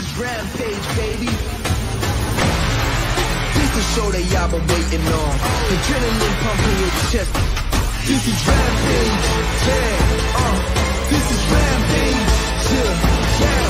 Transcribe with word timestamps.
is 0.00 0.16
Rampage, 0.16 0.86
baby. 0.96 1.28
This 3.52 3.68
is 3.68 3.72
the 3.76 3.84
show 3.92 4.08
that 4.08 4.24
y'all 4.32 4.48
been 4.48 4.64
waiting 4.64 5.04
on. 5.04 5.32
Adrenaline 5.72 6.36
pumping 6.40 6.78
your 6.80 6.92
chest. 7.12 7.32
This 8.08 8.24
is 8.24 8.40
Rampage, 8.48 9.28
yeah, 9.68 10.40
uh. 10.40 10.56
This 11.12 11.26
is 11.36 11.42
Rampage, 11.52 12.32
yeah, 12.70 12.92
yeah. 13.44 13.60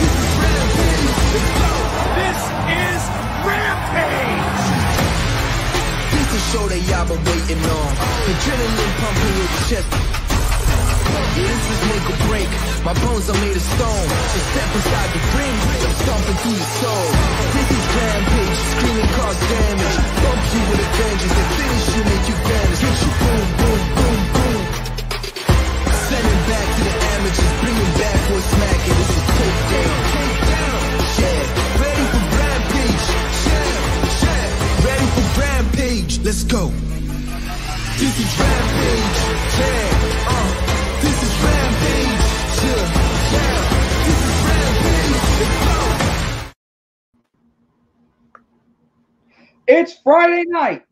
This 0.00 0.14
is 0.22 0.32
Rampage, 0.42 1.06
let's 1.32 1.50
go. 1.54 1.72
This 2.18 2.40
is 2.82 3.02
Rampage! 3.46 4.66
This 6.10 6.28
the 6.34 6.40
show 6.50 6.64
that 6.66 6.82
y'all 6.90 7.06
been 7.06 7.22
waiting 7.30 7.62
on. 7.62 7.90
Adrenaline 8.26 8.94
pumping 8.98 9.34
your 9.38 9.50
chest. 9.70 10.15
This 11.36 11.62
is 11.72 11.80
make 11.90 12.06
or 12.08 12.18
break. 12.28 12.50
My 12.84 12.94
bones 12.96 13.28
are 13.28 13.38
made 13.44 13.56
of 13.56 13.66
stone. 13.76 14.06
So 14.32 14.38
step 14.50 14.70
inside 14.76 15.10
the 15.12 15.22
ring, 15.36 15.56
I'm 15.84 15.94
stomping 16.00 16.38
through 16.40 16.56
your 16.56 16.72
soul. 16.80 17.06
This 17.52 17.68
is 17.76 17.84
rampage, 17.96 18.58
screaming 18.72 19.10
cause 19.16 19.40
damage. 19.50 19.96
Bump 20.22 20.42
you 20.54 20.62
with 20.70 20.80
a 20.80 20.88
vengeance, 20.96 21.36
and 21.36 21.50
finish 21.56 21.86
you, 21.96 22.02
make 22.08 22.24
you 22.30 22.36
vanish. 22.46 22.80
Hit 22.80 22.96
you 23.04 23.12
boom, 23.20 23.46
boom, 23.60 23.80
boom, 23.96 24.20
boom. 24.34 24.62
Send 26.06 26.26
it 26.26 26.40
back 26.48 26.66
to 26.76 26.82
the 26.86 26.94
amateurs, 27.12 27.54
bring 27.60 27.76
it 27.84 27.92
back 28.00 28.18
for 28.26 28.36
a 28.36 28.44
smack, 28.46 28.80
and 28.86 28.96
this 28.96 29.10
is 29.16 29.24
takedown. 29.36 29.96
Takedown, 30.16 30.80
yeah. 31.20 31.82
Ready 31.84 32.04
for 32.12 32.22
rampage, 32.40 33.04
yeah, 33.46 33.70
yeah. 34.24 34.88
Ready 34.88 35.08
for 35.14 35.26
rampage, 35.40 36.12
let's 36.24 36.44
go. 36.44 36.62
This 38.00 38.14
is 38.24 38.30
rampage, 38.40 39.18
yeah, 39.58 40.32
uh. 40.32 40.65
It's 49.68 49.98
Friday 50.04 50.44
night, 50.46 50.84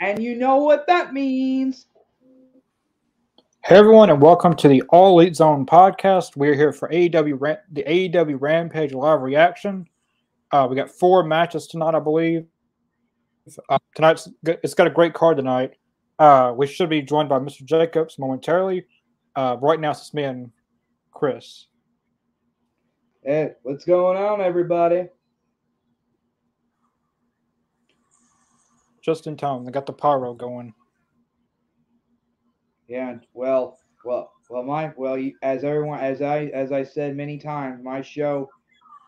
and 0.00 0.22
you 0.22 0.34
know 0.34 0.56
what 0.56 0.86
that 0.86 1.12
means. 1.12 1.88
Hey 3.62 3.76
everyone, 3.76 4.08
and 4.08 4.22
welcome 4.22 4.56
to 4.56 4.66
the 4.66 4.80
All 4.88 5.20
Elite 5.20 5.36
Zone 5.36 5.66
podcast. 5.66 6.34
We're 6.34 6.54
here 6.54 6.72
for 6.72 6.88
AEW 6.88 7.58
the 7.70 7.82
AEW 7.82 8.40
Rampage 8.40 8.94
live 8.94 9.20
reaction. 9.20 9.86
Uh, 10.50 10.66
we 10.70 10.74
got 10.74 10.88
four 10.88 11.22
matches 11.22 11.66
tonight, 11.66 11.94
I 11.94 12.00
believe. 12.00 12.46
Uh, 13.68 13.78
tonight's 13.94 14.30
it's 14.46 14.72
got 14.72 14.86
a 14.86 14.90
great 14.90 15.12
card 15.12 15.36
tonight. 15.36 15.72
Uh, 16.18 16.54
we 16.56 16.66
should 16.66 16.88
be 16.88 17.02
joined 17.02 17.28
by 17.28 17.38
Mr. 17.38 17.62
Jacobs 17.62 18.18
momentarily. 18.18 18.86
Uh, 19.36 19.58
right 19.60 19.78
now, 19.78 19.90
it's 19.90 20.00
just 20.00 20.14
me 20.14 20.22
and 20.22 20.50
Chris. 21.10 21.66
Hey, 23.22 23.50
what's 23.64 23.84
going 23.84 24.16
on, 24.16 24.40
everybody? 24.40 25.08
Just 29.04 29.26
in 29.26 29.36
time. 29.36 29.66
They 29.66 29.70
got 29.70 29.84
the 29.84 29.92
pyro 29.92 30.32
going. 30.32 30.72
Yeah, 32.88 33.16
well, 33.34 33.78
well, 34.02 34.32
well, 34.48 34.62
my 34.62 34.94
well, 34.96 35.22
as 35.42 35.62
everyone, 35.62 36.00
as 36.00 36.22
I 36.22 36.46
as 36.46 36.72
I 36.72 36.84
said 36.84 37.14
many 37.14 37.36
times, 37.36 37.84
my 37.84 38.00
show, 38.00 38.50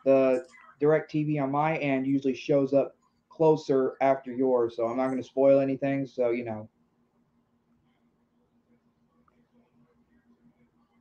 the 0.04 0.44
direct 0.80 1.10
TV 1.10 1.42
on 1.42 1.50
my 1.50 1.78
end 1.78 2.06
usually 2.06 2.34
shows 2.34 2.74
up 2.74 2.94
closer 3.30 3.94
after 4.02 4.30
yours, 4.32 4.76
so 4.76 4.86
I'm 4.86 4.98
not 4.98 5.06
going 5.06 5.16
to 5.16 5.22
spoil 5.22 5.60
anything. 5.60 6.06
So 6.06 6.28
you 6.30 6.44
know, 6.44 6.68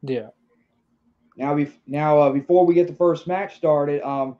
Yeah. 0.04 0.30
now 1.36 1.54
we 1.54 1.70
now 1.86 2.18
uh, 2.20 2.30
before 2.30 2.66
we 2.66 2.74
get 2.74 2.88
the 2.88 2.96
first 2.96 3.28
match 3.28 3.58
started, 3.58 4.02
um, 4.04 4.38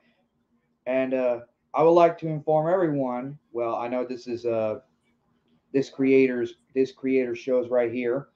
and 0.86 1.14
uh, 1.14 1.40
I 1.76 1.84
would 1.84 1.92
like 1.92 2.18
to 2.20 2.28
inform 2.28 2.72
everyone. 2.72 3.38
Well, 3.52 3.76
I 3.76 3.90
know 3.90 4.06
this 4.06 4.28
is 4.28 4.46
uh 4.46 4.80
this 5.74 5.90
creator's 5.90 6.56
this 6.74 6.94
creator 6.94 7.36
shows 7.36 7.70
right 7.70 7.92
here, 7.92 8.30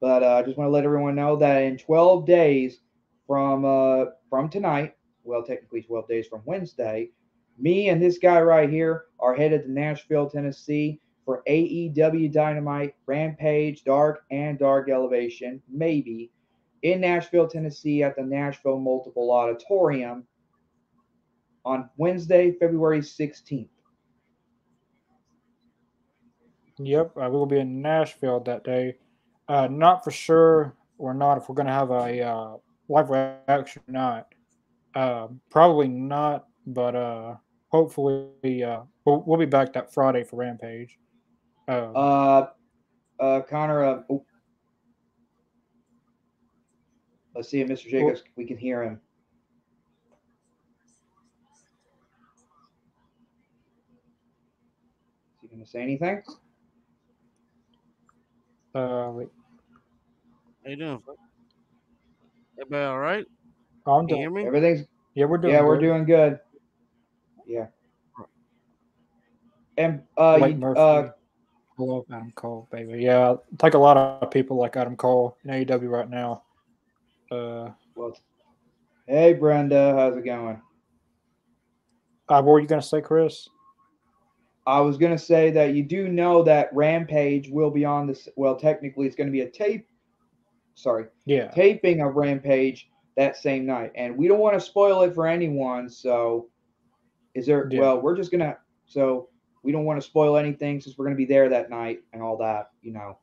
but 0.00 0.22
uh, 0.22 0.36
I 0.36 0.42
just 0.42 0.56
want 0.56 0.68
to 0.68 0.72
let 0.72 0.84
everyone 0.84 1.14
know 1.14 1.36
that 1.36 1.62
in 1.62 1.76
12 1.76 2.26
days 2.26 2.80
from 3.26 3.66
uh 3.66 4.06
from 4.30 4.48
tonight, 4.48 4.94
well, 5.24 5.42
technically 5.42 5.82
12 5.82 6.08
days 6.08 6.26
from 6.26 6.40
Wednesday, 6.46 7.10
me 7.58 7.90
and 7.90 8.02
this 8.02 8.16
guy 8.16 8.40
right 8.40 8.70
here 8.70 9.04
are 9.20 9.34
headed 9.34 9.64
to 9.64 9.70
Nashville, 9.70 10.30
Tennessee 10.30 11.00
for 11.26 11.42
AEW 11.46 12.32
Dynamite, 12.32 12.94
Rampage, 13.06 13.84
Dark, 13.84 14.24
and 14.30 14.58
Dark 14.58 14.88
Elevation, 14.88 15.62
maybe 15.68 16.30
in 16.82 17.00
Nashville, 17.00 17.48
Tennessee 17.48 18.02
at 18.02 18.16
the 18.16 18.22
Nashville 18.22 18.78
Municipal 18.78 19.30
Auditorium 19.30 20.26
on 21.64 21.88
Wednesday, 21.96 22.52
February 22.52 23.00
16th. 23.00 23.68
Yep, 26.78 27.16
uh, 27.16 27.28
we 27.30 27.30
will 27.30 27.46
be 27.46 27.58
in 27.58 27.80
Nashville 27.80 28.40
that 28.40 28.64
day. 28.64 28.96
Uh, 29.48 29.68
not 29.70 30.02
for 30.02 30.10
sure 30.10 30.74
or 30.98 31.14
not 31.14 31.38
if 31.38 31.48
we're 31.48 31.54
going 31.54 31.66
to 31.66 31.72
have 31.72 31.90
a 31.90 32.20
uh, 32.20 32.56
live 32.88 33.10
reaction 33.10 33.82
or 33.88 33.92
not. 33.92 34.26
Uh, 34.94 35.28
probably 35.50 35.88
not, 35.88 36.46
but 36.66 36.94
uh, 36.94 37.34
hopefully 37.68 38.64
uh, 38.64 38.80
we'll, 39.04 39.22
we'll 39.26 39.38
be 39.38 39.46
back 39.46 39.72
that 39.72 39.92
Friday 39.92 40.24
for 40.24 40.36
Rampage. 40.36 40.98
Uh, 41.68 41.92
Uh, 41.92 42.46
uh, 43.20 43.40
Connor, 43.42 43.84
uh, 43.84 44.02
oh. 44.10 44.24
let's 47.34 47.48
see 47.48 47.60
if 47.60 47.68
Mr. 47.68 47.90
Jacobs, 47.90 48.22
we 48.36 48.44
can 48.44 48.56
hear 48.56 48.82
him. 48.82 49.00
Is 55.42 55.50
he 55.50 55.53
going 55.53 55.53
to 55.64 55.70
say 55.70 55.82
anything? 55.82 56.22
uh, 58.74 59.10
wait, 59.12 59.28
How 60.64 60.70
you 60.70 60.76
doing? 60.76 61.00
folks? 61.04 61.20
Everybody 62.60 62.84
all 62.84 62.98
right? 62.98 63.24
I'm 63.86 64.06
Can 64.06 64.16
you 64.16 64.22
hear 64.22 64.30
me? 64.30 64.46
Everything's 64.46 64.86
Yeah, 65.14 65.26
we're 65.26 65.38
doing. 65.38 65.54
yeah, 65.54 65.62
we're 65.62 65.76
good. 65.76 65.82
doing 65.86 66.04
good. 66.04 66.38
Yeah. 67.46 67.66
And 69.76 70.02
uh, 70.16 70.38
Blake 70.38 70.56
Murphy. 70.56 70.80
uh, 70.80 71.08
Hello, 71.76 72.06
Adam 72.12 72.32
Cole, 72.36 72.68
baby. 72.70 73.02
Yeah, 73.02 73.34
take 73.58 73.74
a 73.74 73.78
lot 73.78 73.96
of 73.96 74.30
people 74.30 74.56
like 74.56 74.76
Adam 74.76 74.96
Cole 74.96 75.36
in 75.44 75.50
AEW 75.50 75.90
right 75.90 76.08
now. 76.08 76.44
Uh, 77.32 77.70
well, 77.96 78.16
hey 79.08 79.32
Brenda, 79.32 79.92
how's 79.98 80.16
it 80.16 80.24
going? 80.24 80.60
uh, 82.28 82.40
what 82.42 82.44
were 82.44 82.60
you 82.60 82.68
gonna 82.68 82.80
say, 82.80 83.00
Chris? 83.00 83.48
I 84.66 84.80
was 84.80 84.96
gonna 84.96 85.18
say 85.18 85.50
that 85.50 85.74
you 85.74 85.82
do 85.82 86.08
know 86.08 86.42
that 86.42 86.70
Rampage 86.72 87.50
will 87.50 87.70
be 87.70 87.84
on 87.84 88.06
this. 88.06 88.28
Well, 88.36 88.56
technically, 88.56 89.06
it's 89.06 89.16
gonna 89.16 89.30
be 89.30 89.42
a 89.42 89.50
tape. 89.50 89.86
Sorry, 90.74 91.06
Yeah, 91.26 91.48
taping 91.48 92.00
of 92.00 92.16
Rampage 92.16 92.90
that 93.16 93.36
same 93.36 93.66
night, 93.66 93.92
and 93.94 94.16
we 94.16 94.26
don't 94.26 94.40
want 94.40 94.54
to 94.54 94.60
spoil 94.60 95.02
it 95.02 95.14
for 95.14 95.26
anyone. 95.26 95.88
So, 95.88 96.48
is 97.34 97.46
there? 97.46 97.68
Yeah. 97.70 97.80
Well, 97.80 98.00
we're 98.00 98.16
just 98.16 98.30
gonna. 98.30 98.58
So 98.86 99.28
we 99.62 99.72
don't 99.72 99.84
want 99.84 100.00
to 100.00 100.06
spoil 100.06 100.36
anything 100.36 100.80
since 100.80 100.96
we're 100.98 101.04
gonna 101.04 101.16
be 101.16 101.26
there 101.26 101.48
that 101.48 101.70
night 101.70 102.00
and 102.12 102.22
all 102.22 102.36
that. 102.38 102.70
You 102.82 102.92
know. 102.92 103.18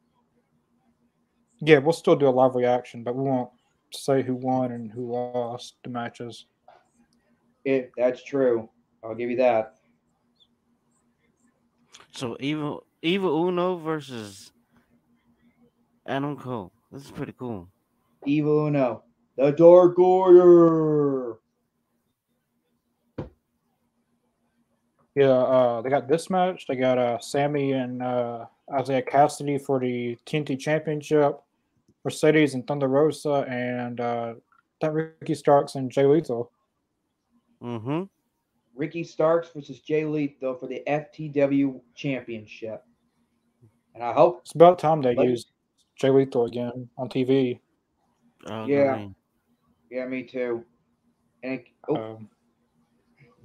yeah, 1.59 1.79
we'll 1.79 1.93
still 1.93 2.15
do 2.15 2.27
a 2.27 2.29
live 2.29 2.55
reaction, 2.55 3.03
but 3.03 3.15
we 3.15 3.23
won't 3.23 3.49
say 3.91 4.21
who 4.21 4.35
won 4.35 4.71
and 4.71 4.91
who 4.91 5.11
lost 5.11 5.75
the 5.83 5.89
matches. 5.89 6.45
It 7.65 7.91
that's 7.97 8.23
true. 8.23 8.69
I'll 9.03 9.15
give 9.15 9.29
you 9.29 9.37
that. 9.37 9.75
So 12.11 12.37
Evil 12.39 12.85
Evil 13.01 13.47
Uno 13.47 13.77
versus 13.77 14.51
Adam 16.05 16.37
Cole. 16.37 16.71
This 16.91 17.05
is 17.05 17.11
pretty 17.11 17.33
cool. 17.37 17.67
Evil 18.25 18.67
Uno, 18.67 19.03
the 19.37 19.51
Dark 19.51 19.97
Order. 19.97 21.37
Yeah, 25.15 25.25
uh, 25.25 25.81
they 25.81 25.89
got 25.89 26.07
this 26.07 26.29
match. 26.29 26.65
They 26.67 26.75
got 26.75 26.97
uh, 26.97 27.19
Sammy 27.19 27.73
and 27.73 28.01
uh, 28.01 28.45
Isiah 28.79 29.01
Kassidy 29.01 29.61
for 29.61 29.79
the 29.79 30.17
TNT 30.25 30.57
Championship. 30.57 31.41
Mercedes 32.03 32.55
and 32.55 32.65
Thunder 32.65 32.87
Rosa 32.87 33.45
and 33.47 33.99
uh, 33.99 34.33
that 34.81 34.93
Ricky 34.93 35.35
Starks 35.35 35.75
and 35.75 35.91
Jay 35.91 36.05
Lethal. 36.05 36.51
Mm-hmm. 37.61 38.03
Ricky 38.75 39.03
Starks 39.03 39.49
versus 39.53 39.79
Jay 39.79 40.05
Lethal 40.05 40.55
for 40.55 40.67
the 40.67 40.81
FTW 40.87 41.79
Championship. 41.95 42.83
And 43.93 44.03
I 44.03 44.13
hope, 44.13 44.41
It's 44.41 44.53
about 44.53 44.79
time 44.79 45.01
they 45.01 45.15
Let- 45.15 45.27
used 45.27 45.51
Jay 45.95 46.09
Lethal 46.09 46.45
again 46.45 46.89
on 46.97 47.09
TV. 47.09 47.59
Oh, 48.49 48.65
Yeah. 48.65 48.95
man. 48.95 49.15
yeah, 49.89 50.05
me 50.07 50.23
too. 50.23 50.63
And 51.43 51.53
it, 51.59 51.67
oh, 51.89 51.95
Um, 51.95 52.29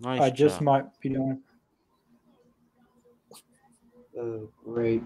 Nice 0.00 0.20
I 0.20 0.30
just 0.30 0.56
job. 0.56 0.64
might 0.64 1.00
be 1.00 1.08
doing. 1.08 1.42
oh, 4.18 4.48
great. 4.64 5.02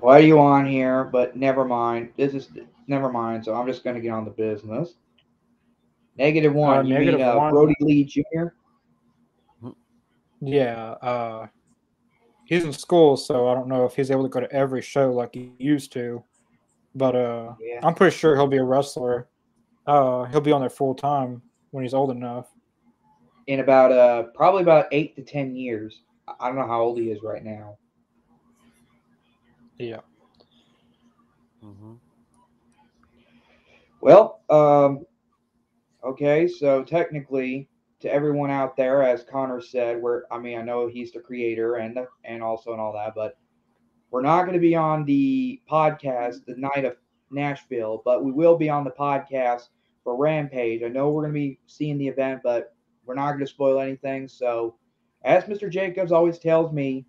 Why 0.00 0.16
are 0.18 0.22
you 0.22 0.40
on 0.40 0.66
here? 0.66 1.04
But 1.04 1.36
never 1.36 1.64
mind. 1.64 2.12
This 2.16 2.34
is 2.34 2.50
never 2.88 3.10
mind. 3.12 3.44
So 3.44 3.54
I'm 3.54 3.66
just 3.66 3.84
going 3.84 3.94
to 3.94 4.02
get 4.02 4.10
on 4.10 4.24
the 4.24 4.30
business. 4.32 4.96
Negative 6.16 6.52
one. 6.52 6.78
Uh, 6.78 6.82
you 6.82 6.94
negative 6.94 7.20
mean 7.20 7.28
uh, 7.28 7.36
one. 7.36 7.52
Brodie 7.52 7.74
Lee 7.80 8.04
Jr.? 8.04 8.46
Yeah, 10.44 10.90
uh, 11.02 11.46
he's 12.46 12.64
in 12.64 12.72
school, 12.72 13.16
so 13.16 13.46
I 13.48 13.54
don't 13.54 13.68
know 13.68 13.84
if 13.84 13.94
he's 13.94 14.10
able 14.10 14.24
to 14.24 14.28
go 14.28 14.40
to 14.40 14.50
every 14.52 14.82
show 14.82 15.12
like 15.12 15.34
he 15.34 15.52
used 15.58 15.92
to. 15.92 16.24
But 16.96 17.14
uh, 17.14 17.54
Yeah. 17.60 17.78
I'm 17.84 17.94
pretty 17.94 18.16
sure 18.16 18.34
he'll 18.34 18.48
be 18.48 18.56
a 18.58 18.64
wrestler. 18.64 19.28
Uh, 19.86 20.24
he'll 20.24 20.40
be 20.40 20.50
on 20.50 20.60
there 20.60 20.68
full 20.68 20.96
time 20.96 21.42
when 21.70 21.84
he's 21.84 21.94
old 21.94 22.10
enough. 22.10 22.48
In 23.46 23.60
about 23.60 23.92
uh 23.92 24.24
probably 24.34 24.62
about 24.62 24.86
eight 24.92 25.14
to 25.16 25.22
ten 25.22 25.54
years. 25.54 26.02
I- 26.26 26.48
don't 26.48 26.56
know 26.56 26.66
how 26.66 26.80
old 26.80 26.98
he 26.98 27.10
is 27.10 27.22
right 27.22 27.44
now. 27.44 27.78
Yeah. 29.78 30.00
Mm-hmm. 31.64 31.94
Well, 34.00 34.40
um, 34.50 35.04
okay, 36.04 36.46
so 36.48 36.82
technically, 36.82 37.68
to 38.02 38.12
everyone 38.12 38.50
out 38.50 38.76
there, 38.76 39.02
as 39.02 39.24
Connor 39.24 39.60
said, 39.60 40.00
we're 40.00 40.22
I 40.30 40.38
mean, 40.38 40.58
I 40.58 40.62
know 40.62 40.88
he's 40.88 41.12
the 41.12 41.20
creator 41.20 41.76
and 41.76 41.96
the, 41.96 42.06
and 42.24 42.42
also 42.42 42.72
and 42.72 42.80
all 42.80 42.92
that, 42.92 43.14
but 43.14 43.38
we're 44.10 44.22
not 44.22 44.42
going 44.42 44.54
to 44.54 44.60
be 44.60 44.76
on 44.76 45.04
the 45.04 45.60
podcast 45.70 46.44
the 46.44 46.56
night 46.56 46.84
of 46.84 46.96
Nashville, 47.30 48.02
but 48.04 48.24
we 48.24 48.30
will 48.30 48.56
be 48.56 48.68
on 48.68 48.84
the 48.84 48.90
podcast 48.90 49.68
for 50.04 50.16
Rampage. 50.16 50.82
I 50.82 50.88
know 50.88 51.10
we're 51.10 51.22
going 51.22 51.32
to 51.32 51.40
be 51.40 51.58
seeing 51.66 51.96
the 51.96 52.08
event, 52.08 52.40
but 52.44 52.74
we're 53.06 53.14
not 53.14 53.32
going 53.32 53.40
to 53.40 53.46
spoil 53.46 53.80
anything. 53.80 54.28
So, 54.28 54.76
as 55.24 55.44
Mr. 55.44 55.70
Jacobs 55.70 56.12
always 56.12 56.38
tells 56.38 56.72
me, 56.72 57.06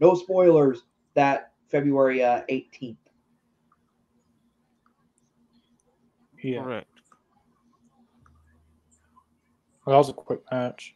no 0.00 0.14
spoilers 0.14 0.82
that 1.14 1.52
February 1.70 2.22
uh, 2.22 2.42
18th. 2.50 2.96
Yeah. 6.42 6.62
Correct. 6.62 6.93
Well, 9.84 9.94
that 9.94 9.98
was 9.98 10.08
a 10.08 10.14
quick 10.14 10.40
match. 10.50 10.94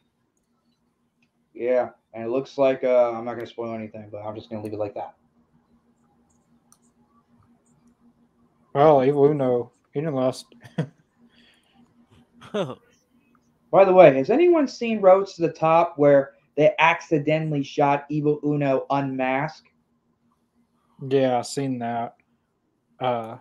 Yeah, 1.54 1.90
and 2.14 2.24
it 2.24 2.28
looks 2.28 2.56
like 2.56 2.84
uh, 2.84 3.12
I'm 3.12 3.24
not 3.24 3.34
going 3.34 3.46
to 3.46 3.50
spoil 3.50 3.74
anything, 3.74 4.08
but 4.10 4.18
I'm 4.18 4.34
just 4.34 4.48
going 4.48 4.62
to 4.62 4.64
leave 4.64 4.74
it 4.74 4.78
like 4.78 4.94
that. 4.94 5.14
Well, 8.74 9.04
Evil 9.04 9.26
Uno, 9.26 9.72
he 9.92 10.00
didn't 10.00 10.14
last. 10.14 10.46
By 13.70 13.84
the 13.84 13.92
way, 13.92 14.16
has 14.16 14.30
anyone 14.30 14.66
seen 14.66 15.00
Roads 15.00 15.34
to 15.34 15.42
the 15.42 15.52
Top 15.52 15.94
where 15.98 16.32
they 16.56 16.74
accidentally 16.78 17.62
shot 17.62 18.06
Evil 18.08 18.40
Uno 18.44 18.86
unmasked? 18.90 19.68
yeah, 21.08 21.38
I've 21.38 21.46
seen 21.46 21.78
that. 21.80 22.16
Uh, 22.98 23.36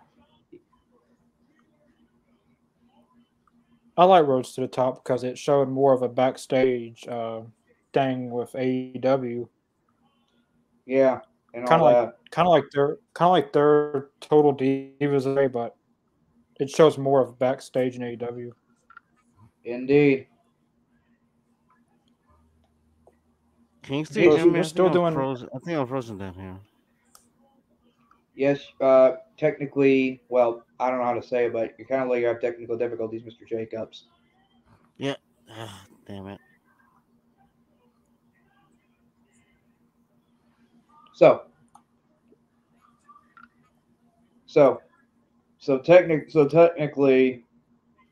I 3.98 4.04
like 4.04 4.26
Roads 4.26 4.52
to 4.54 4.60
the 4.62 4.68
Top 4.68 5.02
because 5.02 5.24
it 5.24 5.36
showed 5.36 5.68
more 5.68 5.92
of 5.92 6.02
a 6.02 6.08
backstage 6.08 7.06
uh, 7.08 7.40
thing 7.92 8.30
with 8.30 8.52
AEW. 8.52 9.48
Yeah, 10.86 11.20
and 11.52 11.64
all 11.64 11.68
Kinda 11.68 11.84
like- 11.84 12.14
kind 12.30 12.46
of 12.46 12.50
like 12.52 12.64
their 12.72 12.98
kind 13.14 13.26
of 13.28 13.32
like 13.32 13.52
their 13.52 14.08
total 14.20 14.54
divas 14.54 15.34
day, 15.34 15.48
but 15.48 15.74
it 16.60 16.70
shows 16.70 16.96
more 16.96 17.20
of 17.20 17.38
backstage 17.38 17.96
in 17.96 18.02
AEW. 18.02 18.52
Indeed. 19.64 20.28
Can 23.82 23.96
you 23.96 24.04
still 24.04 24.22
We're- 24.30 24.44
we're 24.44 24.50
I 24.50 24.52
think 24.52 24.64
still 24.66 24.86
I'm 24.86 24.92
doing- 24.92 25.14
Frozen. 25.14 25.48
I 25.54 25.58
think 25.58 25.78
I'm 25.78 25.86
frozen 25.86 26.18
down 26.18 26.34
here. 26.34 26.56
Yes, 28.38 28.60
uh, 28.80 29.14
technically, 29.36 30.22
well, 30.28 30.64
I 30.78 30.90
don't 30.90 31.00
know 31.00 31.04
how 31.04 31.14
to 31.14 31.22
say 31.26 31.46
it, 31.46 31.52
but 31.52 31.74
you're 31.76 31.88
kind 31.88 32.04
of 32.04 32.08
like 32.08 32.20
you 32.20 32.28
have 32.28 32.40
technical 32.40 32.78
difficulties, 32.78 33.22
Mr. 33.24 33.44
Jacobs. 33.48 34.04
Ah, 35.50 35.84
damn 36.06 36.28
it. 36.28 36.38
So, 41.14 41.46
so, 44.46 44.80
so 45.58 45.78
technic, 45.78 46.30
so 46.30 46.46
technically, 46.46 47.42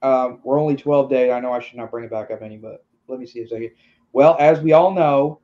um, 0.03 0.41
we're 0.43 0.59
only 0.59 0.75
12 0.75 1.09
days. 1.09 1.31
I 1.31 1.39
know 1.39 1.53
I 1.53 1.61
should 1.61 1.77
not 1.77 1.93
bring 1.93 2.05
it 2.05 2.11
back 2.11 2.33
up 2.33 2.43
any, 2.43 2.57
but 2.57 2.85
let 3.07 3.21
me 3.21 3.27
see 3.27 3.43
a 3.43 3.47
second. 3.47 3.71
Well, 4.13 4.37
as 4.41 4.59
we 4.59 4.73
all 4.73 4.91
know, 4.93 5.39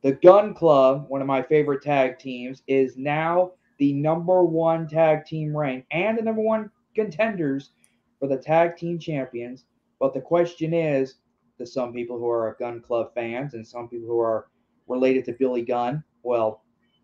the 0.00 0.12
Gun 0.12 0.54
Club, 0.54 1.04
one 1.08 1.20
of 1.20 1.26
my 1.26 1.42
favorite 1.42 1.82
tag 1.82 2.18
teams, 2.18 2.62
is 2.66 2.96
now 2.96 3.52
the 3.78 3.92
number 3.92 4.44
one 4.44 4.86
tag 4.86 5.24
team 5.24 5.56
rank 5.56 5.86
and 5.90 6.18
the 6.18 6.22
number 6.22 6.42
one 6.42 6.70
contenders 6.94 7.70
for 8.18 8.28
the 8.28 8.36
tag 8.36 8.76
team 8.76 8.98
champions. 8.98 9.64
But 10.00 10.14
the 10.14 10.20
question 10.20 10.74
is, 10.74 11.16
to 11.58 11.66
some 11.66 11.92
people 11.92 12.18
who 12.18 12.28
are 12.28 12.56
Gun 12.58 12.80
Club 12.80 13.12
fans 13.14 13.54
and 13.54 13.66
some 13.66 13.88
people 13.88 14.06
who 14.06 14.20
are 14.20 14.48
related 14.86 15.24
to 15.24 15.32
Billy 15.32 15.62
Gunn, 15.62 16.02
well, 16.22 16.62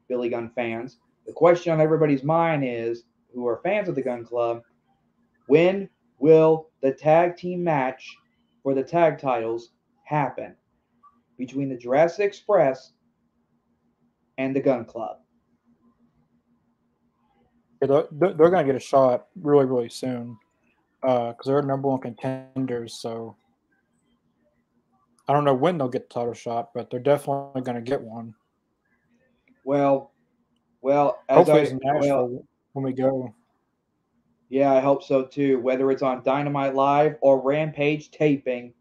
Billy 0.08 0.28
Gunn 0.28 0.50
fans. 0.54 0.98
The 1.26 1.32
question 1.32 1.72
on 1.72 1.80
everybody's 1.80 2.22
mind 2.22 2.64
is, 2.64 3.04
who 3.34 3.46
are 3.48 3.60
fans 3.64 3.88
of 3.88 3.96
the 3.96 4.02
Gun 4.02 4.24
Club, 4.24 4.62
when 5.48 5.88
will 6.18 6.70
the 6.82 6.92
tag 6.92 7.36
team 7.36 7.64
match 7.64 8.16
for 8.62 8.74
the 8.74 8.82
tag 8.82 9.18
titles 9.18 9.70
happen 10.04 10.54
between 11.36 11.68
the 11.68 11.76
Jurassic 11.76 12.26
Express 12.26 12.92
and 14.38 14.54
the 14.54 14.60
Gun 14.60 14.84
Club? 14.84 15.18
They're, 17.86 18.06
they're, 18.10 18.50
going 18.50 18.66
to 18.66 18.72
get 18.72 18.76
a 18.76 18.84
shot 18.84 19.26
really, 19.40 19.64
really 19.64 19.88
soon 19.88 20.38
because 21.00 21.36
they're 21.44 21.62
number 21.62 21.88
one 21.88 22.00
contenders. 22.00 23.00
So 23.00 23.36
I 25.28 25.32
don't 25.32 25.44
know 25.44 25.54
when 25.54 25.78
they'll 25.78 25.88
get 25.88 26.08
the 26.08 26.14
title 26.14 26.34
shot, 26.34 26.70
but 26.74 26.90
they're 26.90 27.00
definitely 27.00 27.62
going 27.62 27.76
to 27.76 27.82
get 27.82 28.00
one. 28.00 28.34
Well, 29.64 30.12
well, 30.82 31.22
as 31.28 31.36
Hopefully, 31.36 31.60
I, 31.60 31.62
it's 31.62 31.72
Nashville 31.72 32.28
well, 32.28 32.44
when 32.74 32.84
we 32.84 32.92
go. 32.92 33.34
yeah, 34.50 34.72
I 34.72 34.80
hope 34.80 35.02
so 35.02 35.24
too. 35.24 35.58
Whether 35.60 35.90
it's 35.90 36.02
on 36.02 36.22
Dynamite 36.22 36.74
Live 36.74 37.16
or 37.22 37.40
Rampage 37.40 38.10
taping, 38.10 38.74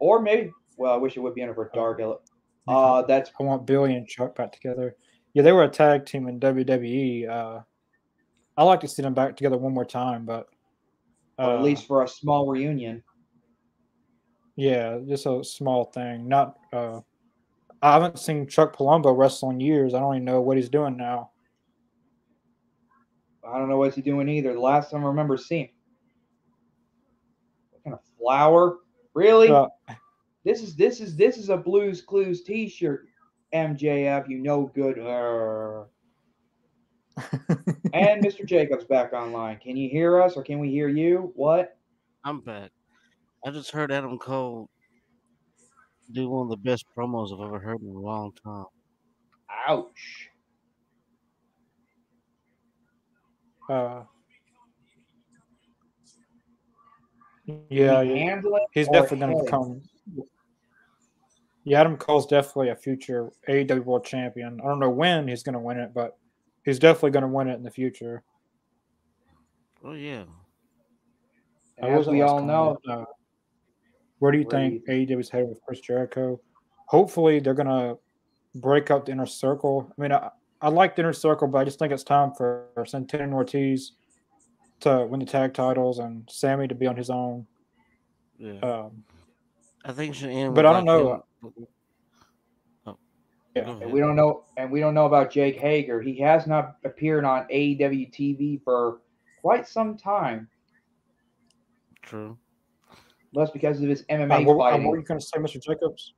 or 0.00 0.22
maybe, 0.22 0.50
well, 0.78 0.94
I 0.94 0.96
wish 0.96 1.16
it 1.16 1.20
would 1.20 1.34
be 1.34 1.42
on 1.42 1.54
for 1.54 1.70
Dark. 1.74 2.00
Uh, 2.66 3.02
that's 3.02 3.30
I 3.38 3.42
want 3.42 3.66
Billy 3.66 3.94
and 3.94 4.08
Chuck 4.08 4.34
back 4.34 4.52
together. 4.52 4.96
Yeah, 5.34 5.42
they 5.42 5.52
were 5.52 5.64
a 5.64 5.68
tag 5.68 6.06
team 6.06 6.28
in 6.28 6.40
WWE. 6.40 7.28
Uh, 7.28 7.60
I 8.56 8.64
like 8.64 8.80
to 8.80 8.88
see 8.88 9.02
them 9.02 9.14
back 9.14 9.36
together 9.36 9.58
one 9.58 9.74
more 9.74 9.84
time, 9.84 10.24
but 10.24 10.48
uh, 11.38 11.56
at 11.56 11.62
least 11.62 11.86
for 11.86 12.02
a 12.02 12.08
small 12.08 12.46
reunion. 12.46 13.02
yeah, 14.56 14.98
just 15.06 15.26
a 15.26 15.44
small 15.44 15.84
thing. 15.84 16.28
Not. 16.28 16.56
Uh, 16.72 17.00
I 17.82 17.92
haven't 17.92 18.18
seen 18.18 18.48
Chuck 18.48 18.74
Palumbo 18.74 19.16
wrestle 19.16 19.50
in 19.50 19.60
years. 19.60 19.92
I 19.92 20.00
don't 20.00 20.14
even 20.14 20.24
know 20.24 20.40
what 20.40 20.56
he's 20.56 20.70
doing 20.70 20.96
now. 20.96 21.30
I 23.46 23.58
don't 23.58 23.68
know 23.68 23.76
what 23.76 23.94
he's 23.94 24.04
doing 24.04 24.28
either. 24.28 24.54
The 24.54 24.60
last 24.60 24.90
time 24.90 25.04
I 25.04 25.08
remember 25.08 25.36
seeing 25.36 25.68
what 27.70 27.84
kind 27.84 27.94
of 27.94 28.00
flower? 28.18 28.78
Really? 29.14 29.48
Uh, 29.50 29.66
this 30.44 30.62
is 30.62 30.74
this 30.74 31.00
is 31.00 31.16
this 31.16 31.36
is 31.36 31.50
a 31.50 31.56
Blues 31.56 32.00
Clues 32.00 32.42
T-shirt. 32.42 33.06
MJF, 33.52 34.28
you 34.28 34.38
know 34.38 34.70
good. 34.74 34.98
Uh, 34.98 35.84
and 37.92 38.22
Mr. 38.24 38.44
Jacobs 38.44 38.84
back 38.84 39.12
online. 39.12 39.58
Can 39.58 39.76
you 39.76 39.88
hear 39.88 40.20
us 40.20 40.36
or 40.36 40.42
can 40.42 40.58
we 40.58 40.70
hear 40.70 40.88
you? 40.88 41.32
What? 41.34 41.76
I'm 42.24 42.40
back. 42.40 42.70
I 43.44 43.50
just 43.50 43.70
heard 43.70 43.92
Adam 43.92 44.18
Cole 44.18 44.68
do 46.12 46.28
one 46.28 46.42
of 46.44 46.50
the 46.50 46.56
best 46.56 46.84
promos 46.96 47.32
I've 47.32 47.46
ever 47.46 47.58
heard 47.58 47.80
in 47.80 47.88
a 47.88 47.98
long 47.98 48.32
time. 48.44 48.66
Ouch. 49.68 50.30
uh, 53.68 54.02
yeah, 57.68 58.00
yeah, 58.02 58.40
he's 58.72 58.88
definitely 58.88 59.18
going 59.18 59.30
to 59.30 59.36
head? 59.36 59.44
become. 59.44 59.82
Yeah, 61.64 61.80
Adam 61.80 61.96
Cole's 61.96 62.26
definitely 62.26 62.70
a 62.70 62.76
future 62.76 63.30
AEW 63.48 63.84
World 63.84 64.04
Champion. 64.04 64.60
I 64.60 64.68
don't 64.68 64.78
know 64.78 64.90
when 64.90 65.28
he's 65.28 65.42
going 65.42 65.54
to 65.54 65.58
win 65.58 65.78
it, 65.78 65.92
but 65.94 66.16
he's 66.66 66.78
definitely 66.78 67.12
going 67.12 67.22
to 67.22 67.28
win 67.28 67.48
it 67.48 67.54
in 67.54 67.62
the 67.62 67.70
future. 67.70 68.22
Oh 69.82 69.92
yeah. 69.94 70.24
I 71.82 71.88
as 71.88 72.06
we 72.06 72.20
all 72.22 72.42
know, 72.42 72.76
Uh, 72.88 73.04
where 74.18 74.32
do 74.32 74.38
you 74.38 74.44
Where 74.44 74.68
do 74.70 74.80
think 74.86 75.08
AEW 75.10 75.20
is 75.20 75.30
headed 75.30 75.48
with 75.48 75.60
Chris 75.62 75.80
Jericho? 75.80 76.40
Hopefully, 76.88 77.38
they're 77.38 77.54
going 77.54 77.66
to 77.68 77.98
break 78.56 78.90
up 78.90 79.06
the 79.06 79.12
inner 79.12 79.26
circle. 79.26 79.92
I 79.96 80.00
mean, 80.02 80.12
I, 80.12 80.30
I 80.60 80.68
like 80.68 80.96
the 80.96 81.02
inner 81.02 81.12
circle, 81.12 81.48
but 81.48 81.58
I 81.58 81.64
just 81.64 81.78
think 81.78 81.92
it's 81.92 82.02
time 82.02 82.32
for 82.32 82.68
Santana 82.86 83.34
Ortiz 83.34 83.92
to 84.80 85.06
win 85.06 85.20
the 85.20 85.26
tag 85.26 85.52
titles 85.54 85.98
and 85.98 86.28
Sammy 86.30 86.66
to 86.68 86.74
be 86.74 86.86
on 86.86 86.96
his 86.96 87.10
own. 87.10 87.46
Yeah. 88.38 88.58
Um, 88.60 89.04
I 89.84 89.92
think 89.92 90.14
it 90.14 90.16
should 90.18 90.30
end. 90.30 90.54
but 90.54 90.64
I 90.66 90.72
don't 90.72 90.86
like, 90.86 90.86
know. 90.86 91.24
him- 91.42 91.66
Yeah. 93.56 93.70
And 93.80 93.90
we 93.90 94.00
don't 94.00 94.16
know 94.16 94.44
and 94.58 94.70
we 94.70 94.80
don't 94.80 94.92
know 94.94 95.06
about 95.06 95.30
Jake 95.30 95.58
Hager. 95.58 96.02
He 96.02 96.18
has 96.20 96.46
not 96.46 96.76
appeared 96.84 97.24
on 97.24 97.46
AEW 97.50 98.12
TV 98.12 98.62
for 98.62 99.00
quite 99.40 99.66
some 99.66 99.96
time. 99.96 100.48
True. 102.02 102.36
That's 103.32 103.50
because 103.50 103.80
of 103.80 103.88
his 103.88 104.02
Uh, 104.10 104.14
MMA 104.14 104.44
what, 104.44 104.54
uh, 104.56 104.58
fighting. 104.70 104.86
what 104.86 104.92
were 104.92 104.98
you 104.98 105.04
going 105.04 105.20
to 105.20 105.26
say, 105.26 105.38
Mr. 105.38 105.60
Jacobs? 105.62 106.14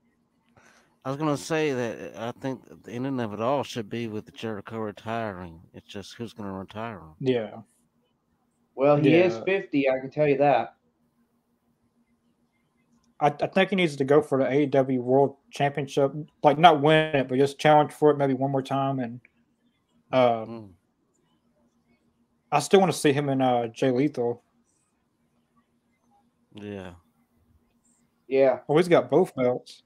I 1.04 1.10
was 1.10 1.16
gonna 1.16 1.38
say 1.38 1.72
that 1.72 2.16
I 2.18 2.32
think 2.32 2.60
the 2.84 2.90
ending 2.92 3.18
of 3.20 3.32
it 3.32 3.40
all 3.40 3.62
should 3.62 3.88
be 3.88 4.08
with 4.08 4.30
Jericho 4.34 4.78
retiring. 4.80 5.60
It's 5.72 5.86
just 5.86 6.14
who's 6.16 6.34
gonna 6.34 6.52
retire 6.52 6.98
him. 6.98 7.14
Yeah. 7.20 7.50
well, 8.74 8.96
he 8.96 9.14
is 9.14 9.38
50, 9.46 9.88
I 9.88 10.00
can 10.00 10.10
tell 10.10 10.26
you 10.28 10.36
that. 10.38 10.74
I, 13.20 13.26
I 13.26 13.46
think 13.48 13.70
he 13.70 13.76
needs 13.76 13.96
to 13.96 14.04
go 14.04 14.22
for 14.22 14.38
the 14.38 14.48
AEW 14.48 15.00
World 15.00 15.36
Championship, 15.50 16.12
like 16.42 16.58
not 16.58 16.80
win 16.80 17.16
it, 17.16 17.28
but 17.28 17.38
just 17.38 17.58
challenge 17.58 17.92
for 17.92 18.10
it 18.10 18.16
maybe 18.16 18.34
one 18.34 18.52
more 18.52 18.62
time. 18.62 19.00
And 19.00 19.20
uh, 20.12 20.44
Mm. 20.46 20.70
I 22.50 22.60
still 22.60 22.80
want 22.80 22.92
to 22.92 22.98
see 22.98 23.12
him 23.12 23.28
in 23.28 23.42
uh, 23.42 23.66
Jay 23.66 23.90
Lethal. 23.90 24.42
Yeah. 26.54 26.92
Yeah. 28.26 28.60
Oh, 28.68 28.76
he's 28.76 28.88
got 28.88 29.10
both 29.10 29.34
belts. 29.34 29.82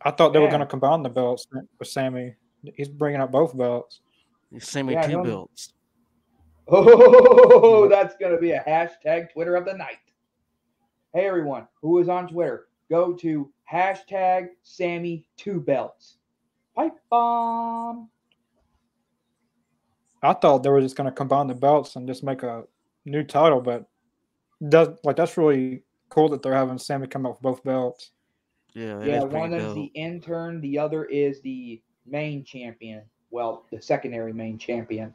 I 0.00 0.12
thought 0.12 0.32
they 0.32 0.38
were 0.38 0.48
going 0.48 0.60
to 0.60 0.66
combine 0.66 1.02
the 1.02 1.08
belts 1.08 1.46
with 1.78 1.88
Sammy. 1.88 2.36
He's 2.74 2.88
bringing 2.88 3.20
up 3.20 3.32
both 3.32 3.56
belts. 3.56 4.00
Sammy 4.58 4.94
Yeah, 4.94 5.06
two 5.06 5.22
belts. 5.22 5.72
Oh, 6.70 7.88
that's 7.88 8.14
going 8.16 8.32
to 8.32 8.38
be 8.38 8.50
a 8.50 8.62
hashtag 8.62 9.32
Twitter 9.32 9.56
of 9.56 9.64
the 9.64 9.72
night. 9.72 9.96
Hey, 11.14 11.26
everyone 11.26 11.66
who 11.80 11.98
is 11.98 12.08
on 12.08 12.28
Twitter, 12.28 12.66
go 12.90 13.12
to 13.14 13.50
hashtag 13.70 14.48
Sammy 14.62 15.26
Two 15.36 15.60
Belts. 15.60 16.16
Pipe 16.76 16.96
bomb. 17.10 18.08
I 20.22 20.32
thought 20.34 20.62
they 20.62 20.70
were 20.70 20.80
just 20.80 20.96
going 20.96 21.08
to 21.08 21.14
combine 21.14 21.46
the 21.46 21.54
belts 21.54 21.96
and 21.96 22.06
just 22.06 22.24
make 22.24 22.42
a 22.42 22.64
new 23.04 23.22
title, 23.22 23.60
but 23.60 23.88
does 24.68 24.88
like 25.04 25.16
that's 25.16 25.36
really 25.36 25.82
cool 26.08 26.28
that 26.30 26.42
they're 26.42 26.54
having 26.54 26.78
Sammy 26.78 27.06
come 27.06 27.24
up 27.26 27.32
with 27.34 27.42
both 27.42 27.64
belts. 27.64 28.10
Yeah, 28.74 29.02
Yeah, 29.02 29.20
one 29.20 29.24
of 29.24 29.30
pretty 29.30 29.48
them's 29.50 29.62
dope. 29.64 29.74
the 29.76 29.84
intern, 29.94 30.60
the 30.60 30.78
other 30.78 31.04
is 31.06 31.40
the 31.40 31.80
main 32.06 32.44
champion. 32.44 33.02
Well, 33.30 33.64
the 33.70 33.80
secondary 33.80 34.32
main 34.32 34.58
champion. 34.58 35.14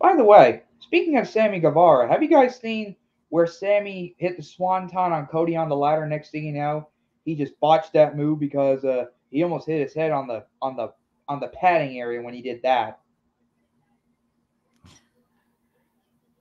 By 0.00 0.16
the 0.16 0.24
way, 0.24 0.62
speaking 0.80 1.16
of 1.18 1.28
Sammy 1.28 1.60
Guevara, 1.60 2.08
have 2.08 2.22
you 2.22 2.28
guys 2.28 2.58
seen 2.58 2.96
where 3.32 3.46
Sammy 3.46 4.14
hit 4.18 4.36
the 4.36 4.42
swanton 4.42 4.98
on 5.10 5.24
Cody 5.24 5.56
on 5.56 5.70
the 5.70 5.74
ladder? 5.74 6.04
Next 6.06 6.32
thing 6.32 6.44
you 6.44 6.52
know, 6.52 6.90
he 7.24 7.34
just 7.34 7.58
botched 7.60 7.94
that 7.94 8.14
move 8.14 8.38
because 8.38 8.84
uh, 8.84 9.06
he 9.30 9.42
almost 9.42 9.66
hit 9.66 9.80
his 9.80 9.94
head 9.94 10.10
on 10.10 10.26
the 10.26 10.44
on 10.60 10.76
the 10.76 10.92
on 11.28 11.40
the 11.40 11.48
padding 11.48 11.98
area 11.98 12.20
when 12.20 12.34
he 12.34 12.42
did 12.42 12.60
that. 12.62 13.00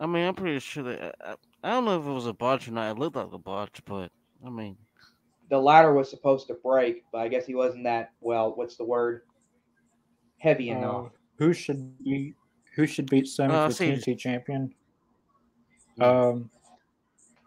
I 0.01 0.05
mean, 0.05 0.27
I'm 0.27 0.35
pretty 0.35 0.59
sure 0.59 0.83
that 0.83 1.15
I, 1.25 1.35
I 1.63 1.69
don't 1.69 1.85
know 1.85 1.97
if 1.97 2.05
it 2.05 2.11
was 2.11 2.27
a 2.27 2.33
botch 2.33 2.67
or 2.67 2.71
not. 2.71 2.91
It 2.91 2.99
looked 2.99 3.15
like 3.15 3.31
a 3.31 3.37
botch, 3.37 3.81
but 3.85 4.11
I 4.45 4.49
mean, 4.49 4.75
The 5.49 5.59
ladder 5.59 5.93
was 5.93 6.09
supposed 6.09 6.47
to 6.47 6.55
break, 6.55 7.05
but 7.13 7.19
I 7.19 7.29
guess 7.29 7.45
he 7.45 7.55
wasn't 7.55 7.85
that 7.85 8.11
well. 8.19 8.53
What's 8.53 8.75
the 8.75 8.83
word? 8.83 9.21
Heavy 10.39 10.71
enough. 10.71 11.05
Uh, 11.05 11.09
who 11.37 11.53
should 11.53 11.97
be 12.03 12.33
who 12.75 12.85
should 12.85 13.09
beat 13.09 13.27
Sammy 13.27 13.53
Uh, 13.53 13.67
for 13.67 13.75
see. 13.75 13.91
TNT 13.93 14.17
champion? 14.17 14.73
Hmm. 15.95 16.03
Um, 16.03 16.49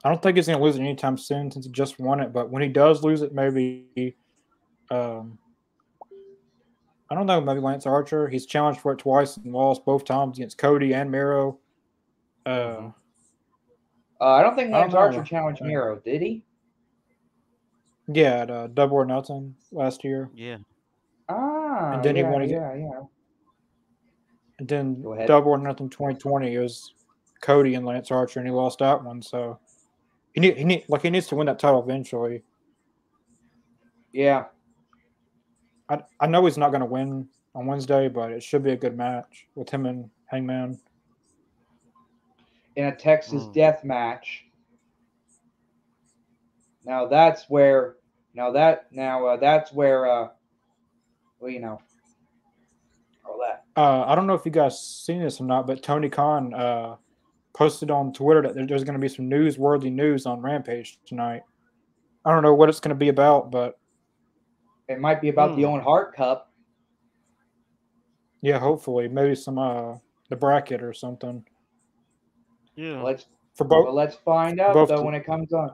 I 0.05 0.11
don't 0.11 0.23
think 0.23 0.37
he's 0.37 0.47
going 0.47 0.59
to 0.59 0.65
lose 0.65 0.77
it 0.77 0.81
anytime 0.81 1.17
soon 1.17 1.51
since 1.51 1.65
he 1.65 1.73
just 1.73 1.99
won 1.99 2.21
it. 2.21 2.33
But 2.33 2.51
when 2.51 2.63
he 2.63 2.69
does 2.69 3.03
lose 3.03 3.23
it, 3.23 3.33
maybe, 3.35 4.15
um, 4.91 5.39
I 7.11 7.15
don't 7.15 7.27
know, 7.27 7.41
maybe 7.41 7.61
Lance 7.61 7.87
Archer. 7.87 8.29
He's 8.29 8.45
challenged 8.45 8.81
for 8.81 8.93
it 8.93 8.99
twice 8.99 9.37
and 9.39 9.53
lost 9.53 9.85
both 9.87 10.05
times 10.05 10.37
against 10.39 10.59
Cody 10.59 10.93
and 10.95 11.11
Miro. 11.11 11.59
Uh. 12.45 12.91
Uh, 14.21 14.25
I 14.25 14.43
don't 14.43 14.55
think 14.55 14.69
I 14.75 14.81
don't 14.83 14.93
Lance 14.93 14.95
Archer 14.95 15.19
know. 15.19 15.25
challenged 15.25 15.63
Miro, 15.63 15.99
did 15.99 16.21
he? 16.23 16.45
yeah, 18.09 18.43
at 18.43 18.51
uh, 18.51 18.67
Double 18.69 18.97
or 18.99 19.07
Nothing 19.07 19.55
last 19.73 20.05
year, 20.05 20.31
yeah. 20.35 20.59
Ah, 21.31 21.93
And 21.95 22.03
then 22.05 22.17
he 22.17 22.21
yeah, 22.23 22.31
won 22.31 22.43
again. 22.43 22.61
yeah, 22.61 22.75
yeah. 22.77 23.01
and 24.59 24.69
then 24.69 25.01
Go 25.03 25.15
ahead. 25.15 25.27
Double 25.29 25.53
or 25.53 25.59
Nothing 25.59 25.89
2020 25.89 26.55
it 26.55 26.59
was 26.59 26.93
Cody 27.41 27.75
and 27.75 27.87
Lance 27.87 28.11
Archer, 28.11 28.41
and 28.41 28.47
he 28.49 28.53
lost 28.55 28.79
that 28.81 29.03
one. 29.03 29.23
So 29.23 29.59
he 30.35 30.41
need 30.41 30.57
he 30.57 30.65
need 30.65 30.85
like 30.89 31.03
he 31.03 31.11
needs 31.11 31.27
to 31.29 31.37
win 31.37 31.47
that 31.47 31.59
title 31.59 31.83
eventually. 31.83 32.43
Yeah, 34.13 34.45
I, 35.89 36.01
I 36.21 36.27
know 36.27 36.45
he's 36.45 36.59
not 36.59 36.71
going 36.71 36.81
to 36.81 36.87
win 36.87 37.29
on 37.55 37.67
Wednesday, 37.67 38.09
but 38.09 38.31
it 38.33 38.43
should 38.43 38.63
be 38.63 38.73
a 38.73 38.77
good 38.77 38.97
match 38.97 39.47
with 39.55 39.71
him 39.71 39.87
and 39.87 40.11
Hangman. 40.27 40.79
in 42.77 42.87
a 42.87 42.95
Texas 42.95 43.45
Hmm. 43.45 43.53
death 43.53 43.85
match. 43.85 44.45
Now 46.85 47.07
that's 47.07 47.49
where, 47.49 47.97
now 48.35 48.51
that, 48.51 48.93
now 48.93 49.25
uh, 49.27 49.37
that's 49.37 49.73
where, 49.73 50.07
uh, 50.11 50.29
well, 51.39 51.51
you 51.51 51.61
know, 51.61 51.81
all 53.25 53.39
that. 53.39 53.65
Uh, 53.77 54.05
I 54.07 54.15
don't 54.17 54.27
know 54.27 54.35
if 54.35 54.45
you 54.45 54.51
guys 54.51 54.81
seen 54.81 55.23
this 55.23 55.41
or 55.41 55.45
not, 55.45 55.67
but 55.67 55.83
Tony 55.83 56.09
Khan 56.09 56.53
uh, 56.53 56.97
posted 57.55 57.91
on 57.91 58.13
Twitter 58.13 58.43
that 58.43 58.55
there's 58.69 58.85
going 58.85 58.95
to 58.95 59.01
be 59.01 59.09
some 59.09 59.31
newsworthy 59.31 59.91
news 59.93 60.27
on 60.27 60.41
Rampage 60.41 60.99
tonight. 61.07 61.43
I 62.25 62.33
don't 62.33 62.43
know 62.43 62.55
what 62.55 62.69
it's 62.69 62.81
going 62.81 62.91
to 62.91 62.95
be 62.95 63.09
about, 63.09 63.51
but 63.51 63.79
It 64.89 65.01
might 65.01 65.21
be 65.21 65.29
about 65.31 65.57
the 65.57 65.63
Hmm. 65.63 65.69
Owen 65.69 65.81
Hart 65.81 66.15
Cup. 66.15 66.51
yeah, 68.43 68.59
hopefully 68.59 69.09
maybe 69.09 69.35
some 69.35 69.59
uh 69.59 69.97
the 70.31 70.37
bracket 70.37 70.83
or 70.83 70.93
something 70.93 71.45
Yeah. 72.77 73.01
Let's 73.03 73.27
for 73.55 73.65
both. 73.65 73.85
well, 73.87 73.95
let's 73.95 74.17
find 74.17 74.61
out 74.61 74.75
though 74.75 74.97
te- 74.99 75.03
when 75.03 75.15
it 75.15 75.25
comes 75.25 75.53
on. 75.53 75.71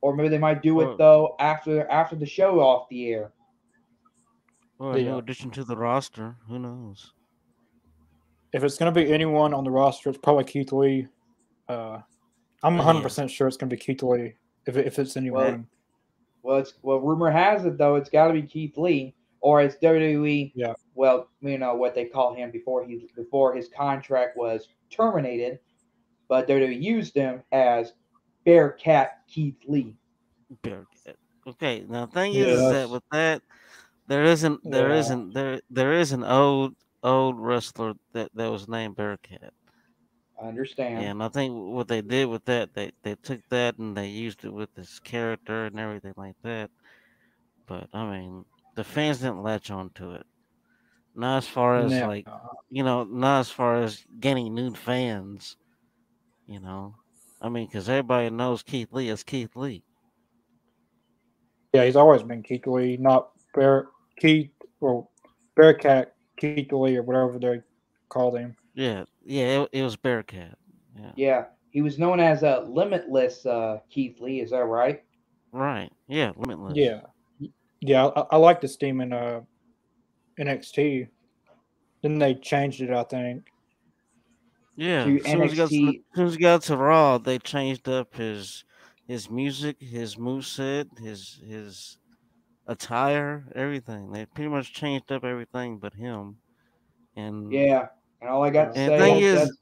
Or 0.00 0.16
maybe 0.16 0.28
they 0.30 0.38
might 0.38 0.62
do 0.62 0.76
Well- 0.76 0.92
it 0.92 0.98
though 0.98 1.36
after 1.38 1.88
after 1.90 2.16
the 2.16 2.26
show 2.26 2.58
off 2.60 2.88
the 2.88 3.08
air. 3.12 3.32
Or 4.78 4.94
a 4.94 4.98
Yeah. 4.98 5.12
new 5.12 5.18
addition 5.18 5.50
to 5.52 5.62
the 5.64 5.76
roster. 5.76 6.36
Who 6.48 6.58
knows? 6.58 7.12
If 8.52 8.64
it's 8.64 8.76
going 8.76 8.92
to 8.92 9.00
be 9.00 9.12
anyone 9.12 9.54
on 9.54 9.64
the 9.64 9.70
roster, 9.70 10.10
it's 10.10 10.18
probably 10.18 10.44
Keith 10.44 10.72
Lee. 10.72 11.06
Uh, 11.68 11.98
I'm 12.62 12.74
Oh, 12.74 12.76
100 12.78 13.02
percent 13.02 13.30
sure 13.30 13.48
it's 13.48 13.56
going 13.56 13.70
to 13.70 13.76
be 13.76 13.80
Keith 13.80 14.02
Lee. 14.02 14.34
If 14.66 14.76
if 14.76 14.98
it's 14.98 15.16
anyone, 15.16 15.66
Well, 16.42 16.58
it's 16.58 16.74
well, 16.82 16.98
rumor 17.00 17.30
has 17.30 17.64
it 17.64 17.78
though, 17.78 17.96
it's 17.96 18.10
got 18.10 18.28
to 18.28 18.34
be 18.34 18.42
Keith 18.42 18.76
Lee, 18.76 19.14
or 19.40 19.60
it's 19.62 19.76
WWE. 19.76 20.52
Yeah. 20.54 20.74
Well, 20.94 21.28
you 21.40 21.58
know 21.58 21.74
what 21.74 21.94
they 21.94 22.04
call 22.04 22.34
him 22.34 22.50
before 22.50 22.84
he 22.84 23.08
before 23.16 23.54
his 23.54 23.68
contract 23.68 24.36
was 24.36 24.68
terminated, 24.90 25.58
but 26.28 26.46
WWE 26.46 26.80
used 26.80 27.14
him 27.14 27.42
as 27.52 27.94
Bearcat 28.44 29.22
Keith 29.28 29.56
Lee. 29.66 29.96
Bearcat. 30.62 31.16
Okay, 31.46 31.84
now 31.88 32.06
the 32.06 32.12
thing 32.12 32.32
Yeah, 32.34 32.44
is, 32.44 32.60
is 32.60 32.70
that 32.72 32.90
with 32.90 33.02
that, 33.10 33.42
there 34.06 34.24
isn't 34.24 34.60
there 34.70 34.94
Yeah. 34.94 35.14
not 35.14 35.34
there 35.34 35.60
there 35.70 35.92
is 35.94 36.12
an 36.12 36.22
old 36.22 36.74
old 37.02 37.38
wrestler 37.38 37.94
that 38.12 38.30
that 38.34 38.50
was 38.50 38.68
named 38.68 38.96
Bearcat, 38.96 39.52
I 40.42 40.46
understand. 40.48 40.98
and 41.04 41.22
I 41.22 41.28
think 41.28 41.54
what 41.54 41.88
they 41.88 42.02
did 42.02 42.26
with 42.28 42.44
that, 42.46 42.74
they 42.74 42.92
they 43.02 43.14
took 43.16 43.40
that 43.50 43.78
and 43.78 43.96
they 43.96 44.08
used 44.08 44.44
it 44.44 44.52
with 44.52 44.70
his 44.76 44.98
character 45.00 45.66
and 45.66 45.78
everything 45.78 46.14
like 46.16 46.36
that. 46.42 46.70
But 47.66 47.88
I 47.92 48.10
mean, 48.10 48.44
the 48.74 48.84
fans 48.84 49.18
didn't 49.18 49.42
latch 49.42 49.70
on 49.70 49.90
to 49.94 50.12
it. 50.12 50.26
Not 51.14 51.38
as 51.38 51.48
far 51.48 51.76
as 51.78 51.90
No. 51.90 52.08
like 52.08 52.26
you 52.70 52.82
know, 52.84 53.04
not 53.04 53.40
as 53.40 53.50
far 53.50 53.82
as 53.82 54.04
gaining 54.20 54.54
new 54.54 54.74
fans. 54.74 55.56
You 56.46 56.60
know, 56.60 56.96
I 57.40 57.48
mean, 57.48 57.66
because 57.66 57.88
everybody 57.88 58.30
knows 58.30 58.62
Keith 58.62 58.92
Lee 58.92 59.08
as 59.10 59.22
Keith 59.22 59.54
Lee. 59.56 59.84
yeah, 61.72 61.84
he's 61.84 61.96
always 61.96 62.22
been 62.22 62.42
Keith 62.42 62.66
Lee, 62.66 62.96
not 62.98 63.30
Bear 63.54 63.88
Keith 64.18 64.50
or 64.80 65.08
Bearcat 65.56 66.14
Keith 66.42 66.72
Lee 66.72 66.96
or 66.96 67.02
whatever 67.02 67.38
they 67.38 67.60
called 68.08 68.36
him. 68.36 68.56
Yeah, 68.74 69.04
yeah, 69.24 69.62
it, 69.62 69.68
it 69.72 69.82
was 69.84 69.96
Bearcat. 69.96 70.58
Yeah, 70.98 71.12
Yeah, 71.14 71.44
he 71.70 71.82
was 71.82 72.00
known 72.00 72.18
as 72.18 72.42
a 72.42 72.66
Limitless 72.68 73.46
uh, 73.46 73.78
Keith 73.88 74.20
Lee. 74.20 74.40
Is 74.40 74.50
that 74.50 74.64
right? 74.64 75.04
right. 75.52 75.90
Yeah, 76.08 76.32
Limitless. 76.36 76.76
Yeah, 76.76 77.02
yeah, 77.80 78.06
I, 78.08 78.24
I 78.32 78.36
like 78.38 78.60
this 78.60 78.76
team 78.76 79.00
in 79.00 79.12
uh, 79.12 79.42
NXT. 80.40 81.06
Then 82.02 82.18
they 82.18 82.34
changed 82.34 82.80
it, 82.80 82.90
I 82.90 83.04
think. 83.04 83.44
yeah. 84.74 85.06
As 85.06 85.30
soon 85.30 85.42
as, 85.42 85.52
he 85.52 85.56
got 85.56 85.70
to, 85.70 85.88
as 85.88 86.16
soon 86.16 86.26
as 86.26 86.34
he 86.34 86.40
got 86.40 86.62
to 86.62 86.76
Raw, 86.76 87.18
they 87.18 87.38
changed 87.38 87.88
up 87.88 88.14
his 88.16 88.64
his 89.06 89.30
music, 89.30 89.76
his 89.80 90.16
moveset, 90.16 90.98
his 90.98 91.40
his 91.46 91.98
attire, 92.66 93.44
everything. 93.54 94.12
They 94.12 94.26
pretty 94.26 94.50
much 94.50 94.72
changed 94.72 95.10
up 95.12 95.24
everything 95.24 95.78
but 95.78 95.92
him. 95.94 96.36
And 97.16 97.52
Yeah. 97.52 97.88
And 98.20 98.30
all 98.30 98.42
I 98.44 98.50
got 98.50 98.74
to 98.74 98.78
And 98.80 98.88
say 98.90 98.98
the 98.98 99.04
thing 99.04 99.16
is, 99.22 99.40
is- 99.42 99.48
that- 99.48 99.56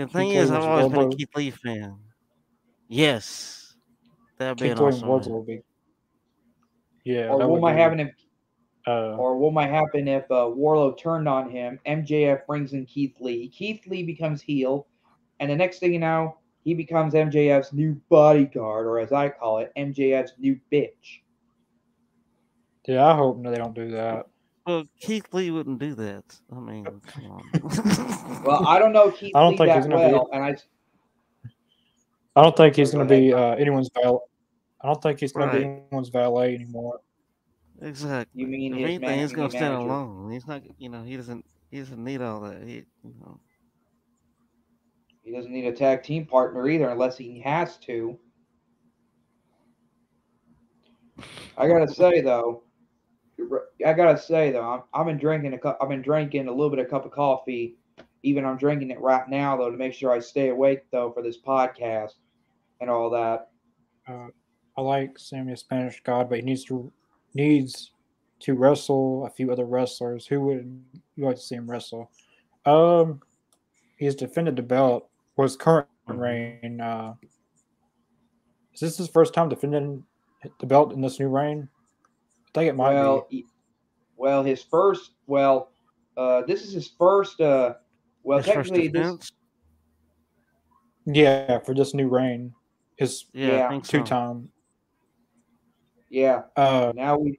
And 0.00 0.08
the 0.08 0.12
thing 0.12 0.30
is, 0.30 0.50
I've 0.50 0.58
was 0.58 0.66
always 0.66 0.88
been 0.88 0.94
a 1.00 1.04
Wardlow. 1.06 1.16
Keith 1.18 1.36
Lee 1.36 1.50
fan. 1.50 1.98
Yes, 2.88 3.74
that'd 4.36 4.58
be 4.58 4.68
Keith 4.68 4.78
an 4.78 4.84
awesome. 4.84 5.08
Wardlow 5.08 5.18
match. 5.20 5.26
will 5.28 5.42
be. 5.42 5.60
Yeah, 7.04 7.28
or 7.30 7.48
what 7.48 7.60
might 7.60 7.74
be, 7.74 7.80
happen 7.80 8.00
if, 8.00 8.14
Uh, 8.86 9.16
or 9.16 9.36
what 9.38 9.52
might 9.52 9.68
happen 9.70 10.06
if 10.08 10.24
uh, 10.30 10.44
Wardlow 10.44 10.96
turned 10.98 11.28
on 11.28 11.50
him? 11.50 11.78
MJF 11.86 12.46
brings 12.46 12.72
in 12.74 12.84
Keith 12.86 13.14
Lee. 13.20 13.48
Keith 13.48 13.86
Lee 13.86 14.02
becomes 14.02 14.40
heel, 14.42 14.86
and 15.40 15.50
the 15.50 15.56
next 15.56 15.78
thing 15.80 15.92
you 15.92 15.98
know, 15.98 16.36
he 16.64 16.74
becomes 16.74 17.14
MJF's 17.14 17.72
new 17.72 17.94
bodyguard, 18.10 18.86
or 18.86 18.98
as 19.00 19.10
I 19.12 19.30
call 19.30 19.58
it, 19.58 19.72
MJF's 19.76 20.32
new 20.38 20.58
bitch. 20.70 21.20
Yeah, 22.88 23.06
I 23.06 23.14
hope 23.14 23.38
no, 23.38 23.50
they 23.50 23.58
don't 23.58 23.74
do 23.74 23.90
that. 23.92 24.26
Well, 24.66 24.84
Keith 25.00 25.26
Lee 25.32 25.50
wouldn't 25.50 25.78
do 25.78 25.94
that. 25.94 26.24
I 26.50 26.58
mean, 26.58 26.84
come 27.06 27.24
on. 27.26 28.42
Well, 28.44 28.66
I 28.66 28.78
don't 28.78 28.92
know 28.92 29.10
Keith 29.10 29.34
I 29.34 29.40
don't 29.40 29.52
Lee 29.52 29.56
think 29.58 29.68
that 29.68 29.76
he's 29.76 29.86
gonna 29.86 30.08
be- 30.08 30.12
well, 30.14 30.28
and 30.32 30.44
I 30.44 30.56
I 32.36 32.42
don't 32.42 32.56
think 32.56 32.76
he's 32.76 32.92
going 32.92 33.06
to 33.08 33.12
be 33.14 33.32
uh, 33.32 33.56
anyone's 33.56 33.90
valet. 34.00 34.20
I 34.80 34.86
don't 34.86 35.02
think 35.02 35.18
he's 35.18 35.32
going 35.32 35.50
to 35.50 35.56
be 35.56 35.64
anyone's 35.64 36.08
valet 36.08 36.54
anymore. 36.54 37.00
exactly. 37.82 38.40
you 38.40 38.46
mean 38.46 38.74
If 38.74 38.84
anything, 38.84 39.00
man, 39.08 39.18
he's 39.18 39.32
gonna 39.32 39.50
stand 39.50 39.74
manager. 39.74 39.88
alone. 39.88 40.30
He's 40.30 40.46
not. 40.46 40.62
You 40.78 40.88
know, 40.88 41.02
he 41.02 41.16
doesn't. 41.16 41.44
He 41.70 41.80
doesn't 41.80 42.02
need 42.02 42.22
all 42.22 42.40
that. 42.42 42.62
He, 42.62 42.84
you 43.02 43.14
know. 43.20 43.40
He 45.24 45.32
doesn't 45.32 45.50
need 45.50 45.66
a 45.66 45.72
tag 45.72 46.04
team 46.04 46.26
partner 46.26 46.68
either, 46.68 46.88
unless 46.88 47.18
he 47.18 47.40
has 47.40 47.76
to. 47.78 48.16
I 51.56 51.66
gotta 51.66 51.92
say 51.92 52.20
though, 52.20 52.62
I 53.86 53.92
gotta 53.92 54.18
say 54.18 54.50
though, 54.50 54.62
I'm, 54.68 54.82
I've 54.92 55.06
been 55.06 55.18
drinking 55.18 55.54
a 55.54 55.58
cup. 55.58 55.78
I've 55.80 55.88
been 55.88 56.02
drinking 56.02 56.48
a 56.48 56.50
little 56.50 56.70
bit 56.70 56.78
of 56.80 56.88
cup 56.88 57.04
of 57.04 57.12
coffee. 57.12 57.76
Even 58.24 58.44
I'm 58.44 58.56
drinking 58.56 58.90
it 58.90 59.00
right 59.00 59.28
now 59.28 59.56
though 59.56 59.70
to 59.70 59.76
make 59.76 59.92
sure 59.94 60.12
I 60.12 60.18
stay 60.18 60.48
awake 60.48 60.84
though 60.90 61.12
for 61.12 61.22
this 61.22 61.38
podcast 61.40 62.14
and 62.80 62.90
all 62.90 63.10
that. 63.10 63.50
Uh, 64.08 64.28
I 64.76 64.80
like 64.80 65.18
Sammy 65.18 65.54
Spanish 65.56 66.02
God, 66.02 66.28
but 66.28 66.38
he 66.38 66.44
needs 66.44 66.64
to 66.64 66.92
needs 67.34 67.92
to 68.40 68.54
wrestle 68.54 69.26
a 69.26 69.30
few 69.30 69.52
other 69.52 69.64
wrestlers. 69.66 70.26
Who 70.26 70.40
would 70.42 70.82
you 71.16 71.26
like 71.26 71.36
to 71.36 71.42
see 71.42 71.56
him 71.56 71.70
wrestle? 71.70 72.10
Um, 72.66 73.20
he's 73.96 74.14
defended 74.14 74.56
the 74.56 74.62
belt. 74.62 75.08
Was 75.36 75.56
current 75.56 75.88
Mhm. 76.08 76.18
reign. 76.18 76.80
Uh, 76.80 77.14
is 78.74 78.80
this 78.80 78.98
his 78.98 79.08
first 79.08 79.34
time 79.34 79.48
defending 79.48 80.04
the 80.58 80.66
belt 80.66 80.92
in 80.92 81.00
this 81.00 81.18
new 81.20 81.28
reign? 81.28 81.68
I 82.58 82.62
think 82.62 82.70
it 82.70 82.76
might 82.76 82.92
well, 82.92 83.26
he- 83.30 83.46
well, 84.16 84.42
his 84.42 84.64
first. 84.64 85.12
Well, 85.28 85.70
uh, 86.16 86.42
this 86.42 86.64
is 86.64 86.72
his 86.72 86.88
first. 86.88 87.40
Uh, 87.40 87.74
well, 88.24 88.38
His 88.38 88.46
first 88.48 88.74
technically, 88.74 88.88
this. 88.88 89.30
Yeah, 91.06 91.60
for 91.60 91.72
this 91.72 91.94
new 91.94 92.08
reign, 92.08 92.52
his 92.96 93.26
Yeah, 93.32 93.46
yeah, 93.58 93.66
I 93.66 93.68
think 93.70 93.86
so. 93.86 93.98
two 93.98 94.04
time. 94.04 94.50
Yeah. 96.10 96.42
Uh, 96.56 96.92
Now 96.96 97.16
we. 97.18 97.38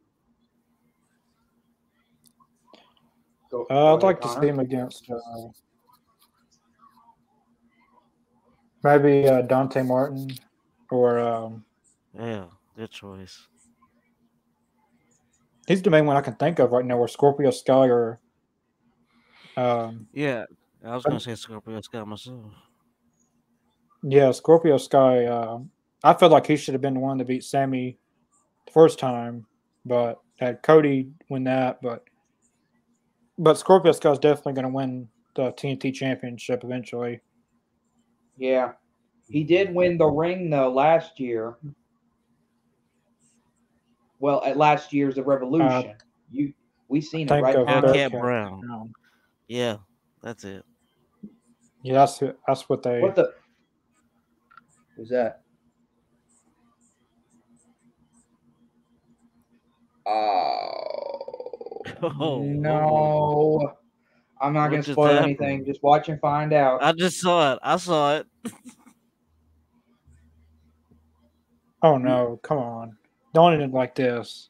Go, 3.51 3.63
uh, 3.63 3.67
go 3.67 3.75
I'd 3.75 3.89
ahead, 3.89 4.03
like 4.03 4.21
to 4.21 4.29
see 4.29 4.47
him 4.47 4.59
against 4.59 5.09
uh, 5.11 5.17
maybe 8.83 9.27
uh, 9.27 9.41
Dante 9.41 9.81
Martin 9.81 10.29
or 10.89 11.19
um, 11.19 11.65
Yeah, 12.17 12.45
good 12.77 12.91
choice. 12.91 13.47
He's 15.69 15.81
the 15.81 15.89
main 15.89 16.05
one 16.05 16.17
I 16.17 16.21
can 16.21 16.35
think 16.35 16.59
of 16.59 16.71
right 16.73 16.83
now. 16.83 16.97
Where 16.97 17.07
Scorpio 17.07 17.51
Sky 17.51 17.87
or 17.87 18.19
um, 19.55 20.07
Yeah, 20.11 20.45
I 20.85 20.95
was 20.95 21.05
gonna 21.05 21.19
say 21.19 21.35
Scorpio 21.35 21.79
Sky 21.79 22.03
myself. 22.03 22.51
yeah, 24.03 24.31
Scorpio 24.31 24.77
Sky. 24.77 25.25
Uh, 25.25 25.59
I 26.03 26.13
felt 26.13 26.31
like 26.31 26.47
he 26.47 26.57
should 26.57 26.73
have 26.73 26.81
been 26.81 26.95
the 26.95 26.99
one 26.99 27.17
to 27.19 27.25
beat 27.25 27.43
Sammy 27.43 27.97
the 28.65 28.73
first 28.73 28.99
time, 28.99 29.45
but 29.85 30.19
had 30.39 30.61
Cody 30.63 31.11
win 31.29 31.43
that. 31.45 31.81
But 31.81 32.03
but 33.37 33.57
Scorpio 33.57 33.91
Sky 33.91 34.11
is 34.11 34.19
definitely 34.19 34.53
going 34.53 34.63
to 34.63 34.73
win 34.73 35.07
the 35.35 35.51
TNT 35.53 35.93
Championship 35.93 36.63
eventually. 36.63 37.21
Yeah. 38.37 38.73
He 39.29 39.43
did 39.43 39.73
win 39.73 39.97
the 39.97 40.07
ring 40.07 40.49
though 40.49 40.71
last 40.71 41.19
year. 41.19 41.57
Well, 44.19 44.43
at 44.43 44.57
last 44.57 44.91
year's 44.93 45.15
the 45.15 45.23
Revolution. 45.23 45.95
you 46.29 46.53
we 46.87 47.01
seen 47.01 47.27
it 47.27 47.31
Uh, 47.31 47.41
right 47.41 47.55
of 47.55 47.65
now. 47.67 47.81
Bearcat 47.81 48.11
Bearcat 48.11 48.21
Brown. 48.21 48.59
Brown. 48.61 48.93
Yeah, 49.47 49.77
that's 50.21 50.43
it. 50.43 50.63
Yeah, 51.83 51.93
that's 51.93 52.21
that's 52.47 52.67
what 52.69 52.83
they. 52.83 52.99
What 53.01 53.15
the 53.15 53.33
Who's 54.95 55.09
that? 55.09 55.41
Oh 60.05 61.81
Oh 62.01 62.43
no. 62.43 63.73
I'm 64.41 64.53
not 64.53 64.69
gonna 64.69 64.83
spoil 64.83 65.07
happened? 65.07 65.25
anything. 65.25 65.65
Just 65.65 65.83
watch 65.83 66.07
and 66.09 66.19
find 66.19 66.53
out. 66.53 66.81
I 66.83 66.93
just 66.93 67.19
saw 67.19 67.53
it. 67.53 67.59
I 67.61 67.77
saw 67.77 68.17
it. 68.17 68.27
Oh 71.81 71.97
no! 71.97 72.37
Come 72.43 72.57
on! 72.57 72.97
Don't 73.33 73.53
end 73.53 73.61
it 73.61 73.71
like 73.71 73.95
this. 73.95 74.49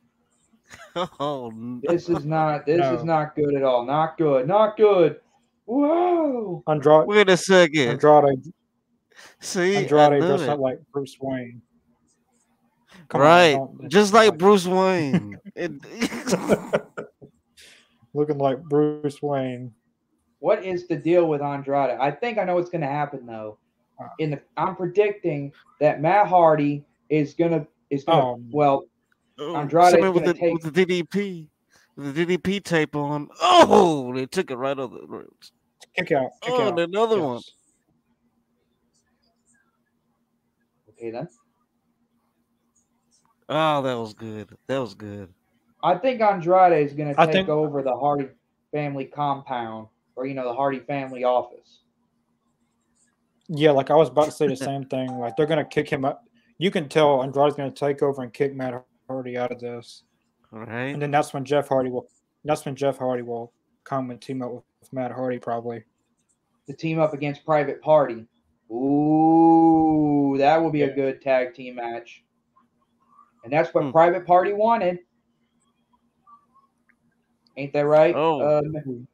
Oh, 1.19 1.51
no. 1.55 1.81
This 1.87 2.09
is 2.09 2.25
not 2.25 2.65
this 2.65 2.85
is 2.85 3.03
not 3.03 3.35
good 3.35 3.55
at 3.55 3.63
all. 3.63 3.85
Not 3.85 4.17
good. 4.17 4.47
Not 4.47 4.75
good. 4.77 5.19
Whoa. 5.65 6.63
Andrade, 6.67 7.07
wait 7.07 7.29
a 7.29 7.37
second. 7.37 7.89
Andrade, 7.89 8.43
See, 9.39 9.77
I 9.77 9.81
Andrade 9.81 10.19
knew 10.21 10.27
dressed 10.27 10.43
it. 10.43 10.49
up 10.49 10.59
like 10.59 10.79
Bruce 10.91 11.15
Wayne. 11.21 11.61
Come 13.07 13.21
right, 13.21 13.53
don't- 13.53 13.89
just 13.89 14.13
like 14.13 14.37
Bruce 14.37 14.65
Wayne. 14.67 15.37
It- 15.55 15.71
looking 18.13 18.37
like 18.37 18.61
Bruce 18.63 19.21
Wayne. 19.21 19.71
What 20.39 20.63
is 20.63 20.87
the 20.87 20.95
deal 20.95 21.25
with 21.27 21.41
Andrade? 21.41 21.97
I 21.99 22.11
think 22.11 22.37
I 22.37 22.43
know 22.43 22.55
what's 22.55 22.69
going 22.69 22.81
to 22.81 22.87
happen 22.87 23.25
though. 23.25 23.57
Uh. 23.99 24.07
In 24.19 24.31
the, 24.31 24.41
I'm 24.57 24.75
predicting 24.75 25.51
that 25.79 26.01
Matt 26.01 26.27
Hardy 26.27 26.85
is 27.09 27.33
gonna 27.33 27.65
is 27.89 28.03
gonna 28.03 28.33
Um, 28.33 28.49
well 28.51 28.83
Oh, 29.41 29.55
Andrade's 29.55 29.91
somebody 29.91 30.11
with 30.11 30.25
the, 30.25 30.33
take- 30.33 30.53
with 30.53 30.73
the 30.73 30.85
DDP, 30.85 31.47
with 31.95 32.13
the 32.13 32.25
DDP 32.25 32.61
tape 32.63 32.93
on. 32.95 33.29
Oh, 33.41 34.13
they 34.13 34.25
took 34.25 34.51
it 34.51 34.55
right 34.57 34.77
on 34.77 34.91
the 34.93 35.05
ropes. 35.07 35.53
Kick 35.95 36.11
out. 36.11 36.29
Kick 36.41 36.51
Oh, 36.53 36.61
out. 36.63 36.69
and 36.71 36.79
another 36.79 37.15
Yes. 37.17 37.23
one. 37.25 37.41
okay 40.89 41.11
then. 41.11 41.27
Oh, 43.47 43.81
that 43.81 43.95
was 43.97 44.13
good. 44.13 44.49
That 44.67 44.77
was 44.79 44.93
good. 44.93 45.33
I 45.81 45.95
think 45.95 46.21
Andrade 46.21 46.85
is 46.85 46.93
gonna 46.93 47.15
take 47.15 47.31
think- 47.31 47.49
over 47.49 47.81
the 47.81 47.95
Hardy 47.95 48.27
family 48.71 49.05
compound 49.05 49.87
or 50.15 50.25
you 50.25 50.33
know 50.33 50.43
the 50.43 50.53
Hardy 50.53 50.79
family 50.79 51.23
office. 51.23 51.79
Yeah, 53.47 53.71
like 53.71 53.89
I 53.89 53.95
was 53.95 54.09
about 54.09 54.25
to 54.25 54.31
say 54.31 54.47
the 54.47 54.55
same 54.55 54.83
thing. 54.85 55.17
Like 55.17 55.35
they're 55.37 55.45
gonna 55.47 55.65
kick 55.65 55.89
him 55.89 56.03
up. 56.05 56.25
You 56.59 56.69
can 56.71 56.87
tell 56.89 57.23
Andrade's 57.23 57.55
gonna 57.55 57.71
take 57.71 58.03
over 58.03 58.21
and 58.21 58.31
kick 58.33 58.53
Matt 58.53 58.83
Hardy 59.07 59.37
out 59.37 59.51
of 59.51 59.59
this, 59.59 60.03
All 60.53 60.59
right. 60.59 60.89
and 60.93 61.01
then 61.01 61.09
that's 61.09 61.33
when 61.33 61.45
Jeff 61.45 61.67
Hardy 61.69 61.89
will. 61.89 62.07
That's 62.45 62.65
when 62.65 62.75
Jeff 62.75 62.97
Hardy 62.97 63.23
will 63.23 63.53
come 63.85 64.11
and 64.11 64.21
team 64.21 64.41
up 64.41 64.51
with, 64.51 64.63
with 64.81 64.93
Matt 64.93 65.11
Hardy 65.11 65.39
probably. 65.39 65.83
To 66.67 66.73
team 66.73 66.99
up 66.99 67.13
against 67.13 67.45
Private 67.45 67.81
Party. 67.81 68.27
Ooh, 68.71 70.35
that 70.37 70.61
will 70.61 70.69
be 70.69 70.83
a 70.83 70.93
good 70.93 71.21
tag 71.21 71.53
team 71.55 71.75
match. 71.75 72.23
And 73.43 73.51
that's 73.51 73.73
what 73.73 73.85
Hmm. 73.85 73.91
Private 73.91 74.27
Party 74.27 74.53
wanted. 74.53 74.99
Ain't 77.57 77.73
that 77.73 77.85
right? 77.87 78.13
Oh. 78.15 78.59
Um, 78.59 79.07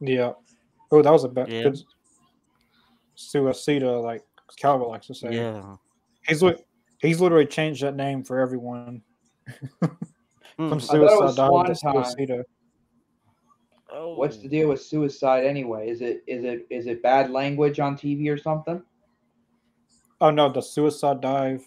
Yeah. 0.00 0.32
Oh, 0.90 1.00
that 1.02 1.10
was 1.10 1.22
a 1.24 1.28
bit 1.28 1.48
Yeah. 1.48 1.62
good 1.62 1.78
suicida, 3.16 4.02
like 4.02 4.24
Calvin 4.56 4.88
likes 4.88 5.06
to 5.08 5.14
say. 5.14 5.34
Yeah. 5.34 5.76
He's 6.26 6.42
li- 6.42 6.62
he's 7.00 7.20
literally 7.20 7.46
changed 7.46 7.82
that 7.82 7.96
name 7.96 8.22
for 8.24 8.40
everyone 8.40 9.02
Mm. 10.58 10.68
from 10.68 10.78
I 10.78 10.80
thought 10.80 10.96
it 10.96 11.00
was 11.00 11.36
suicide 11.36 11.66
to 11.66 11.74
Swanton. 11.74 12.26
suicida. 12.28 12.42
Oh. 13.90 14.14
What's 14.16 14.36
the 14.36 14.48
deal 14.48 14.68
with 14.68 14.82
suicide 14.82 15.44
anyway? 15.44 15.88
Is 15.88 16.02
it 16.02 16.22
is 16.26 16.44
it 16.44 16.66
is 16.70 16.86
it 16.86 17.02
bad 17.02 17.30
language 17.30 17.80
on 17.80 17.96
TV 17.96 18.28
or 18.30 18.36
something? 18.36 18.82
Oh 20.20 20.30
no, 20.30 20.52
the 20.52 20.60
suicide 20.60 21.20
dive. 21.22 21.64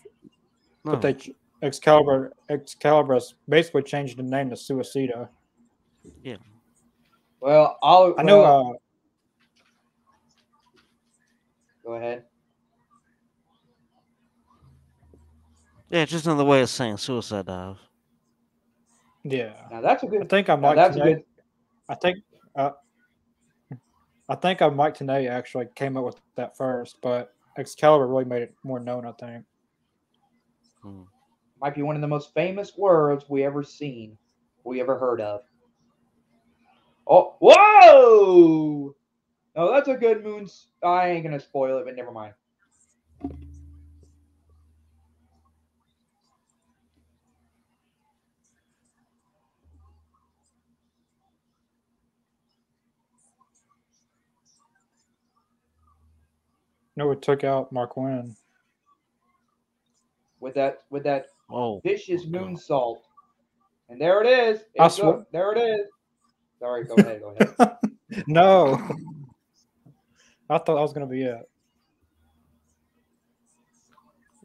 No. 0.84 0.92
But 0.96 1.02
they 1.02 1.18
Excalibur 1.64 2.34
Excalibur 2.50 3.16
has 3.16 3.34
basically 3.50 3.82
changed 3.84 4.18
the 4.18 4.24
name 4.24 4.50
to 4.52 4.56
Suicida. 4.56 5.30
Yeah. 6.24 6.38
Well, 7.42 7.78
I'll 7.82 8.14
I 8.20 8.24
know. 8.24 8.42
well, 8.42 8.70
Uh, 8.70 8.74
go 11.84 11.94
ahead. 11.96 12.24
Yeah, 15.96 16.02
it's 16.02 16.12
just 16.12 16.26
another 16.26 16.44
way 16.44 16.62
of 16.62 16.70
saying 16.70 16.98
suicide 16.98 17.46
dive. 17.46 17.78
yeah, 19.24 19.54
Now 19.72 19.80
that's 19.80 20.04
a 20.04 20.08
good. 20.08 20.24
I 20.24 20.26
think 20.26 20.50
I 20.50 20.56
Now 20.56 20.62
might. 20.62 20.76
that's 20.76 20.98
a 20.98 21.00
good. 21.00 21.24
I 21.88 21.96
think. 21.96 22.18
Uh, 22.54 22.72
I 24.28 24.36
think 24.36 24.62
I 24.62 24.68
Mike 24.68 24.98
Tenay 24.98 25.30
actually 25.30 25.68
came 25.76 25.96
up 25.96 26.04
with 26.04 26.18
that 26.36 26.58
first, 26.58 26.98
but 27.02 27.34
Excalibur 27.58 28.08
really 28.08 28.26
made 28.26 28.42
it 28.42 28.54
more 28.64 28.82
known. 28.82 29.06
I 29.06 29.14
think. 29.14 29.46
Hmm. 30.84 31.04
Might 31.62 31.76
be 31.76 31.82
one 31.82 31.96
of 31.96 32.02
the 32.02 32.10
most 32.10 32.34
famous 32.34 32.76
words 32.78 33.30
we 33.30 33.46
ever 33.46 33.64
seen, 33.64 34.18
we 34.66 34.82
ever 34.82 35.00
heard 35.00 35.22
of. 35.22 35.44
Oh, 37.08 37.36
whoa! 37.40 38.94
No, 39.56 39.72
that's 39.72 39.88
a 39.88 39.96
good 39.96 40.26
moons. 40.26 40.68
I 40.84 41.08
ain't 41.08 41.24
gonna 41.24 41.40
spoil 41.40 41.78
it, 41.78 41.86
but 41.86 41.96
never 41.96 42.12
mind. 42.12 42.34
No, 56.96 57.12
it 57.12 57.22
took 57.22 57.44
out 57.44 57.74
Marq 57.74 57.90
Quen. 57.92 58.36
With 60.40 60.54
that, 60.56 60.84
with 60.90 61.04
that 61.04 61.28
Oh, 61.50 61.80
vicious 61.84 62.22
okay. 62.22 62.32
moonsault, 62.32 62.98
and 63.90 64.00
there 64.02 64.22
it 64.24 64.28
is. 64.28 64.62
I 64.80 64.86
It's 64.88 64.96
swear- 64.96 65.20
up. 65.22 65.32
There 65.32 65.52
it 65.54 65.58
is. 65.60 65.88
Sorry, 66.60 66.86
go 66.86 66.96
ahead. 66.96 67.22
Go 67.22 67.36
ahead. 67.40 67.78
No. 68.28 68.76
I 70.50 70.58
thought 70.60 70.66
that 70.68 70.74
was 70.74 70.94
going 70.94 71.08
to 71.08 71.12
be 71.12 71.24
it. 71.24 71.50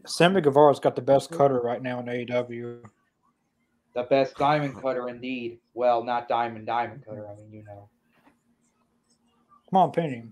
Sammy 0.06 0.40
Guevara's 0.40 0.80
got 0.80 0.96
the 0.96 1.02
best 1.02 1.30
cutter 1.30 1.60
right 1.60 1.80
now 1.82 2.00
in 2.00 2.06
AEW. 2.06 2.82
the 3.94 4.02
best 4.04 4.34
diamond 4.36 4.80
cutter, 4.80 5.08
indeed. 5.08 5.58
Well, 5.74 6.02
not 6.02 6.26
diamond 6.26 6.66
diamond 6.66 7.04
cutter. 7.04 7.28
I 7.28 7.36
mean, 7.36 7.52
you 7.52 7.64
know. 7.64 7.88
Come 9.70 9.76
on, 9.82 9.92
Penny. 9.92 10.24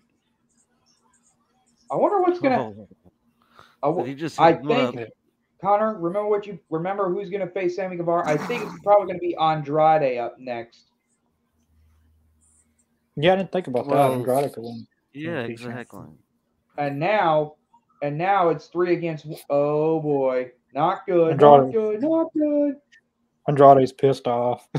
I 1.91 1.97
wonder 1.97 2.21
what's 2.21 2.41
gonna. 2.41 2.75
Oh, 3.83 3.99
I 3.99 4.03
did 4.03 4.09
he 4.09 4.15
just 4.15 4.41
I 4.41 4.53
hit 4.53 4.63
blood? 4.63 4.95
think 4.95 5.09
Connor, 5.61 5.99
remember 5.99 6.29
what 6.29 6.47
you 6.47 6.59
remember 6.71 7.13
who's 7.13 7.31
gonna 7.31 7.49
face 7.49 7.77
Sammy 7.77 7.97
Guevara? 7.97 8.29
I 8.29 8.37
think 8.37 8.63
it's 8.63 8.79
probably 8.83 9.09
gonna 9.09 9.19
be 9.19 9.37
Andrade 9.37 10.19
up 10.19 10.39
next. 10.39 10.91
Yeah, 13.17 13.33
I 13.33 13.37
didn't 13.37 13.51
think 13.51 13.67
about 13.67 13.87
Well, 13.87 14.11
that. 14.11 14.19
Andrade 14.19 14.53
could 14.53 14.63
win. 14.63 14.87
Yeah, 15.13 15.41
exactly. 15.41 16.07
And 16.77 17.01
now, 17.01 17.55
and 18.03 18.17
now 18.17 18.51
it's 18.51 18.69
three 18.69 18.95
against. 18.95 19.27
Oh 19.51 20.01
boy, 20.01 20.53
not 20.75 21.07
good, 21.07 21.41
not 21.41 21.73
good, 21.73 22.03
not 22.03 22.33
good. 22.33 22.77
Andrade's 23.49 23.93
pissed 23.93 24.29
off. 24.29 24.69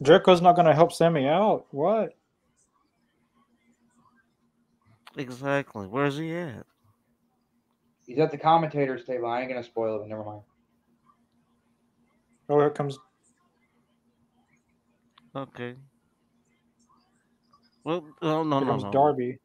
Jericho's 0.03 0.43
not 0.43 0.55
going 0.55 0.67
to 0.67 0.75
help 0.75 0.93
Sammy 0.93 1.27
out. 1.27 1.67
What? 1.71 2.12
exactly. 5.17 5.87
Where's 5.87 6.19
he 6.19 6.35
at? 6.35 6.67
He's 8.07 8.19
at 8.19 8.31
the 8.31 8.39
commentators 8.39 9.05
table. 9.05 9.27
I 9.27 9.41
ain't 9.41 9.49
gonna 9.49 9.62
spoil 9.62 9.97
it, 9.97 9.99
but 10.01 10.09
never 10.09 10.25
mind. 10.25 10.43
Oh, 12.49 12.59
here 12.61 12.71
comes. 12.71 12.99
Okay. 15.35 15.75
Well, 17.83 18.07
oh, 18.23 18.43
no, 18.43 18.59
Here 18.59 18.67
no, 18.67 18.73
comes 18.73 18.85
no. 18.85 18.93
Darby. 18.93 19.39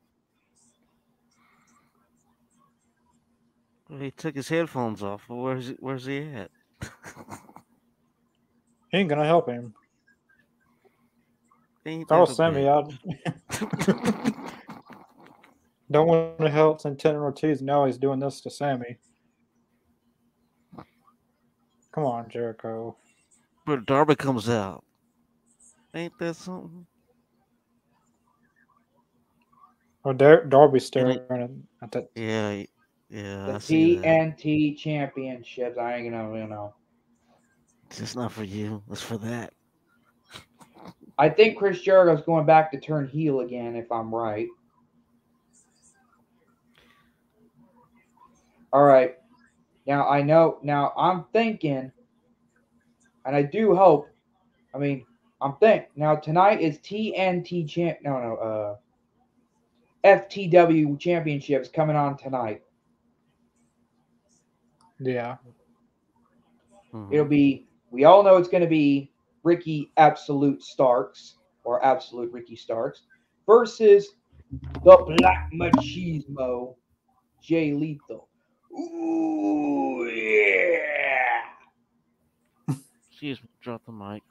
He 3.99 4.11
took 4.11 4.35
his 4.35 4.47
headphones 4.47 5.03
off. 5.03 5.23
Well, 5.27 5.39
Where's 5.39 5.67
he, 5.67 5.75
where's 5.79 6.05
he 6.05 6.19
at? 6.19 6.51
He 8.91 8.97
ain't 8.97 9.09
gonna 9.09 9.25
help 9.25 9.49
him. 9.49 9.73
Ain't 11.85 12.07
Throw 12.07 12.25
that 12.25 12.31
a 12.31 12.35
Sammy 12.35 12.67
out. 12.67 12.93
Don't 15.91 16.07
want 16.07 16.39
to 16.39 16.49
help 16.49 16.79
Santana 16.79 17.19
Ortiz. 17.19 17.61
Now 17.61 17.85
he's 17.85 17.97
doing 17.97 18.19
this 18.19 18.39
to 18.41 18.49
Sammy. 18.49 18.97
Come 21.91 22.05
on, 22.05 22.29
Jericho. 22.29 22.95
But 23.65 23.85
Darby 23.85 24.15
comes 24.15 24.47
out. 24.47 24.85
Ain't 25.93 26.17
that 26.19 26.35
something? 26.37 26.85
Oh, 30.05 30.13
Dar- 30.13 30.45
Darby's 30.45 30.85
staring 30.85 31.19
at, 31.29 31.49
at 31.83 31.91
that. 31.91 32.09
Yeah, 32.15 32.63
yeah. 33.11 33.45
The 33.45 33.53
I 33.55 33.57
see 33.57 33.95
that. 33.97 34.05
TNT 34.05 34.77
Championships. 34.77 35.77
I 35.77 35.95
ain't 35.95 36.11
gonna, 36.11 36.37
you 36.39 36.47
know. 36.47 36.73
It's 37.87 37.99
just 37.99 38.15
not 38.15 38.31
for 38.31 38.43
you. 38.43 38.81
It's 38.89 39.01
for 39.01 39.17
that. 39.17 39.53
I 41.17 41.29
think 41.29 41.57
Chris 41.57 41.81
Jericho's 41.81 42.25
going 42.25 42.45
back 42.45 42.71
to 42.71 42.79
turn 42.79 43.07
heel 43.07 43.41
again, 43.41 43.75
if 43.75 43.91
I'm 43.91 44.15
right. 44.15 44.47
All 48.71 48.83
right. 48.83 49.15
Now 49.85 50.07
I 50.07 50.21
know. 50.21 50.59
Now 50.63 50.93
I'm 50.97 51.25
thinking, 51.33 51.91
and 53.25 53.35
I 53.35 53.43
do 53.43 53.75
hope. 53.75 54.07
I 54.73 54.77
mean, 54.77 55.05
I'm 55.41 55.57
think 55.57 55.87
now 55.97 56.15
tonight 56.15 56.61
is 56.61 56.77
TNT 56.79 57.67
champ. 57.67 57.97
No, 58.01 58.21
no. 58.21 58.35
Uh, 58.37 58.75
FTW 60.03 60.97
Championships 60.99 61.69
coming 61.69 61.95
on 61.95 62.17
tonight. 62.17 62.61
Yeah. 65.01 65.37
Mhm. 66.93 67.11
It'll 67.11 67.25
be. 67.25 67.67
We 67.89 68.05
all 68.05 68.23
know 68.23 68.37
it's 68.37 68.47
going 68.47 68.63
to 68.63 68.69
be 68.69 69.11
Ricky 69.43 69.91
Absolute 69.97 70.61
Starks 70.63 71.35
or 71.63 71.83
Absolute 71.83 72.31
Ricky 72.31 72.55
Starks 72.55 73.03
versus 73.45 74.15
the 74.83 74.97
Black 75.17 75.51
Machismo 75.53 76.75
Jay 77.41 77.73
Lethal. 77.73 78.27
Ooh 78.71 80.05
yeah! 80.05 81.45
Excuse 83.09 83.41
me. 83.41 83.49
Drop 83.61 83.85
the 83.85 83.91
mic. 83.91 84.23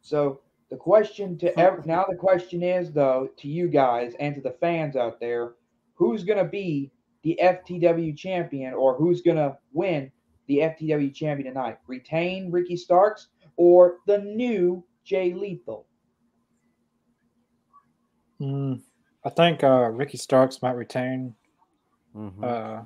So 0.00 0.40
the 0.70 0.76
question 0.76 1.36
to 1.38 1.58
ev- 1.58 1.84
now 1.86 2.06
the 2.08 2.16
question 2.16 2.62
is 2.62 2.92
though 2.92 3.28
to 3.38 3.48
you 3.48 3.68
guys 3.68 4.14
and 4.20 4.34
to 4.34 4.40
the 4.40 4.56
fans 4.60 4.96
out 4.96 5.20
there, 5.20 5.54
who's 5.94 6.24
going 6.24 6.38
to 6.38 6.50
be 6.50 6.90
the 7.22 7.38
FTW 7.42 8.16
champion 8.16 8.74
or 8.74 8.94
who's 8.96 9.22
going 9.22 9.36
to 9.36 9.56
win 9.72 10.10
the 10.46 10.58
FTW 10.58 11.14
champion 11.14 11.52
tonight? 11.52 11.78
Retain 11.86 12.50
Ricky 12.50 12.76
Starks 12.76 13.28
or 13.56 13.98
the 14.06 14.18
new 14.18 14.84
Jay 15.04 15.32
Lethal? 15.34 15.86
Mm, 18.40 18.80
I 19.24 19.30
think 19.30 19.64
uh, 19.64 19.90
Ricky 19.92 20.16
Starks 20.18 20.62
might 20.62 20.76
retain. 20.76 21.34
hmm 22.14 22.28
Uh, 22.42 22.82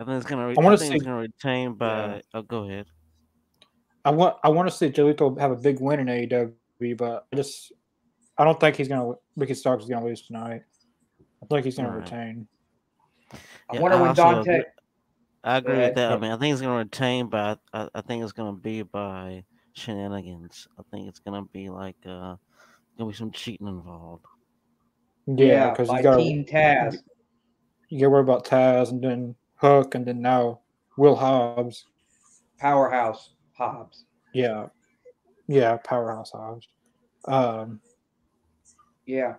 I 0.00 0.04
think 0.04 0.16
it's 0.16 0.26
gonna. 0.26 0.46
Re- 0.48 0.54
I 0.56 0.60
I, 0.60 0.64
wanna 0.64 0.74
it's 0.74 0.88
see- 0.88 0.98
gonna 0.98 1.16
retain 1.16 1.74
by. 1.74 2.22
Oh, 2.34 2.42
go 2.42 2.64
ahead. 2.68 2.86
I 4.04 4.10
want 4.10 4.36
I 4.42 4.48
want 4.48 4.68
to 4.68 4.74
see 4.74 4.88
Jolito 4.88 5.38
have 5.38 5.52
a 5.52 5.56
big 5.56 5.80
win 5.80 6.00
in 6.00 6.06
AEW, 6.08 6.96
but 6.96 7.26
I 7.32 7.36
just 7.36 7.72
I 8.38 8.44
don't 8.44 8.58
think 8.58 8.76
he's 8.76 8.88
gonna. 8.88 9.12
Ricky 9.36 9.54
Starks 9.54 9.84
is 9.84 9.90
gonna 9.90 10.04
lose 10.04 10.22
tonight. 10.26 10.62
I 11.42 11.46
think 11.46 11.64
he's 11.64 11.76
gonna 11.76 11.88
Alright. 11.90 12.04
retain. 12.04 12.46
I 13.68 13.74
Yeah, 13.74 13.80
wonder 13.80 13.96
I 13.98 14.00
when 14.02 14.14
Dante. 14.14 14.40
agree- 14.40 14.64
I 15.44 15.56
agree 15.56 15.74
ahead. 15.74 15.90
with 15.90 15.94
that. 15.96 16.12
I 16.12 16.16
mean, 16.18 16.30
I 16.30 16.36
think 16.36 16.52
it's 16.52 16.62
gonna 16.62 16.76
retain, 16.76 17.26
but 17.28 17.58
I, 17.72 17.88
I 17.94 18.00
think 18.02 18.22
it's 18.22 18.32
gonna 18.32 18.52
be 18.56 18.82
by 18.82 19.44
shenanigans. 19.72 20.68
I 20.78 20.82
think 20.90 21.08
it's 21.08 21.18
gonna 21.18 21.44
be 21.52 21.68
like 21.68 21.96
uh, 22.06 22.36
gonna 22.96 23.10
be 23.10 23.16
some 23.16 23.32
cheating 23.32 23.66
involved. 23.66 24.24
Yeah, 25.26 25.70
because 25.70 25.88
by 25.88 25.98
you 25.98 26.02
got 26.04 26.16
Team 26.18 26.44
Taz. 26.44 26.98
you 27.88 27.98
got 28.00 28.04
to 28.06 28.10
worry 28.10 28.20
about 28.22 28.44
Taz 28.46 28.90
and 28.90 29.02
then 29.02 29.34
Hook 29.56 29.94
and 29.94 30.06
then 30.06 30.20
now 30.20 30.60
Will 30.96 31.16
Hobbs. 31.16 31.86
Powerhouse 32.58 33.30
Hobbs. 33.54 34.04
Yeah, 34.32 34.68
yeah, 35.48 35.76
powerhouse 35.78 36.30
Hobbs. 36.30 36.68
Um, 37.26 37.80
Yeah. 39.06 39.34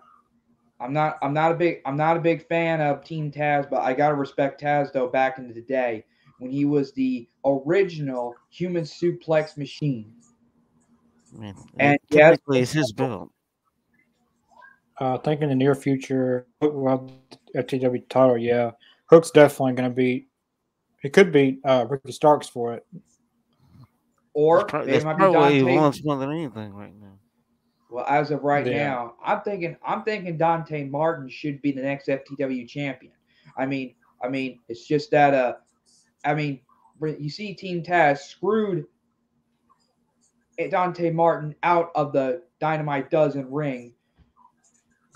I'm 0.80 0.92
not 0.92 1.18
I'm 1.22 1.32
not 1.32 1.52
a 1.52 1.54
big 1.54 1.80
I'm 1.86 1.96
not 1.96 2.16
a 2.16 2.20
big 2.20 2.46
fan 2.46 2.80
of 2.80 3.04
Team 3.04 3.30
Taz, 3.30 3.68
but 3.70 3.80
I 3.82 3.94
gotta 3.94 4.14
respect 4.14 4.60
Taz 4.60 4.92
though 4.92 5.08
back 5.08 5.38
in 5.38 5.52
the 5.52 5.60
day 5.62 6.04
when 6.38 6.50
he 6.50 6.64
was 6.64 6.92
the 6.92 7.28
original 7.44 8.34
human 8.50 8.84
suplex 8.84 9.56
machine. 9.56 10.12
I 11.34 11.38
mean, 11.40 11.54
And 11.78 11.94
it- 11.94 12.02
yes, 12.10 12.38
it's 12.48 12.72
his 12.72 12.92
belt. 12.92 13.30
uh, 15.00 15.14
I 15.14 15.18
think 15.18 15.40
in 15.42 15.48
the 15.48 15.54
near 15.54 15.74
future, 15.74 16.46
Hook 16.60 16.74
will 16.74 17.10
the 17.52 17.62
FTW 17.62 18.08
title. 18.08 18.38
Yeah, 18.38 18.72
Hook's 19.06 19.30
definitely 19.30 19.74
going 19.74 19.90
to 19.90 19.94
be. 19.94 20.28
He 21.02 21.10
could 21.10 21.32
beat 21.32 21.60
uh, 21.64 21.86
Ricky 21.88 22.12
Starks 22.12 22.48
for 22.48 22.74
it. 22.74 22.86
Or 24.32 24.58
That's, 24.58 24.70
prob- 24.70 24.86
they 24.86 24.92
that's 24.92 25.04
might 25.04 25.14
be 25.14 25.18
probably 25.18 25.36
what 25.38 25.52
he 25.52 25.62
Dante. 25.62 25.76
wants 25.76 26.04
more 26.04 26.16
than 26.16 26.30
anything 26.30 26.72
right 26.74 26.94
now. 26.94 27.03
Well, 27.94 28.06
as 28.08 28.32
of 28.32 28.44
right 28.44 28.66
Yeah. 28.66 28.78
now, 28.86 29.14
I'm 29.24 29.42
thinking 29.42 29.76
I'm 29.86 30.02
thinking 30.04 30.36
Dante 30.38 30.84
Martin 30.84 31.28
should 31.28 31.62
be 31.62 31.72
the 31.72 31.82
next 31.82 32.08
FTW 32.08 32.66
champion. 32.66 33.12
I 33.56 33.66
mean, 33.66 33.94
I 34.22 34.28
mean, 34.28 34.60
it's 34.68 34.86
just 34.86 35.10
that 35.12 35.34
uh, 35.34 35.54
I 36.24 36.34
mean, 36.34 36.60
you 37.18 37.30
see 37.30 37.54
Team 37.54 37.82
Taz 37.82 38.18
screwed 38.18 38.86
Dante 40.70 41.10
Martin 41.10 41.54
out 41.62 41.90
of 41.94 42.12
the 42.12 42.42
Dynamite 42.60 43.10
Dozen 43.10 43.50
ring 43.50 43.94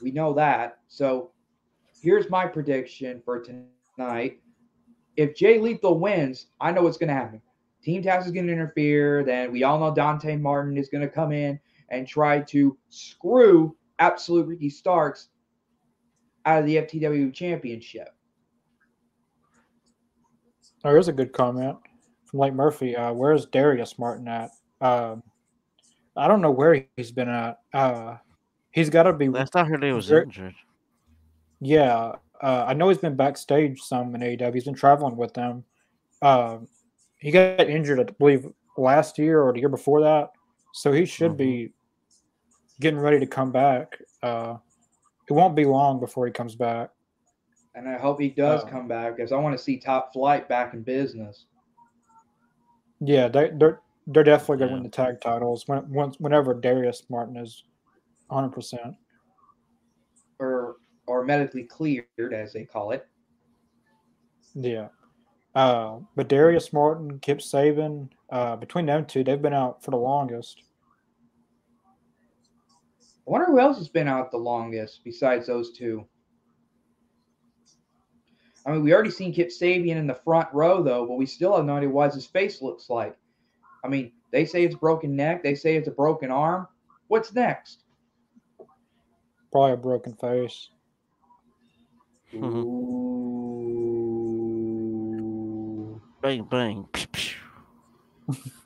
We 0.00 0.12
know 0.12 0.32
that. 0.34 0.78
So 0.88 1.32
here's 2.02 2.30
my 2.30 2.46
prediction 2.46 3.22
for 3.24 3.40
tonight. 3.42 4.00
If 4.80 4.98
Jay 4.98 5.20
Lethal 5.20 5.60
wins, 5.60 6.12
I 6.34 6.42
know 6.42 6.54
what's 6.54 6.78
going 6.78 6.86
to 6.86 6.94
happen. 6.94 7.22
Team 7.72 7.92
Taz 7.92 8.12
is 8.12 8.20
going 8.22 8.34
to 8.36 8.52
interfere. 8.52 9.24
Then 9.24 9.50
we 9.52 9.62
all 9.62 9.78
know 9.78 9.94
Dante 9.94 10.36
Martin 10.36 10.76
is 10.76 10.88
going 10.88 11.02
to 11.02 11.08
come 11.08 11.32
in 11.32 11.58
and 11.90 12.06
try 12.06 12.40
to 12.40 12.76
screw 12.88 13.76
Absolute 13.98 14.46
Ricky 14.46 14.70
Starks 14.70 15.28
out 16.46 16.60
of 16.60 16.66
the 16.66 16.76
FTW 16.76 17.32
Championship. 17.32 18.08
There 20.84 20.96
is 20.98 21.08
a 21.08 21.12
good 21.12 21.32
comment 21.32 21.76
from 22.26 22.40
Lake 22.40 22.54
Murphy. 22.54 22.96
Uh, 22.96 23.12
where's 23.12 23.46
Darius 23.46 23.98
Martin 23.98 24.28
at? 24.28 24.50
Um, 24.80 25.22
I 26.16 26.28
don't 26.28 26.40
know 26.40 26.50
where 26.50 26.84
he's 26.96 27.10
been 27.10 27.28
at. 27.28 27.58
Uh, 27.72 28.16
he's 28.70 28.90
got 28.90 29.04
to 29.04 29.12
be. 29.12 29.28
Last 29.28 29.56
I 29.56 29.64
heard, 29.64 29.82
he 29.82 29.92
was 29.92 30.08
Very- 30.08 30.24
injured. 30.24 30.54
Yeah, 31.60 32.12
uh, 32.40 32.64
I 32.68 32.74
know 32.74 32.88
he's 32.88 32.98
been 32.98 33.16
backstage 33.16 33.80
some 33.80 34.14
in 34.14 34.20
AEW. 34.20 34.54
He's 34.54 34.64
been 34.64 34.74
traveling 34.74 35.16
with 35.16 35.34
them. 35.34 35.64
Um, 36.22 36.68
he 37.18 37.32
got 37.32 37.60
injured, 37.60 37.98
I 37.98 38.04
believe, 38.04 38.46
last 38.76 39.18
year 39.18 39.42
or 39.42 39.52
the 39.52 39.58
year 39.58 39.68
before 39.68 40.00
that. 40.02 40.30
So 40.72 40.92
he 40.92 41.04
should 41.04 41.36
be 41.36 41.72
getting 42.80 42.98
ready 43.00 43.18
to 43.20 43.26
come 43.26 43.50
back. 43.52 43.98
Uh, 44.22 44.56
it 45.28 45.32
won't 45.32 45.54
be 45.56 45.64
long 45.64 46.00
before 46.00 46.26
he 46.26 46.32
comes 46.32 46.54
back. 46.54 46.90
And 47.74 47.88
I 47.88 47.98
hope 47.98 48.20
he 48.20 48.30
does 48.30 48.62
Oh. 48.64 48.66
come 48.66 48.88
back 48.88 49.16
because 49.16 49.30
I 49.32 49.36
want 49.36 49.56
to 49.56 49.62
see 49.62 49.78
Top 49.78 50.12
Flight 50.12 50.48
back 50.48 50.74
in 50.74 50.82
business. 50.82 51.46
Yeah, 53.00 53.28
they, 53.28 53.50
they're 53.50 53.80
they're 54.10 54.24
definitely 54.24 54.56
going 54.56 54.68
to 54.70 54.74
Yeah. 54.76 54.80
win 54.80 54.82
the 54.84 54.88
tag 54.88 55.20
titles 55.20 55.68
when, 55.68 55.88
once 55.92 56.16
whenever 56.18 56.54
Darius 56.54 57.02
Martin 57.10 57.36
is 57.36 57.64
100. 58.28 58.50
percent 58.50 58.96
Or 60.38 60.76
or 61.06 61.24
medically 61.24 61.64
cleared, 61.64 62.06
as 62.32 62.52
they 62.52 62.64
call 62.64 62.92
it. 62.92 63.06
Yeah. 64.54 64.88
Uh, 65.54 66.00
but 66.16 66.28
Darius 66.28 66.72
Martin, 66.72 67.18
Kip 67.20 67.38
Sabian, 67.38 68.10
uh, 68.30 68.56
between 68.56 68.86
them 68.86 69.06
two, 69.06 69.24
they've 69.24 69.40
been 69.40 69.54
out 69.54 69.82
for 69.82 69.90
the 69.90 69.96
longest. 69.96 70.62
I 73.28 73.30
wonder 73.30 73.46
who 73.46 73.60
else 73.60 73.76
has 73.76 73.90
been 73.90 74.08
out 74.08 74.30
the 74.30 74.38
longest 74.38 75.02
besides 75.04 75.46
those 75.46 75.72
two. 75.72 76.08
I 78.64 78.72
mean, 78.72 78.82
we 78.82 78.94
already 78.94 79.10
seen 79.10 79.34
Kip 79.34 79.50
Sabian 79.50 79.96
in 79.96 80.06
the 80.06 80.14
front 80.14 80.48
row 80.54 80.82
though, 80.82 81.04
but 81.06 81.16
we 81.16 81.26
still 81.26 81.54
have 81.54 81.66
no 81.66 81.76
idea 81.76 81.90
what 81.90 82.14
his 82.14 82.24
face 82.24 82.62
looks 82.62 82.88
like. 82.88 83.14
I 83.84 83.88
mean, 83.88 84.12
they 84.32 84.46
say 84.46 84.64
it's 84.64 84.74
broken 84.74 85.14
neck, 85.14 85.42
they 85.42 85.54
say 85.54 85.76
it's 85.76 85.88
a 85.88 85.90
broken 85.90 86.30
arm. 86.30 86.68
What's 87.08 87.34
next? 87.34 87.84
Probably 89.52 89.72
a 89.72 89.76
broken 89.76 90.14
face. 90.14 90.70
Ooh. 92.34 92.40
Bang 96.22 96.44
bang. 96.44 96.88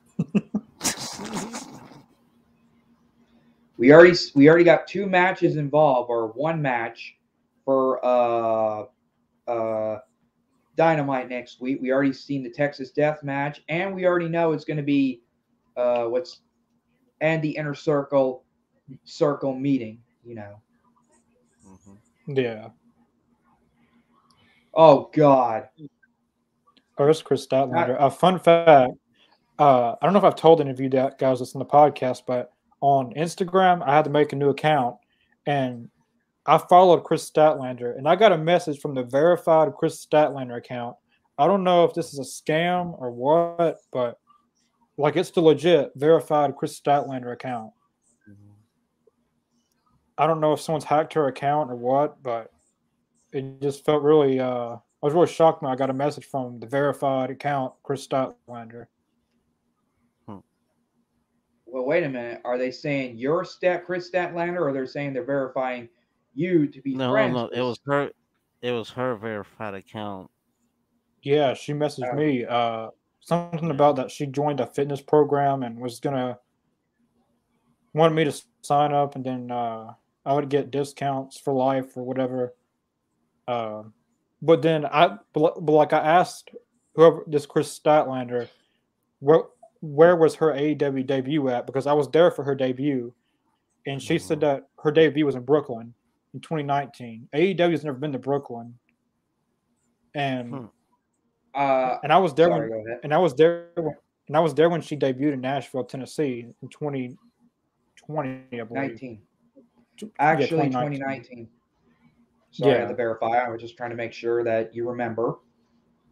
We 3.83 3.93
already 3.93 4.17
we 4.37 4.49
already 4.49 4.63
got 4.63 4.87
two 4.87 5.07
matches 5.07 5.57
involved, 5.57 6.09
or 6.09 6.29
one 6.29 6.63
match 6.63 7.17
for 7.65 7.99
uh 8.07 8.85
uh 9.49 9.99
Dynamite 10.77 11.29
next 11.29 11.61
week. 11.61 11.81
We 11.83 11.91
already 11.91 12.13
seen 12.13 12.45
the 12.45 12.51
Texas 12.51 12.93
Death 12.93 13.25
match, 13.25 13.61
and 13.69 13.93
we 13.93 14.07
already 14.07 14.29
know 14.29 14.53
it's 14.53 14.65
going 14.65 14.77
to 14.77 14.85
be 14.85 15.23
uh 15.77 16.05
what's 16.05 16.43
and 17.21 17.43
the 17.43 17.51
inner 17.51 17.75
circle 17.75 18.45
circle 19.03 19.53
meeting. 19.53 19.99
You 20.25 20.37
know. 20.37 20.63
Mhm. 21.67 21.99
Yeah. 22.29 22.69
Oh 24.75 25.11
God. 25.13 25.71
Oh, 26.99 27.09
it's 27.09 27.21
Kris 27.21 27.45
Statlander. 27.45 27.97
A 27.99 28.09
fun 28.09 28.39
fact. 28.39 28.93
Uh, 29.59 29.97
I 30.01 30.07
don't 30.07 30.13
know 30.13 30.21
if 30.21 30.25
I've 30.25 30.37
told 30.37 30.61
any 30.61 30.71
of 30.71 30.79
you 30.79 30.89
that 30.91 31.19
guys 31.19 31.41
that's 31.41 31.55
in 31.55 31.59
the 31.59 31.65
podcast, 31.65 32.23
but 32.29 32.53
on 32.83 33.15
Instagram, 33.15 33.83
I 33.87 33.95
had 33.95 34.05
to 34.05 34.11
make 34.11 34.33
a 34.33 34.37
new 34.37 34.51
account, 34.51 34.97
and 35.47 35.89
I 36.45 36.59
followed 36.59 37.05
Kris 37.05 37.31
Statlander, 37.31 37.97
and 37.97 38.09
I 38.09 38.17
got 38.17 38.33
a 38.33 38.39
message 38.39 38.81
from 38.81 38.95
the 38.95 39.05
verified 39.05 39.73
Kris 39.75 40.05
Statlander 40.05 40.57
account. 40.57 40.97
I 41.39 41.47
don't 41.47 41.65
know 41.65 41.85
if 41.85 41.95
this 41.95 42.13
is 42.13 42.19
a 42.19 42.23
scam 42.23 43.01
or 43.01 43.11
what, 43.11 43.79
but 43.93 44.19
like 44.99 45.17
it's 45.17 45.31
the 45.31 45.41
legit 45.41 45.93
verified 45.95 46.57
Kris 46.57 46.79
Statlander 46.79 47.33
account. 47.33 47.73
Mhm. 48.29 48.53
I 50.19 50.27
don't 50.27 50.41
know 50.41 50.53
if 50.53 50.61
someone's 50.61 50.85
hacked 50.85 51.15
her 51.15 51.29
account 51.29 51.71
or 51.71 51.77
what, 51.77 52.21
but 52.23 52.51
it 53.33 53.61
just 53.61 53.85
felt 53.85 54.03
really. 54.03 54.41
Uh, 54.41 54.77
I 54.77 55.07
was 55.07 55.15
really 55.15 55.27
shocked 55.27 55.63
when 55.63 55.73
I 55.73 55.77
got 55.77 55.91
a 55.91 55.95
message 55.95 56.27
from 56.27 56.59
the 56.59 56.67
verified 56.67 57.31
account, 57.31 57.75
Kris 57.83 58.07
Statlander. 58.07 58.87
Well, 61.73 61.87
wait 61.87 62.05
a 62.05 62.09
minute. 62.09 62.43
Are 62.45 62.59
they 62.59 62.71
saying 62.71 63.17
you're 63.17 63.45
Stat 63.45 63.87
Kris 63.87 64.11
Statlander, 64.11 64.61
or 64.61 64.75
they're 64.75 64.87
saying 64.87 65.15
they're 65.15 65.25
verifying 65.25 65.89
you 66.35 66.67
to 66.67 66.83
be 66.83 66.95
No, 66.95 67.11
friends? 67.13 67.35
no, 67.35 67.47
no, 67.47 67.49
it 67.49 67.63
was 67.63 67.81
her. 67.87 68.11
It 68.61 68.73
was 68.73 68.91
her 68.91 69.17
verified 69.17 69.73
account. 69.73 70.31
Yeah, 71.23 71.55
she 71.55 71.73
messaged 71.73 72.13
Oh. 72.13 72.17
me 72.17 72.45
uh, 72.45 72.91
something 73.21 73.71
about 73.71 73.97
that 73.97 74.11
she 74.11 74.27
joined 74.27 74.61
a 74.61 74.67
fitness 74.67 75.01
program 75.01 75.63
and 75.63 75.79
was 75.81 75.99
gonna 75.99 76.39
wanted 77.95 78.15
me 78.17 78.25
to 78.25 78.43
sign 78.61 78.93
up, 78.93 79.17
and 79.17 79.25
then 79.25 79.51
uh, 79.51 79.95
I 80.27 80.35
would 80.35 80.51
get 80.51 80.71
discounts 80.71 81.39
for 81.41 81.55
life 81.55 81.97
or 81.97 82.03
whatever. 82.05 82.55
Uh, 83.49 83.85
but 84.43 84.61
then 84.61 84.85
I, 84.85 85.17
but, 85.33 85.65
but 85.65 85.73
like 85.73 85.93
I 85.95 85.99
asked 86.01 86.51
whoever 86.97 87.25
this 87.27 87.47
Kris 87.47 87.79
Statlander, 87.79 88.49
where 89.21 89.45
where 89.83 90.17
was 90.17 90.35
her 90.37 90.53
AEW 90.55 91.05
debut 91.07 91.49
at? 91.49 91.67
Because 91.67 91.87
I 91.87 91.93
was 91.93 92.09
there 92.11 92.31
for 92.31 92.43
her 92.45 92.55
debut, 92.55 93.13
and 93.87 94.01
she 94.01 94.19
said 94.19 94.39
Mhm. 94.39 94.41
that 94.43 94.69
her 94.83 94.91
debut 94.91 95.27
was 95.27 95.35
in 95.35 95.43
Brooklyn 95.43 95.93
in 96.33 96.41
2019. 96.41 97.29
AEW's 97.35 97.85
never 97.85 97.99
been 97.99 98.13
to 98.13 98.19
Brooklyn, 98.19 98.79
and 100.15 100.49
Hmm. 100.49 100.65
Uh, 101.55 101.99
and 102.03 102.11
I 102.11 102.17
was 102.19 102.33
there 102.33 102.49
sorry, 102.49 102.71
when 102.71 103.01
and 103.03 103.13
I 103.13 103.19
was 103.19 103.35
there 103.35 103.69
when- 103.77 103.95
and 104.29 104.37
I 104.37 104.41
was 104.41 104.55
there 104.55 104.71
when 104.71 104.81
she 104.81 104.97
debuted 104.97 105.35
in 105.35 105.43
Nashville, 105.43 105.85
Tennessee 105.85 106.47
in 106.63 106.69
2020, 106.71 107.19
I 108.61 108.65
believe. 108.65 108.69
19. 108.71 109.23
Tw- 109.99 110.03
yeah, 110.05 110.09
Actually, 110.19 110.71
2019. 110.71 110.99
2019. 111.01 111.49
Sorry, 112.53 112.71
I 112.71 112.75
had 112.77 112.83
Yeah. 112.85 112.89
to 112.89 112.95
verify. 112.95 113.27
I 113.45 113.51
was 113.51 113.61
just 113.61 113.77
trying 113.77 113.91
to 113.91 113.97
make 113.97 114.13
sure 114.15 114.43
that 114.45 114.75
you 114.75 114.89
remember. 114.89 115.41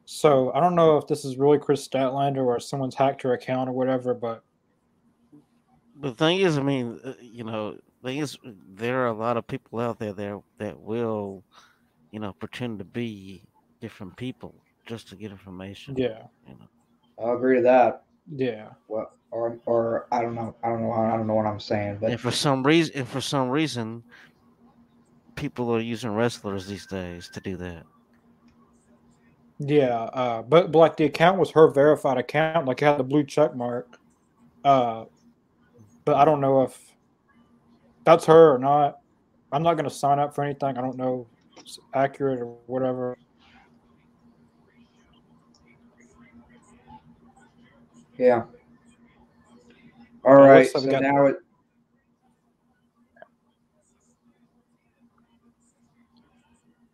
So 0.05 0.53
I 0.53 0.61
don't 0.61 0.75
know 0.75 0.97
if 0.97 1.07
this 1.07 1.25
is 1.25 1.37
really 1.37 1.59
Kris 1.59 1.87
Statlander 1.87 2.45
or 2.45 2.59
someone's 2.59 2.95
hacked 2.95 3.23
her 3.23 3.33
account 3.33 3.69
or 3.69 3.73
whatever, 3.73 4.15
but 4.15 4.43
The 6.01 6.13
thing 6.13 6.41
is, 6.41 6.59
I 6.59 6.63
mean, 6.63 6.99
uh, 7.05 7.13
you 7.21 7.45
know, 7.45 7.77
thing 8.03 8.19
is, 8.19 8.37
there 8.75 9.03
are 9.03 9.09
a 9.09 9.13
lot 9.13 9.37
of 9.37 9.47
people 9.47 9.81
out 9.81 9.99
there 9.99 10.13
that 10.13 10.43
that 10.59 10.81
will, 10.81 11.45
you 12.11 12.19
know, 12.19 12.33
pretend 12.33 12.79
to 12.79 12.85
be 12.85 13.45
different 13.81 14.17
people 14.17 14.55
just 14.87 15.09
to 15.09 15.17
get 15.17 15.31
information. 15.31 15.95
yeah, 15.97 16.23
You 16.49 16.55
know. 16.55 16.69
I'll 17.19 17.37
agree 17.37 17.57
to 17.57 17.63
that. 17.63 18.05
yeah, 18.35 18.69
Well, 18.89 19.13
or, 19.31 19.59
or 19.67 20.07
I 20.11 20.23
don't 20.23 20.35
know. 20.35 20.57
I 20.65 20.69
don't 20.71 20.83
know. 20.83 20.93
I 20.93 21.17
don't 21.17 21.27
know 21.27 21.35
what 21.35 21.47
I'm 21.47 21.61
saying, 21.61 21.99
but 22.01 22.11
And 22.11 22.21
for 22.21 22.31
some 22.31 22.63
reason, 22.65 22.97
and 22.97 23.09
for 23.09 23.21
some 23.21 23.49
reason, 23.49 24.03
people 25.37 25.71
are 25.75 25.81
using 25.81 26.11
wrestlers 26.11 26.67
these 26.67 26.87
days 26.87 27.29
to 27.33 27.41
do 27.41 27.57
that. 27.59 27.85
Yeah. 29.61 29.97
Uh, 30.03 30.43
but, 30.43 30.73
but 30.73 30.79
like 30.79 30.97
the 30.97 31.05
account 31.05 31.39
was 31.39 31.51
her 31.53 31.69
verified 31.69 32.19
account, 32.19 32.67
like 32.67 32.83
it 32.83 32.87
had 32.87 32.99
the 32.99 33.05
blue 33.05 33.23
check 33.23 33.55
mark. 33.55 33.99
Uh, 34.65 35.05
but 36.05 36.17
I 36.17 36.25
don't 36.25 36.41
know 36.41 36.63
if 36.63 36.79
that's 38.05 38.25
her 38.27 38.55
or 38.55 38.59
not. 38.59 38.99
I'm 39.53 39.63
not 39.63 39.75
gonna 39.75 39.91
sign 39.91 40.19
up 40.19 40.35
for 40.35 40.43
anything. 40.43 40.77
I 40.77 40.81
don't 40.81 40.97
know 40.97 41.27
if 41.57 41.63
it's 41.63 41.79
accurate 41.95 42.41
or 42.41 42.57
whatever. 42.67 43.17
yeah. 48.21 48.45
All 50.25 50.37
right. 50.37 50.69
So 50.69 50.81
now 50.81 51.27
it. 51.27 51.37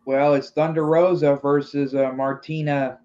Well, 0.07 0.35
it's 0.35 0.51
Thunder 0.51 0.85
Rosa 0.85 1.35
versus 1.35 1.93
uh, 1.93 2.13
Martina. 2.13 2.97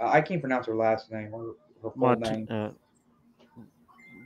Uh, 0.00 0.08
I 0.08 0.20
can't 0.20 0.40
pronounce 0.40 0.66
her 0.66 0.74
last 0.74 1.12
name 1.12 1.32
or 1.32 1.54
her 1.80 1.90
full 1.90 1.92
Marti- 1.94 2.30
name. 2.30 2.46
uh, 2.50 2.70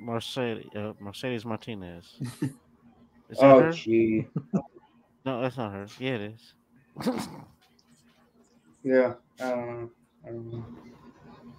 Mercedes, 0.01 0.65
uh, 0.75 0.95
Mercedes 0.99 1.45
Martinez. 1.45 2.15
Is 3.29 3.39
that 3.39 3.45
Oh, 3.45 3.61
her? 3.61 3.73
gee. 3.73 4.27
No, 5.27 5.43
that's 5.43 5.59
not 5.59 5.71
her. 5.73 5.87
Yeah, 5.99 6.13
it 6.15 6.33
is. 6.33 6.55
Yeah. 8.85 9.15
I 9.41 9.51
don't 9.51 9.67
know. 9.67 9.91
I 10.25 10.29
don't 10.31 10.53
know. 10.53 10.65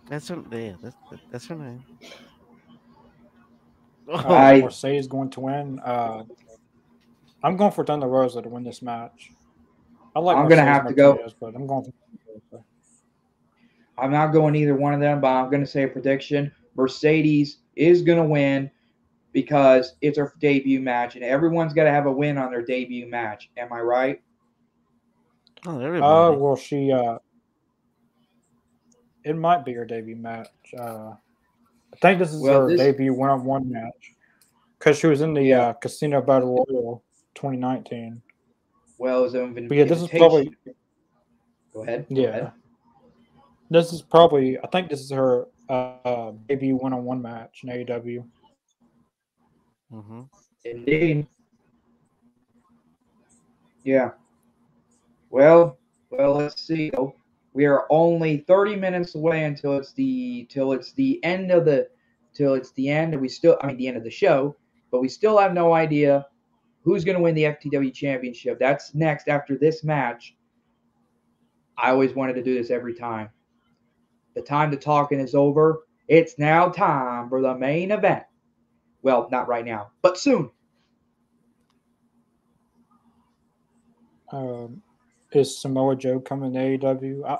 that's 0.10 0.28
her. 0.28 0.43
Yeah, 0.52 0.74
that's 0.82 0.96
that's 1.32 1.46
her 1.48 1.56
name. 1.56 1.82
Uh, 4.10 4.15
I- 4.28 4.62
Mercedes 4.62 5.08
going 5.08 5.30
to 5.30 5.39
win. 5.39 5.80
Uh, 5.80 6.24
I'm 7.43 7.56
going 7.56 7.72
for 7.72 7.86
Thunder 7.86 8.08
Rosa 8.08 8.41
to 8.41 8.50
win 8.50 8.63
this 8.63 8.82
match. 8.82 9.32
I 10.15 10.19
like. 10.19 10.38
I'm 10.38 10.47
gonna 10.47 10.62
have 10.63 10.88
to 10.88 10.93
go- 10.93 11.12
Martinez, 11.13 11.34
but 11.39 11.56
I'm 11.56 11.65
going 11.67 11.91
for 12.49 12.63
I'm 13.97 14.12
not 14.12 14.28
going 14.34 14.56
either 14.56 14.76
one 14.76 14.93
of 14.93 14.99
them, 14.99 15.21
but 15.21 15.28
I'm 15.28 15.52
going 15.52 15.62
to 15.62 15.67
say 15.69 15.84
a 15.84 15.88
prediction. 15.88 16.52
Mercedes 16.76 17.60
is 17.76 18.02
going 18.02 18.17
to 18.17 18.23
win 18.23 18.71
because 19.34 19.93
it's 20.02 20.17
her 20.17 20.34
debut 20.39 20.80
match, 20.82 21.13
and 21.15 21.23
everyone's 21.23 21.73
got 21.73 21.84
to 21.84 21.91
have 21.91 22.08
a 22.08 22.12
win 22.12 22.39
on 22.39 22.49
their 22.49 22.63
debut 22.63 23.08
match. 23.08 23.52
Am 23.56 23.71
I 23.71 23.82
right? 23.82 24.19
Oh, 25.67 25.80
everybody. 25.80 26.38
well, 26.38 26.56
she. 26.56 26.91
uh 26.91 27.19
It 29.23 29.36
might 29.38 29.63
be 29.63 29.73
her 29.73 29.86
debut 29.86 30.15
match. 30.15 30.49
Uh 30.78 31.12
I 31.93 31.95
think 32.02 32.17
this 32.19 32.34
is 32.34 32.41
Well, 32.41 32.62
her 32.63 32.67
this- 32.69 32.80
debut 32.80 33.13
one-on-one 33.13 33.71
match 33.71 34.15
because 34.80 34.97
she 34.97 35.06
was 35.08 35.21
in 35.21 35.34
the 35.36 35.54
uh, 35.54 35.73
Casino 35.73 36.19
Battle 36.21 36.65
Royal 36.67 37.04
2019. 37.36 38.21
Well, 39.04 39.20
it 39.20 39.24
was 39.24 39.34
an 39.34 39.68
But 39.68 39.76
yeah, 39.76 39.84
this 39.84 40.02
is 40.02 40.08
probably 40.08 40.56
Go 41.74 41.84
ahead. 41.84 42.06
Go 42.08 42.22
yeah. 42.22 42.28
ahead. 42.30 42.52
This 43.70 43.92
is 43.92 44.02
probably. 44.02 44.58
I 44.58 44.68
think 44.68 44.89
this 44.89 45.02
is 45.02 45.12
her 45.12 45.48
uh, 45.68 46.32
debut 46.48 46.78
one-on-one 46.78 47.22
match 47.22 47.66
in 47.66 47.86
AEW. 47.86 48.24
hmm 49.92 50.22
Indeed. 50.63 51.28
Yeah. 53.84 54.12
Well, 55.30 55.78
well, 56.10 56.36
let's 56.36 56.66
see. 56.66 56.89
though. 56.92 57.13
We 57.52 57.66
are 57.66 57.86
only 57.89 58.38
30 58.48 58.78
minutes 58.78 59.16
away 59.16 59.44
until 59.44 59.76
it's 59.76 59.92
the 59.92 60.48
till 60.50 60.72
it's 60.72 60.94
the 60.94 61.22
end 61.26 61.52
of 61.52 61.66
the 61.66 61.89
till 62.34 62.54
it's 62.54 62.72
the 62.72 62.88
end 62.88 63.12
and 63.12 63.22
we 63.22 63.28
still 63.28 63.58
I 63.62 63.68
mean 63.68 63.76
the 63.76 63.89
end 63.89 63.98
of 63.98 64.06
the 64.06 64.10
show, 64.10 64.56
but 64.92 65.02
we 65.02 65.10
still 65.10 65.38
have 65.38 65.54
no 65.54 65.74
idea 65.74 66.26
who's 66.84 67.04
going 67.04 67.17
to 67.17 67.24
win 67.24 67.36
the 67.36 67.43
FTW 67.43 67.93
championship. 67.93 68.60
That's 68.60 68.93
next 68.93 69.28
after 69.28 69.58
this 69.58 69.84
match. 69.84 70.36
I 71.78 71.89
always 71.89 72.13
wanted 72.13 72.34
to 72.34 72.43
do 72.43 72.54
this 72.56 72.69
every 72.69 72.93
time. 72.93 73.30
The 74.36 74.41
time 74.41 74.72
to 74.72 74.78
talking 74.78 75.19
is 75.19 75.34
over. 75.34 75.84
It's 76.08 76.38
now 76.38 76.69
time 76.69 77.30
for 77.30 77.41
the 77.41 77.56
main 77.56 77.91
event. 77.91 78.24
Well, 79.02 79.28
not 79.32 79.48
right 79.48 79.65
now, 79.65 79.91
but 80.02 80.17
soon. 80.17 80.50
Um, 84.32 84.82
is 85.32 85.60
Samoa 85.60 85.96
Joe 85.96 86.19
coming 86.19 86.54
to 86.54 86.60
AEW? 86.60 87.26
I, 87.28 87.38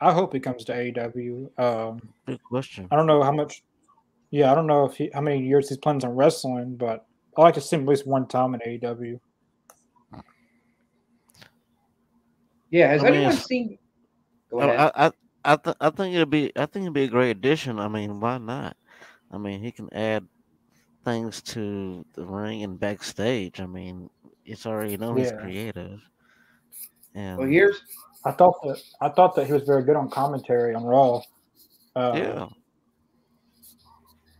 I 0.00 0.12
hope 0.12 0.32
he 0.32 0.40
comes 0.40 0.64
to 0.64 0.72
AEW. 0.72 1.58
Um, 1.58 2.00
Good 2.26 2.42
question. 2.42 2.88
I 2.90 2.96
don't 2.96 3.06
know 3.06 3.22
how 3.22 3.32
much. 3.32 3.62
Yeah, 4.30 4.52
I 4.52 4.54
don't 4.54 4.66
know 4.66 4.84
if 4.84 4.96
he 4.96 5.10
how 5.14 5.20
many 5.20 5.46
years 5.46 5.68
he's 5.68 5.78
plans 5.78 6.04
on 6.04 6.14
wrestling, 6.14 6.76
but 6.76 7.06
I 7.36 7.42
like 7.42 7.54
to 7.54 7.60
see 7.60 7.76
him 7.76 7.82
at 7.82 7.88
least 7.88 8.06
one 8.06 8.26
time 8.26 8.54
in 8.54 8.60
AEW. 8.60 9.20
Yeah, 12.70 12.88
has 12.88 13.04
I 13.04 13.08
anyone 13.08 13.26
it's- 13.32 13.46
seen? 13.46 13.78
Go 14.50 14.60
I, 14.60 14.64
ahead. 14.66 14.92
I, 14.94 15.06
I, 15.06 15.10
I, 15.52 15.56
th- 15.56 15.76
I 15.80 15.90
think 15.90 16.14
it'd 16.14 16.30
be, 16.30 16.52
I 16.56 16.66
think 16.66 16.84
it'd 16.84 16.92
be 16.92 17.04
a 17.04 17.08
great 17.08 17.30
addition. 17.30 17.78
I 17.78 17.88
mean, 17.88 18.20
why 18.20 18.38
not? 18.38 18.76
I 19.30 19.38
mean, 19.38 19.60
he 19.62 19.70
can 19.70 19.88
add 19.92 20.26
things 21.04 21.42
to 21.42 22.04
the 22.14 22.24
ring 22.24 22.62
and 22.62 22.78
backstage. 22.78 23.60
I 23.60 23.66
mean, 23.66 24.08
it's 24.44 24.66
already 24.66 24.96
known 24.96 25.16
he's 25.16 25.30
Yeah. 25.30 25.36
creative. 25.36 26.00
And 27.14 27.38
well, 27.38 27.48
here's 27.48 27.80
I 28.24 28.32
thought 28.32 28.60
that 28.64 28.80
I 29.00 29.08
thought 29.08 29.34
that 29.36 29.46
he 29.46 29.52
was 29.52 29.62
very 29.62 29.82
good 29.84 29.96
on 29.96 30.10
commentary 30.10 30.74
on 30.74 30.84
Raw. 30.84 31.22
Uh, 31.94 32.12
yeah, 32.14 32.48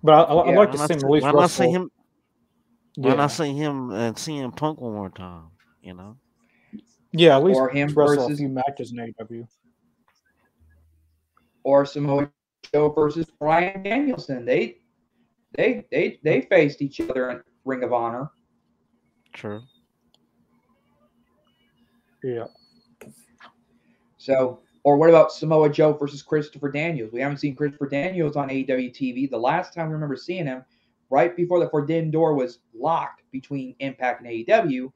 but 0.03 0.13
I, 0.13 0.23
I, 0.23 0.49
I'd 0.51 0.57
like 0.57 0.73
to 0.73 0.79
see 0.79 0.93
him 0.95 0.99
at 1.05 1.11
least 1.11 1.25
why 1.25 1.33
not 1.33 1.51
see 1.51 1.63
wrestle. 1.65 1.89
Him? 2.97 3.03
Why 3.05 3.11
yeah, 3.11 3.17
not 3.17 3.31
see 3.31 3.55
him 3.55 3.91
and 3.91 4.17
CM 4.17 4.55
Punk 4.57 4.81
one 4.81 4.93
more 4.95 5.11
time? 5.11 5.45
You 5.83 5.95
know, 5.95 6.17
yeah, 7.13 7.37
at 7.37 7.45
least 7.45 7.59
Or 7.61 7.69
him 7.69 7.89
wrestle 7.95 8.17
versus- 8.17 8.35
a 8.35 8.37
few 8.39 8.49
matches 8.49 8.93
in 8.93 8.99
AEW. 8.99 9.47
or 11.65 11.85
Samoa 11.85 12.31
Joe 12.73 12.91
versus 12.91 13.27
Bryan 13.41 13.83
Danielson. 13.83 14.45
They 14.45 14.79
they 15.53 15.85
they 15.91 16.21
they 16.23 16.41
faced 16.43 16.81
each 16.83 17.01
other 17.01 17.31
in 17.31 17.43
Ring 17.65 17.83
of 17.83 17.93
Honor. 17.93 18.31
true. 19.33 19.63
Yeah, 22.25 22.47
So, 24.17 24.61
or 24.83 24.97
what 24.97 25.09
about 25.11 25.31
Samoa 25.31 25.69
Joe 25.71 25.93
versus 25.93 26.23
Christopher 26.23 26.71
Daniels? 26.73 27.13
We 27.13 27.21
haven't 27.21 27.37
seen 27.39 27.55
Christopher 27.55 27.89
Daniels 27.89 28.35
on 28.35 28.49
AEW 28.49 28.91
TV. 28.93 29.31
The 29.31 29.37
last 29.39 29.73
time 29.75 29.89
we 29.89 29.95
remember 29.95 30.17
seeing 30.17 30.47
him, 30.47 30.65
right 31.11 31.35
before 31.37 31.61
the 31.61 31.69
forbidden 31.71 32.11
door 32.11 32.35
was 32.35 32.59
locked 32.75 33.23
between 33.33 33.75
Impact 33.81 34.23
and 34.23 34.31
AEW, 34.31 34.93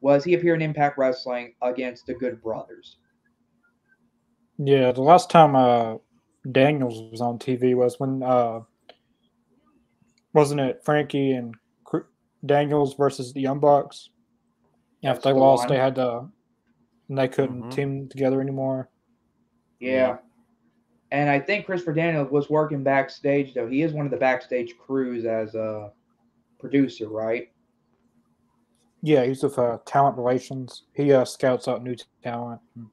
was 0.00 0.24
he 0.24 0.34
appeared 0.34 0.62
in 0.62 0.68
Impact 0.70 0.96
Wrestling 0.98 1.54
against 1.62 2.06
the 2.06 2.14
Good 2.14 2.42
Brothers. 2.42 2.96
yeah. 4.58 4.92
The 4.92 5.02
last 5.02 5.30
time 5.30 5.56
uh, 5.56 5.96
Daniels 6.50 7.10
was 7.10 7.20
on 7.20 7.38
TV 7.38 7.74
was 7.74 7.98
when 7.98 8.22
uh, 8.22 8.60
wasn't 10.32 10.60
it 10.60 10.82
Frankie 10.84 11.32
and 11.32 11.54
Cr- 11.84 12.08
Daniels 12.44 12.94
versus 12.94 13.32
the 13.32 13.40
Young 13.40 13.58
Bucks? 13.60 14.10
Yeah, 15.02 15.12
if 15.12 15.22
they 15.22 15.32
lost, 15.32 15.62
one. 15.62 15.68
they 15.68 15.76
had 15.78 15.94
to, 15.96 16.28
and 17.08 17.18
they 17.18 17.28
couldn't 17.28 17.64
Mhm. 17.64 17.70
team 17.74 18.08
together 18.08 18.40
anymore. 18.40 18.90
Yeah. 19.80 19.90
Yeah. 19.90 20.16
And 21.12 21.28
I 21.28 21.40
think 21.40 21.66
Christopher 21.66 21.92
Daniels 21.92 22.30
was 22.30 22.48
working 22.48 22.82
backstage, 22.82 23.54
though. 23.54 23.66
He 23.66 23.82
is 23.82 23.92
one 23.92 24.04
of 24.04 24.12
the 24.12 24.16
backstage 24.16 24.76
crews 24.78 25.24
as 25.24 25.54
a 25.54 25.90
producer, 26.58 27.08
right? 27.08 27.50
Yeah, 29.02 29.24
he's 29.24 29.42
with 29.42 29.58
uh, 29.58 29.78
talent 29.86 30.16
relations. 30.16 30.84
He 30.94 31.12
uh, 31.12 31.24
scouts 31.24 31.66
out 31.66 31.82
new 31.82 31.96
talent 32.22 32.60
and 32.76 32.86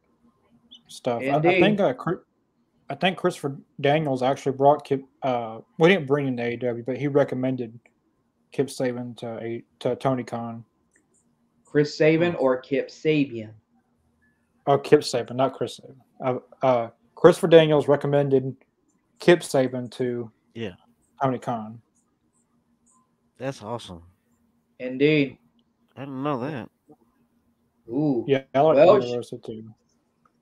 stuff. 0.88 1.21
I, 1.21 1.36
I 1.36 1.41
think 1.41 1.80
uh, 1.80 1.93
I 2.89 2.95
think 2.95 3.17
Christopher 3.17 3.58
Daniels 3.82 4.23
actually 4.23 4.53
brought 4.53 4.86
Kip. 4.86 5.03
Uh, 5.21 5.60
we 5.77 5.89
didn't 5.89 6.08
bring 6.08 6.27
him 6.27 6.38
to 6.38 6.58
AEW, 6.58 6.86
but 6.86 6.97
he 6.97 7.08
recommended 7.08 7.77
Kip 8.51 8.67
Sabian 8.67 9.17
to 9.17 9.38
a 9.39 9.63
to 9.80 9.95
Tony 9.97 10.23
Khan. 10.23 10.63
Chris 11.65 11.97
Sabin 11.97 12.36
or 12.36 12.58
Kip 12.58 12.89
Sabian? 12.89 13.51
Oh, 14.65 14.77
Kip 14.77 15.01
Sabian, 15.01 15.36
not 15.36 15.53
Chris 15.53 15.77
Sabin. 15.77 15.97
Uh, 16.23 16.65
uh, 16.65 16.89
Christopher 17.17 17.47
Daniels 17.47 17.88
recommended 17.88 18.56
Kip 19.17 19.39
Sabian 19.39 19.89
to 19.93 20.32
Yeah. 20.53 20.75
Tony 21.21 21.39
Khan. 21.39 21.82
That's 23.39 23.63
awesome. 23.63 24.03
Indeed. 24.80 25.39
I 25.95 26.01
didn't 26.01 26.21
know 26.21 26.39
that. 26.39 26.69
Ooh. 27.89 28.23
Yeah, 28.27 28.43
I 28.53 28.60
like 28.62 28.75
Well, 28.75 28.99
Thunder 29.01 29.15
Rosa 29.15 29.38
too. 29.39 29.73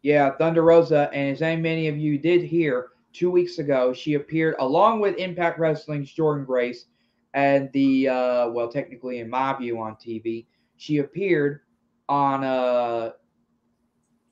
Yeah, 0.02 0.32
Thunder 0.38 0.64
Rosa, 0.64 1.10
and 1.14 1.32
as 1.32 1.40
many 1.40 1.88
of 1.88 1.98
you 1.98 2.18
did 2.18 2.44
hear 2.44 2.90
two 3.14 3.32
weeks 3.32 3.58
ago, 3.60 3.94
she 3.94 4.16
appeared 4.16 4.56
along 4.60 5.00
with 5.00 5.16
Impact 5.16 5.58
Wrestling's 5.58 6.14
Jordynne 6.14 6.46
Grace 6.46 6.88
and 7.34 7.72
the 7.72 8.10
uh, 8.10 8.50
well, 8.50 8.68
technically 8.68 9.20
in 9.20 9.30
my 9.30 9.54
view 9.54 9.80
on 9.80 9.96
TV, 9.96 10.46
she 10.76 10.98
appeared 10.98 11.62
on 12.10 12.44
uh, 12.44 13.12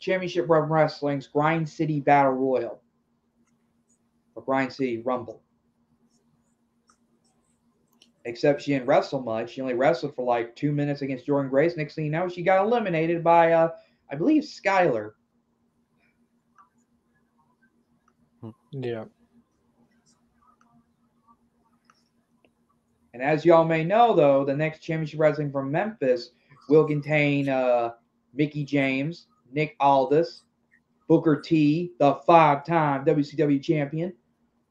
Championship 0.04 0.50
Run 0.50 0.70
Wrestling's 0.70 1.28
Grind 1.28 1.68
City 1.68 2.00
Battle 2.00 2.34
Royal 2.34 2.82
or 4.36 4.44
Grind 4.44 4.74
City 4.74 4.98
Rumble. 4.98 5.42
Except 8.26 8.62
she 8.62 8.74
didn't 8.74 8.88
wrestle 8.88 9.22
much. 9.22 9.52
She 9.52 9.62
only 9.62 9.74
wrestled 9.74 10.16
for 10.16 10.26
like 10.26 10.56
two 10.56 10.72
minutes 10.72 11.02
against 11.02 11.26
Jordynne 11.26 11.50
Grace. 11.50 11.78
Next 11.78 11.96
thing 11.96 12.06
you 12.06 12.12
know, 12.12 12.28
she 12.28 12.42
got 12.42 12.66
eliminated 12.66 13.24
by, 13.24 13.52
uh, 13.52 13.70
I 14.12 14.16
believe, 14.16 14.44
Skyler. 14.44 15.12
Yeah, 18.72 19.06
And 23.14 23.22
as 23.22 23.46
y'all 23.46 23.64
may 23.64 23.84
know, 23.84 24.14
though, 24.14 24.44
the 24.44 24.56
next 24.56 24.80
championship 24.80 25.20
wrestling 25.20 25.52
from 25.52 25.72
Memphis 25.72 26.32
will 26.68 26.86
contain 26.86 27.48
uh, 27.48 27.92
Mickie 28.34 28.66
James, 28.66 29.28
Nick 29.54 29.76
Aldis, 29.80 30.44
Booker 31.08 31.40
T, 31.40 31.94
the 32.00 32.16
five-time 32.26 33.06
WCW 33.06 33.62
champion, 33.62 34.14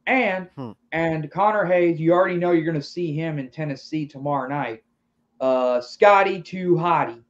and 0.07 0.49
Hmm. 0.57 0.73
and 0.93 1.31
Connor 1.31 1.65
Hayes. 1.65 2.01
You 2.01 2.13
already 2.13 2.37
know 2.37 2.51
you're 2.53 2.65
going 2.65 2.75
to 2.75 2.83
see 2.83 3.13
him 3.15 3.39
in 3.39 3.49
Tennessee 3.51 4.07
tomorrow 4.07 4.49
night. 4.49 4.83
Uh, 5.41 5.81
Scotty 5.81 6.41
Too 6.43 6.75
Hottie 6.75 7.23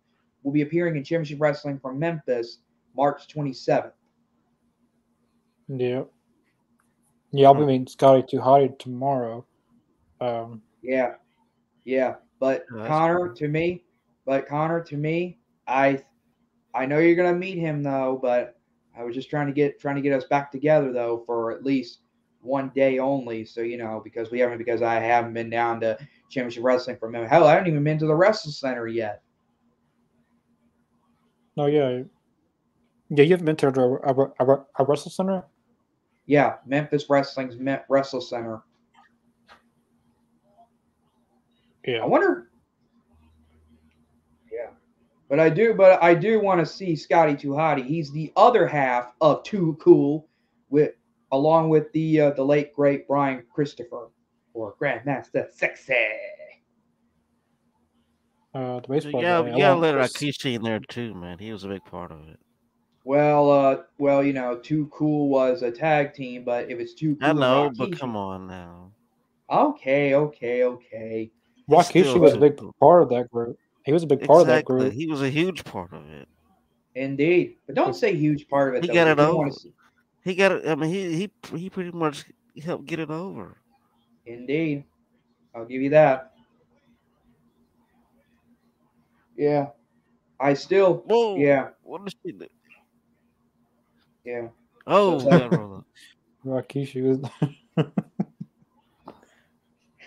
will 0.43 0.53
be 0.53 0.63
appearing 0.63 0.97
in 0.97 1.05
Championship 1.05 1.41
Wrestling 1.41 1.79
from 1.79 1.99
Memphis, 1.99 2.59
March 2.97 3.29
27th. 3.29 3.93
yeah, 5.69 6.03
yeah. 7.31 7.47
I'll 7.47 7.55
be 7.55 7.61
Hmm. 7.61 7.67
meeting 7.69 7.87
Scotty 7.87 8.25
Too 8.29 8.39
Hottie 8.39 8.79
tomorrow. 8.79 9.47
Um, 10.21 10.63
Yeah, 10.83 11.15
yeah. 11.85 12.17
But 12.41 12.67
Oh, 12.75 12.85
Connor, 12.87 13.29
cool. 13.29 13.37
to 13.37 13.49
me, 13.49 13.85
but 14.27 14.47
Connor, 14.47 14.83
to 14.85 14.97
me, 14.97 15.39
I, 15.67 16.03
I 16.75 16.87
know 16.87 16.99
you're 16.99 17.17
gonna 17.17 17.35
meet 17.35 17.59
him 17.59 17.83
though. 17.83 18.19
But 18.21 18.59
I 18.97 19.05
was 19.05 19.15
just 19.15 19.31
trying 19.31 19.47
to 19.47 19.53
get 19.53 19.81
trying 19.81 19.97
to 19.97 20.03
get 20.03 20.13
us 20.13 20.25
back 20.25 20.51
together 20.51 20.93
though 20.93 21.23
for 21.27 21.53
at 21.53 21.65
least 21.65 22.01
one 22.41 22.71
day 22.75 22.99
only. 22.99 23.45
So 23.45 23.61
you 23.61 23.79
know, 23.79 24.01
because 24.03 24.31
we 24.31 24.41
haven't 24.41 24.59
because 24.59 24.83
I 24.83 24.95
haven't 24.95 25.35
been 25.35 25.51
down 25.51 25.81
to 25.81 25.99
Championship 26.31 26.65
Wrestling 26.65 26.97
for 26.97 27.09
a 27.09 27.11
minute. 27.11 27.29
Hell, 27.29 27.47
I 27.47 27.53
haven't 27.53 27.69
even 27.69 27.85
been 27.85 27.99
to 27.99 28.07
the 28.07 28.15
Wrestle 28.15 28.53
Center 28.53 28.89
yet. 28.89 29.23
No, 31.57 31.67
yeah, 31.67 32.03
yeah. 33.11 33.25
You 33.25 33.31
haven't 33.31 33.47
been 33.47 33.57
to 33.57 33.69
a, 33.69 33.95
a, 33.97 34.33
a, 34.41 34.65
a 34.79 34.85
wrestle 34.85 35.11
center. 35.11 35.45
Yeah, 36.27 36.57
Memphis 36.65 37.11
Wrestling's 37.11 37.57
Wrestle 37.89 38.23
Center. 38.23 38.63
Yeah, 41.87 41.99
I 41.99 42.07
wonder. 42.07 42.52
Yeah, 45.33 45.37
but 45.37 45.41
I 45.43 45.49
do, 45.49 45.75
but 45.75 46.03
I 46.03 46.15
do 46.15 46.41
want 46.41 46.61
to 46.61 46.67
see 46.67 46.95
Scotty 46.95 47.35
Too 47.35 47.51
Hottie. 47.51 47.87
He's 47.87 48.13
the 48.13 48.31
other 48.37 48.67
half 48.67 49.13
of 49.23 49.43
Too 49.45 49.79
Cool, 49.81 50.29
with 50.69 50.93
along 51.33 51.71
with 51.71 51.91
the 51.93 52.21
uh, 52.21 52.31
the 52.33 52.45
late 52.45 52.75
great 52.75 53.09
Brian 53.09 53.43
Christopher 53.51 54.11
or 54.53 54.75
Grandmaster 54.81 55.51
Sexy. 55.51 55.95
uh, 58.55 58.81
the 58.81 58.89
baseball. 58.89 59.23
Yeah, 59.23 59.41
guy, 59.41 59.47
you 59.47 59.53
gotta 59.53 59.73
along 59.73 59.81
let 59.81 59.97
with- 59.97 60.13
Rikishi 60.13 60.55
in 60.55 60.63
there 60.63 60.81
too, 60.81 61.15
man. 61.15 61.39
He 61.39 61.51
was 61.51 61.65
a 61.65 61.69
big 61.69 61.85
part 61.87 62.13
of 62.13 62.29
it. 62.29 62.39
Well, 63.05 63.51
uh, 63.51 63.79
well, 63.99 64.23
you 64.23 64.35
know, 64.35 64.59
Too 64.59 64.87
Cool 64.93 65.29
was 65.31 65.63
a 65.63 65.71
tag 65.71 66.13
team, 66.13 66.45
but 66.45 66.71
if 66.71 66.79
it's 66.79 66.93
Too 66.95 67.17
Cool, 67.17 67.27
I 67.27 67.31
and 67.31 67.41
know, 67.41 67.73
but 67.77 67.99
come 67.99 68.17
on 68.17 68.47
now. 68.47 68.93
Okay, 69.51 70.15
okay, 70.15 70.65
okay. 70.65 71.31
Rikishi 71.71 72.19
was 72.21 72.35
a 72.35 72.39
big 72.39 72.61
part 72.79 73.03
of 73.03 73.09
that 73.09 73.31
group. 73.31 73.57
He 73.85 73.93
was 73.93 74.03
a 74.03 74.07
big 74.07 74.25
part 74.27 74.41
of 74.43 74.47
that 74.47 74.65
group. 74.65 74.93
He 74.93 75.07
was 75.07 75.23
a 75.23 75.29
huge 75.31 75.65
part 75.65 75.93
of 75.93 76.09
it. 76.11 76.29
Indeed, 76.95 77.57
but 77.67 77.75
don't 77.75 77.95
say 77.95 78.15
huge 78.15 78.49
part 78.49 78.69
of 78.69 78.75
it. 78.77 78.83
He 78.83 78.89
though. 78.89 78.95
got 78.95 79.09
it 79.09 79.17
do 79.17 79.23
wanna 79.23 79.49
over. 79.49 79.51
see- 79.51 79.73
He 80.25 80.35
got 80.35 80.53
it. 80.53 80.67
I 80.69 80.75
mean, 80.75 80.91
he 80.91 81.17
he 81.17 81.57
he 81.59 81.71
pretty 81.71 81.91
much 81.91 82.25
helped 82.63 82.85
get 82.87 83.01
it 83.01 83.11
over. 83.11 83.57
Indeed. 84.27 84.85
I'll 85.55 85.65
give 85.65 85.81
you 85.83 85.91
that. 85.91 86.33
Yeah. 89.37 89.69
I 90.39 90.55
still, 90.55 90.95
Whoa. 91.07 91.37
yeah, 91.37 91.71
What 91.83 92.03
is 92.07 92.15
she 92.25 92.33
do? 92.33 92.47
yeah. 94.25 94.49
Oh, 94.87 95.19
So- 95.21 95.85
yeah. 96.45 96.53
Rikishi 96.61 97.03
was. 97.03 97.21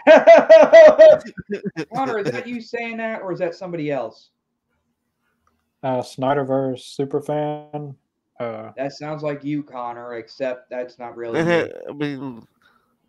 Connor, 1.93 2.19
is 2.19 2.31
that 2.31 2.47
you 2.47 2.61
saying 2.61 2.97
that 2.97 3.21
or 3.21 3.31
is 3.31 3.39
that 3.39 3.55
somebody 3.55 3.91
else? 3.91 4.29
uh, 5.83 6.01
Snyderverse 6.01 6.97
superfan. 6.99 7.95
Uh, 8.39 8.71
That 8.75 8.91
sounds 8.93 9.23
like 9.23 9.43
you, 9.43 9.63
Connor, 9.63 10.15
except 10.15 10.69
that's 10.69 10.97
not 10.99 11.15
really. 11.15 11.41
That 11.43 11.45
me. 11.45 11.51
had, 11.51 11.71
I 11.89 11.93
mean, 11.93 12.47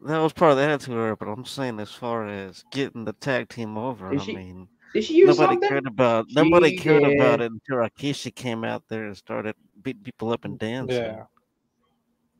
that 0.03 0.19
was 0.19 0.33
part 0.33 0.53
of 0.53 0.59
the 0.59 0.65
attitude 0.65 0.95
era, 0.95 1.17
but 1.17 1.27
I'm 1.29 1.45
saying 1.45 1.81
as 1.81 1.91
far 1.93 2.29
as 2.29 2.65
getting 2.71 3.05
the 3.05 3.15
tag 3.15 3.49
team 3.49 3.77
over, 3.79 4.11
Did 4.11 4.21
I 4.21 4.25
she- 4.25 4.37
mean, 4.37 4.69
Did 4.95 5.05
she 5.05 5.15
use 5.17 5.29
nobody 5.39 5.55
something? 5.55 5.69
cared 5.69 5.87
about 5.87 6.27
nobody 6.31 6.71
She 6.71 6.77
cared 6.79 7.03
about 7.05 7.41
it 7.41 7.51
until 7.51 7.77
Rikishi 7.79 8.35
came 8.35 8.63
out 8.63 8.83
there 8.89 9.07
and 9.07 9.17
started 9.17 9.55
beating 9.83 10.03
people 10.03 10.31
up 10.33 10.45
and 10.45 10.59
dancing. 10.59 10.97
yeah. 10.97 11.25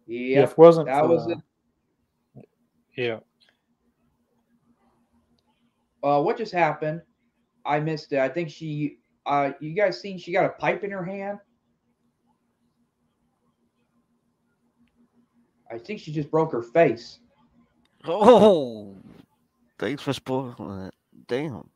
Yeah, 0.07 0.41
Yep. 0.41 0.45
if 0.45 0.51
it 0.53 0.59
wasn't 0.59 0.87
that 0.87 1.03
for, 1.03 1.09
was 1.09 1.27
it. 1.27 2.45
yeah. 2.97 3.19
Uh, 6.07 6.23
what 6.23 6.37
just 6.39 6.53
happened? 6.53 7.03
I 7.65 7.81
missed 7.81 8.13
it. 8.13 8.21
I 8.21 8.29
think 8.29 8.49
she. 8.49 8.99
Uh, 9.27 9.51
you 9.59 9.75
guys 9.75 10.01
seen 10.01 10.19
she 10.19 10.31
got 10.31 10.45
a 10.45 10.51
pipe 10.51 10.85
in 10.85 10.93
her 10.93 11.05
hand? 11.05 11.39
I 15.69 15.79
think 15.79 15.99
she 15.99 16.13
just 16.13 16.31
broke 16.31 16.53
her 16.53 16.63
face. 16.63 17.19
Oh, 18.05 18.95
thanks 19.81 20.01
for 20.01 20.13
spoiling 20.13 20.87
it. 20.87 20.95
Damn. 21.27 21.69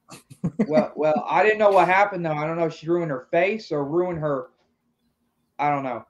well, 0.66 0.92
well, 0.96 1.26
I 1.28 1.42
didn't 1.42 1.58
know 1.58 1.70
what 1.70 1.88
happened 1.88 2.24
though. 2.24 2.32
I 2.32 2.46
don't 2.46 2.56
know 2.56 2.64
if 2.64 2.74
she 2.74 2.88
ruined 2.88 3.10
her 3.10 3.28
face 3.30 3.70
or 3.70 3.84
ruined 3.84 4.20
her. 4.20 4.46
I 5.58 5.68
don't 5.68 5.82
know. 5.82 6.06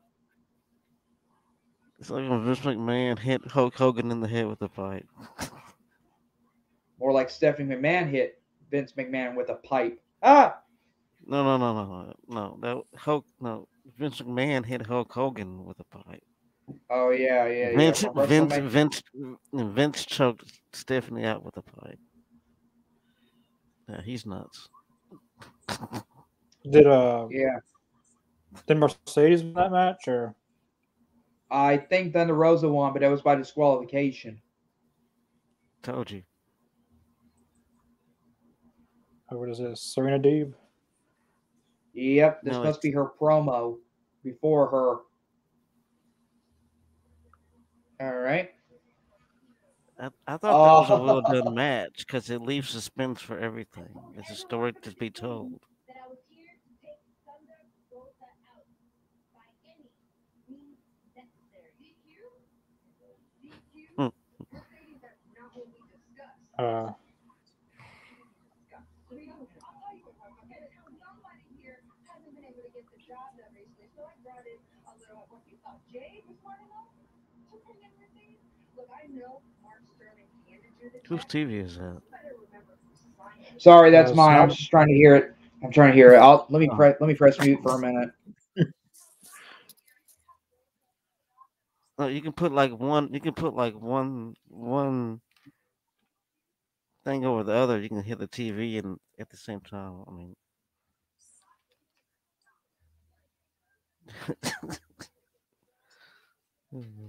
It's 1.99 2.11
like 2.11 2.31
when 2.31 2.45
Vince 2.45 2.61
McMahon 2.61 3.19
hit 3.19 3.45
Hulk 3.51 3.75
Hogan 3.75 4.13
in 4.13 4.21
the 4.21 4.29
head 4.29 4.47
with 4.47 4.63
a 4.63 4.69
pipe. 4.69 5.09
More 6.99 7.13
like 7.13 7.31
Stephanie 7.31 7.75
McMahon 7.75 8.09
hit 8.09 8.41
Vince 8.71 8.93
McMahon 8.93 9.37
with 9.37 9.49
a 9.51 9.55
pipe. 9.57 10.01
Ah, 10.23 10.61
No, 11.27 11.45
no, 11.45 11.57
no, 11.57 11.73
no, 11.75 12.15
no, 12.29 12.59
no. 12.61 12.85
That 12.93 12.99
Hulk, 12.99 13.25
no. 13.41 13.69
Vince 13.97 14.21
McMahon 14.21 14.65
hit 14.65 14.85
Hulk 14.87 15.13
Hogan 15.13 15.65
with 15.65 15.79
a 15.81 15.85
pipe. 15.85 16.23
oh 16.91 17.11
yeah, 17.11 17.47
yeah, 17.47 17.71
yeah. 17.71 17.77
Vince, 17.77 18.01
from 18.03 18.27
Vince, 18.27 18.57
Vince, 18.59 19.03
Vince 19.53 20.05
choked 20.05 20.45
Stephanie 20.73 21.25
out 21.25 21.43
with 21.45 21.57
a 21.57 21.63
pipe. 21.63 21.99
Yeah, 23.89 24.03
he's 24.03 24.27
nuts. 24.27 24.69
Did 26.71 26.87
uh 26.87 27.27
Yeah, 27.31 27.59
did 28.67 28.77
Mercedes 28.77 29.43
win 29.43 29.55
that 29.55 29.73
match 29.73 30.09
or 30.09 30.35
I 31.51 31.79
think 31.79 32.13
Thunder 32.13 32.35
Rosa 32.35 32.69
won, 32.69 32.93
but 32.93 33.01
that 33.01 33.09
was 33.11 33.23
by 33.23 33.35
disqualification. 33.37 34.43
Told 35.83 36.11
you. 36.11 36.23
Or 39.31 39.39
what 39.39 39.49
is 39.51 39.59
this? 39.59 39.81
Serena 39.83 40.19
Deeb? 40.19 40.53
Yep, 41.95 42.43
this 42.43 42.55
No, 42.55 42.63
must 42.65 42.81
be 42.83 42.91
her 42.93 43.07
promo 43.21 43.79
before 44.23 44.69
her. 44.69 44.97
All 48.01 48.17
right. 48.19 48.51
I, 50.01 50.07
I 50.29 50.37
thought 50.37 50.41
that 50.43 50.51
was 50.51 50.91
a 50.91 50.93
Oh. 50.95 51.05
well 51.05 51.23
done 51.23 51.55
match 51.55 52.07
because 52.07 52.31
it 52.31 52.41
leaves 52.41 52.71
suspense 52.71 53.21
for 53.21 53.37
everything. 53.39 53.89
It's 54.17 54.31
a 54.31 54.37
story 54.37 54.73
to 54.83 54.93
be 54.93 55.11
told. 55.11 55.61
Uh 66.59 66.91
Whose 81.09 81.25
TV 81.25 81.65
is 81.65 81.79
that? 81.79 82.01
Sorry, 83.57 83.91
that's 83.91 84.13
Uh, 84.13 84.15
mine. 84.15 84.39
I'm 84.39 84.51
just 84.51 84.71
trying 84.71 84.89
to 84.89 84.95
hear 84.95 85.17
it. 85.17 85.35
I'm 85.63 85.73
trying 85.73 85.91
to 85.91 85.95
hear 85.95 86.13
it. 86.15 86.19
I'll 86.19 86.47
let 86.51 86.61
me 86.61 86.69
Oh. 86.71 86.77
press 86.77 86.97
let 87.01 87.07
me 87.09 87.15
press 87.15 87.39
mute 87.41 87.61
for 87.63 87.75
a 87.75 87.79
minute. 87.79 88.11
No, 91.99 92.07
you 92.07 92.23
can 92.23 92.33
put 92.33 92.53
like 92.53 92.73
one. 92.79 93.13
You 93.13 93.21
can 93.21 93.35
put 93.35 93.55
like 93.55 93.75
one 93.75 94.35
one 94.47 95.21
thing 97.05 97.25
over 97.25 97.43
the 97.43 97.53
other. 97.55 97.81
You 97.81 97.89
can 97.89 98.03
hit 98.05 98.19
the 98.21 98.29
TV 98.29 98.79
and 98.79 98.99
at 99.19 99.31
the 99.31 99.37
same 99.37 99.61
time. 99.61 100.05
I 100.07 100.11
mean, 100.13 100.37
Mm-hmm. 106.75 107.09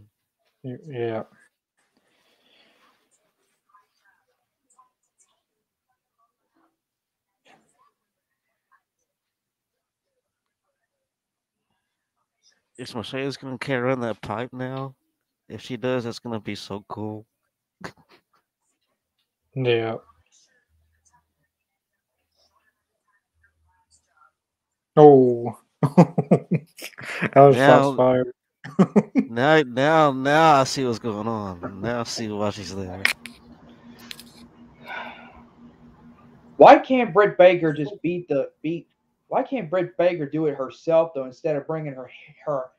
y- 0.63 0.77
yeah. 0.87 1.23
is 12.77 12.95
Mercedes 12.95 13.37
gonna 13.37 13.57
carry 13.57 13.91
on 13.91 13.99
that 14.01 14.21
pipe 14.21 14.51
now? 14.53 14.95
If 15.49 15.61
she 15.61 15.77
does, 15.77 16.03
that's 16.05 16.19
gonna 16.19 16.39
be 16.39 16.55
so 16.55 16.85
cool. 16.87 17.25
Yeah. 19.55 19.97
Oh. 24.95 25.57
that 25.81 26.67
was 27.35 27.55
Now- 27.55 27.81
shots 27.81 27.97
fired. 27.97 28.33
Now, 29.27 29.61
now, 29.63 30.11
now 30.11 30.55
I 30.55 30.63
see 30.65 30.85
what's 30.85 30.99
going 30.99 31.27
on. 31.27 31.81
Now 31.81 32.01
I 32.01 32.03
see 32.03 32.27
why 32.29 32.49
she's 32.51 32.75
there. 32.75 33.03
Why 36.57 36.77
can't 36.79 37.13
Britt 37.13 37.37
Baker 37.37 37.73
just 37.73 38.01
beat 38.01 38.27
the 38.27 38.51
beat? 38.61 38.87
Why 39.27 39.43
can't 39.43 39.69
Britt 39.69 39.97
Baker 39.97 40.25
do 40.25 40.47
it 40.47 40.55
herself 40.55 41.11
though 41.15 41.25
instead 41.25 41.55
of 41.55 41.67
bringing 41.67 41.93
her 41.93 42.09
her 42.45 42.71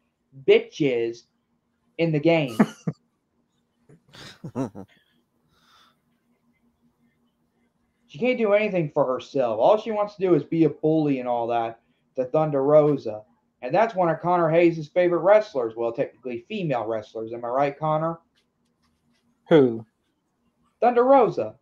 bitches 0.46 1.24
in 1.98 2.12
the 2.12 2.20
game? 2.20 2.58
She 8.10 8.18
can't 8.18 8.38
do 8.38 8.54
anything 8.54 8.90
for 8.92 9.06
herself. 9.06 9.60
All 9.60 9.78
she 9.78 9.92
wants 9.92 10.16
to 10.16 10.20
do 10.20 10.34
is 10.34 10.42
be 10.42 10.64
a 10.64 10.68
bully 10.68 11.20
and 11.20 11.28
all 11.28 11.46
that 11.46 11.80
The 12.16 12.24
Thunder 12.24 12.60
Rosa. 12.60 13.22
And 13.62 13.74
that's 13.74 13.94
one 13.94 14.08
of 14.08 14.20
Connor 14.20 14.48
Hayes' 14.48 14.88
favorite 14.88 15.20
wrestlers. 15.20 15.74
Well, 15.76 15.92
technically 15.92 16.44
female 16.48 16.86
wrestlers. 16.86 17.32
Am 17.32 17.44
I 17.44 17.48
right, 17.48 17.78
Connor? 17.78 18.18
Who? 19.48 19.84
Thunder 20.80 21.04
Rosa. 21.04 21.56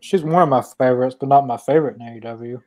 She's 0.00 0.22
one 0.22 0.42
of 0.42 0.48
my 0.48 0.62
favorites, 0.62 1.16
but 1.18 1.28
not 1.28 1.46
my 1.46 1.56
favorite 1.56 1.96
in 2.00 2.20
AEW. 2.20 2.62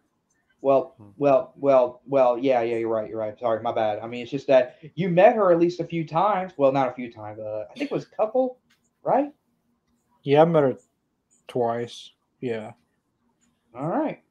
Well, 0.61 0.95
well, 1.17 1.53
well, 1.55 2.01
well. 2.05 2.37
Yeah, 2.37 2.61
yeah. 2.61 2.77
You're 2.77 2.89
right. 2.89 3.09
You're 3.09 3.17
right. 3.17 3.39
Sorry, 3.39 3.61
my 3.63 3.71
bad. 3.71 3.99
I 3.99 4.07
mean, 4.07 4.21
it's 4.21 4.31
just 4.31 4.45
that 4.47 4.77
you 4.93 5.09
met 5.09 5.35
her 5.35 5.51
at 5.51 5.59
least 5.59 5.79
a 5.79 5.85
few 5.85 6.05
times. 6.05 6.53
Well, 6.57 6.71
not 6.71 6.89
a 6.89 6.93
few 6.93 7.11
times. 7.11 7.39
Uh, 7.39 7.65
I 7.69 7.73
think 7.73 7.89
it 7.89 7.93
was 7.93 8.05
a 8.05 8.15
couple, 8.15 8.59
right? 9.03 9.31
Yeah, 10.23 10.43
I 10.43 10.45
met 10.45 10.63
her 10.63 10.77
twice. 11.47 12.11
Yeah. 12.41 12.73
All 13.75 13.87
right. 13.87 14.21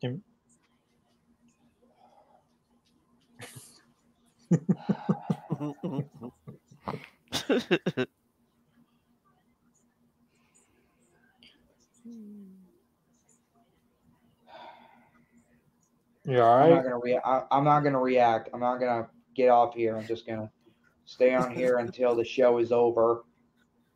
Yeah, 16.25 16.41
all 16.43 16.63
I'm 16.63 16.71
not 16.71 16.75
right. 16.77 16.83
gonna 16.85 16.99
react. 16.99 17.27
I'm 17.51 17.65
not 17.65 17.81
gonna 17.81 17.99
react. 18.01 18.51
I'm 18.53 18.61
not 18.61 18.79
gonna 18.79 19.09
get 19.35 19.49
off 19.49 19.75
here. 19.75 19.97
I'm 19.97 20.07
just 20.07 20.27
gonna 20.27 20.51
stay 21.07 21.35
on 21.35 21.55
here 21.55 21.79
until 21.79 22.15
the 22.15 22.25
show 22.25 22.59
is 22.59 22.73
over, 22.73 23.25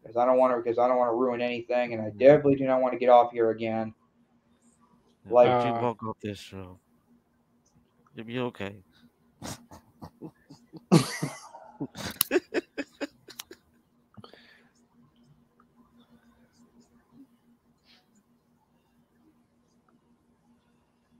because 0.02 0.16
I 0.16 0.24
don't 0.24 0.38
want 0.38 0.54
to. 0.54 0.62
Because 0.62 0.78
I 0.78 0.88
don't 0.88 0.96
want 0.96 1.10
to 1.10 1.14
ruin 1.16 1.40
anything, 1.40 1.92
and 1.92 2.02
I 2.02 2.10
definitely 2.10 2.56
do 2.56 2.64
not 2.66 2.80
want 2.80 2.92
to 2.94 2.98
get 2.98 3.08
off 3.10 3.32
here 3.32 3.50
again. 3.50 3.94
Like- 5.28 5.48
Like 5.48 5.64
you 5.64 5.70
Uh, 5.72 5.82
walk 5.82 6.02
off 6.02 6.16
this 6.22 6.38
show, 6.38 6.78
you'll 8.14 8.26
be 8.26 8.38
okay. 8.40 8.82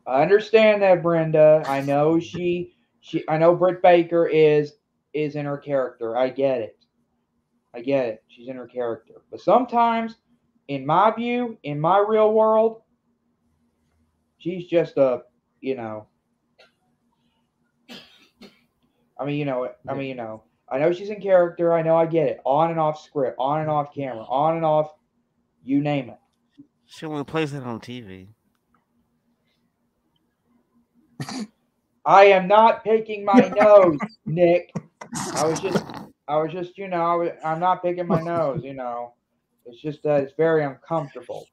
I 0.07 0.23
understand 0.23 0.83
that, 0.83 1.03
Brenda. 1.03 1.63
I 1.67 1.81
know 1.81 2.21
she, 2.21 2.75
she. 3.01 3.25
I 3.29 3.39
know 3.39 3.55
Britt 3.55 3.83
Baker 3.83 4.27
is 4.27 4.75
is 5.15 5.37
in 5.37 5.47
her 5.47 5.59
character. 5.59 6.17
I 6.17 6.29
get 6.29 6.61
it. 6.61 6.79
I 7.75 7.81
get 7.81 8.07
it. 8.07 8.25
She's 8.29 8.49
in 8.49 8.57
her 8.57 8.67
character. 8.67 9.23
But 9.31 9.41
sometimes, 9.41 10.17
in 10.69 10.85
my 10.85 11.11
view, 11.11 11.59
in 11.63 11.81
my 11.81 12.05
real 12.07 12.33
world, 12.33 12.83
she's 14.39 14.67
just 14.67 14.97
a, 14.97 15.23
you 15.61 15.75
know. 15.75 16.07
I 19.19 19.25
mean, 19.25 19.37
you 19.39 19.45
know. 19.45 19.71
I 19.89 19.95
mean, 19.95 20.09
you 20.09 20.15
know. 20.15 20.45
I 20.69 20.79
know 20.79 20.93
she's 20.93 21.11
in 21.11 21.21
character. 21.21 21.73
I 21.73 21.83
know. 21.83 21.97
I 21.97 22.07
get 22.07 22.27
it. 22.27 22.41
On 22.45 22.71
and 22.71 22.81
off 22.81 23.03
script. 23.03 23.37
On 23.39 23.61
and 23.61 23.71
off 23.71 23.95
camera. 23.95 24.25
On 24.25 24.57
and 24.57 24.65
off. 24.65 24.93
You 25.63 25.81
name 25.81 26.11
it. 26.11 26.19
She 26.87 27.07
only 27.07 27.25
plays 27.25 27.53
that 27.53 27.63
on 27.63 27.81
TV. 27.81 28.29
I 32.07 32.25
am 32.27 32.47
not 32.49 32.85
picking 32.85 33.25
my 33.25 33.53
nose, 33.57 33.99
Nick. 34.27 34.73
I 35.35 35.47
was 35.47 35.61
just, 35.61 35.85
I 36.29 36.37
was 36.37 36.53
just, 36.53 36.77
you 36.77 36.89
know, 36.89 37.03
I 37.03 37.15
was, 37.15 37.31
I'm 37.45 37.61
not 37.61 37.83
picking 37.83 38.07
my 38.07 38.21
nose. 38.21 38.63
You 38.63 38.75
know, 38.75 39.15
it's 39.65 39.81
just 39.81 40.03
that 40.03 40.23
it's 40.23 40.35
very 40.37 40.65
uncomfortable. 40.65 41.47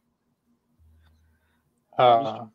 Uh, 1.98 2.46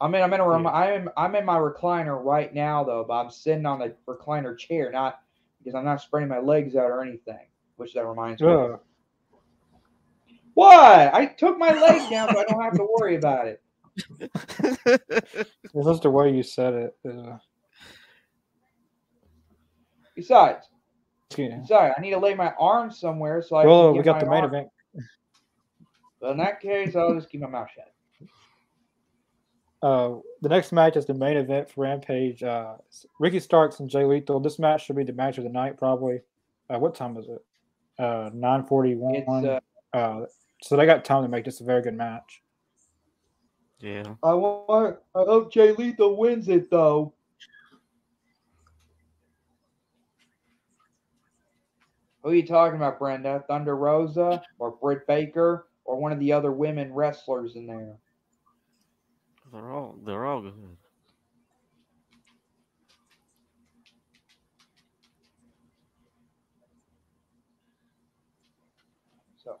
I 0.00 0.08
mean, 0.08 0.22
I'm 0.22 0.32
in 0.34 0.40
a, 0.40 0.48
rem- 0.48 0.66
I'm, 0.66 1.08
I'm 1.16 1.34
in 1.34 1.44
my 1.44 1.56
recliner 1.56 2.22
right 2.22 2.52
now 2.52 2.84
though, 2.84 3.04
but 3.06 3.14
I'm 3.14 3.30
sitting 3.30 3.64
on 3.66 3.78
the 3.78 3.94
recliner 4.06 4.56
chair, 4.58 4.90
not 4.90 5.20
because 5.58 5.74
I'm 5.74 5.84
not 5.84 6.00
spreading 6.02 6.28
my 6.28 6.40
legs 6.40 6.76
out 6.76 6.90
or 6.90 7.02
anything. 7.02 7.46
Which 7.76 7.94
that 7.94 8.06
reminds 8.06 8.40
me. 8.42 8.48
of. 8.48 8.72
ugh. 8.72 8.80
What? 10.54 11.14
I 11.14 11.26
took 11.26 11.58
my 11.58 11.70
leg 11.72 12.10
down, 12.10 12.30
so 12.32 12.38
I 12.38 12.44
don't 12.44 12.62
have 12.62 12.74
to 12.74 12.86
worry 12.98 13.16
about 13.16 13.46
it. 13.48 13.62
It's 14.20 15.86
just 15.86 16.02
the 16.02 16.10
way 16.10 16.34
you 16.34 16.42
said 16.42 16.74
it. 16.74 16.96
Uh, 17.08 17.38
Besides, 20.16 20.68
yeah. 21.36 21.58
besides, 21.60 21.94
I 21.98 22.00
need 22.00 22.12
to 22.12 22.18
lay 22.18 22.34
my 22.34 22.52
arms 22.58 23.00
somewhere 23.00 23.42
so 23.42 23.56
I. 23.56 23.66
Well, 23.66 23.92
we 23.92 24.02
got 24.02 24.20
the 24.20 24.26
main 24.26 24.44
arm- 24.44 24.54
event. 24.54 24.68
But 26.20 26.30
in 26.32 26.36
that 26.38 26.60
case, 26.60 26.94
I'll 26.94 27.14
just 27.14 27.28
keep 27.30 27.40
my 27.40 27.48
mouth 27.48 27.68
shut. 27.74 27.92
Uh, 29.84 30.20
the 30.40 30.48
next 30.48 30.72
match 30.72 30.96
is 30.96 31.04
the 31.04 31.12
main 31.12 31.36
event 31.36 31.68
for 31.68 31.82
Rampage. 31.82 32.42
Uh, 32.42 32.76
Ricky 33.20 33.38
Starks 33.38 33.80
and 33.80 33.90
Jay 33.90 34.04
Lethal. 34.04 34.40
This 34.40 34.58
match 34.58 34.86
should 34.86 34.96
be 34.96 35.04
the 35.04 35.12
match 35.12 35.36
of 35.36 35.44
the 35.44 35.50
night, 35.50 35.76
probably. 35.76 36.22
Uh, 36.70 36.78
what 36.78 36.94
time 36.94 37.18
is 37.18 37.26
it? 37.28 37.44
Uh, 37.98 38.30
nine 38.32 38.64
forty-one. 38.64 39.14
It's 39.14 39.28
uh, 39.28 39.60
uh, 39.94 40.24
so 40.62 40.78
they 40.78 40.86
got 40.86 41.04
time 41.04 41.22
to 41.22 41.28
make 41.28 41.44
this 41.44 41.60
a 41.60 41.64
very 41.64 41.82
good 41.82 41.94
match. 41.94 42.40
yeah. 43.78 44.14
I 44.22 44.32
want. 44.32 44.96
I 45.14 45.18
hope 45.18 45.52
Jay 45.52 45.72
Lethal 45.72 46.16
wins 46.16 46.48
it 46.48 46.70
though. 46.70 47.12
Who 52.22 52.30
are 52.30 52.34
you 52.34 52.46
talking 52.46 52.76
about, 52.76 52.98
Brenda? 52.98 53.44
Thunder 53.48 53.76
Rosa 53.76 54.42
or 54.58 54.70
Britt 54.70 55.06
Baker 55.06 55.66
or 55.84 55.96
one 55.96 56.10
of 56.10 56.18
the 56.20 56.32
other 56.32 56.52
women 56.52 56.90
wrestlers 56.90 57.54
in 57.56 57.66
there? 57.66 57.98
They're 59.54 59.70
all 59.70 59.94
they're 60.04 60.26
all 60.26 60.42
good. 60.42 60.76
So 69.36 69.60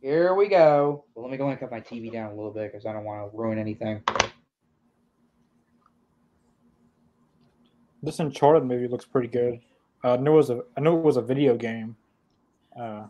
here 0.00 0.34
we 0.34 0.48
go. 0.48 1.04
Well, 1.14 1.24
let 1.24 1.30
me 1.30 1.38
go 1.38 1.48
and 1.48 1.60
cut 1.60 1.70
my 1.70 1.80
TV 1.80 2.12
down 2.12 2.32
a 2.32 2.34
little 2.34 2.50
bit 2.50 2.72
because 2.72 2.86
I 2.86 2.92
don't 2.92 3.04
want 3.04 3.30
to 3.30 3.38
ruin 3.38 3.60
anything. 3.60 4.02
This 8.02 8.18
Uncharted 8.18 8.64
movie 8.64 8.88
looks 8.88 9.04
pretty 9.04 9.28
good. 9.28 9.60
Uh, 10.02 10.14
I 10.14 10.16
knew 10.16 10.32
it 10.32 10.36
was 10.36 10.50
a 10.50 10.64
I 10.76 10.80
knew 10.80 10.96
it 10.96 11.02
was 11.02 11.16
a 11.18 11.22
video 11.22 11.56
game. 11.56 11.96
Uh, 12.76 13.06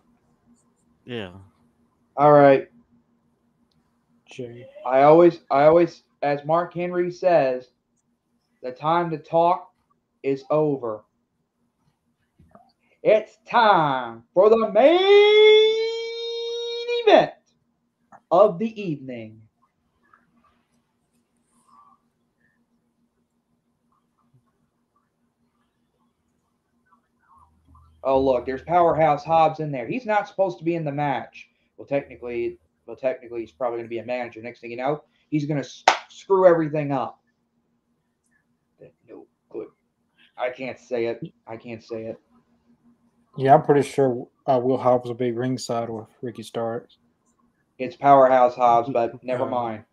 Yeah. 1.07 1.31
All 2.15 2.33
right. 2.33 2.69
I 4.87 5.03
always, 5.03 5.41
I 5.51 5.65
always, 5.65 6.03
as 6.23 6.45
Mark 6.45 6.75
Henry 6.75 7.11
says, 7.11 7.71
the 8.63 8.73
time 8.73 9.11
to 9.11 9.19
talk 9.19 9.71
is 10.23 10.45
over. 10.51 11.05
It's 13.03 13.39
time 13.49 14.25
for 14.35 14.51
the 14.51 14.71
main 14.73 14.99
event 17.07 17.33
of 18.31 18.59
the 18.59 18.81
evening. 18.81 19.41
Oh, 28.03 28.21
look, 28.21 28.47
there's 28.47 28.63
Powerhouse 28.63 29.25
Hobbs 29.25 29.61
in 29.61 29.73
there. 29.73 29.87
He's 29.87 30.07
not 30.07 30.29
supposed 30.29 30.59
to 30.59 30.65
be 30.65 30.77
in 30.77 30.85
the 30.85 30.93
match. 30.93 31.49
Well, 31.77 31.87
technically, 31.87 32.59
well, 32.87 32.97
technically, 32.97 33.41
he's 33.41 33.53
probably 33.53 33.79
going 33.79 33.87
to 33.87 33.91
be 33.91 33.99
a 33.99 34.05
manager. 34.05 34.41
Next 34.43 34.61
thing 34.61 34.71
you 34.71 34.77
know, 34.77 35.03
he's 35.31 35.45
going 35.47 35.61
to 35.63 35.67
s- 35.67 35.83
screw 36.09 36.47
everything 36.47 36.93
up. 36.93 37.21
No 39.09 39.27
good. 39.51 39.69
I 40.37 40.51
can't 40.51 40.79
say 40.79 41.07
it. 41.07 41.21
I 41.47 41.57
can't 41.57 41.83
say 41.83 42.05
it. 42.05 42.21
Yeah, 43.37 43.55
I'm 43.55 43.63
pretty 43.63 43.83
sure 43.87 44.27
uh, 44.47 44.59
Will 44.63 44.79
Hobbs 44.79 45.09
will 45.09 45.15
be 45.15 45.33
ringside 45.33 45.91
with 45.91 46.07
Ricky 46.23 46.43
Starks. 46.43 46.99
It's 47.79 47.97
Powerhouse 47.97 48.55
Hobbs, 48.55 48.89
but 48.93 49.23
never 49.25 49.45
Uh, 49.45 49.51
mind. 49.51 49.85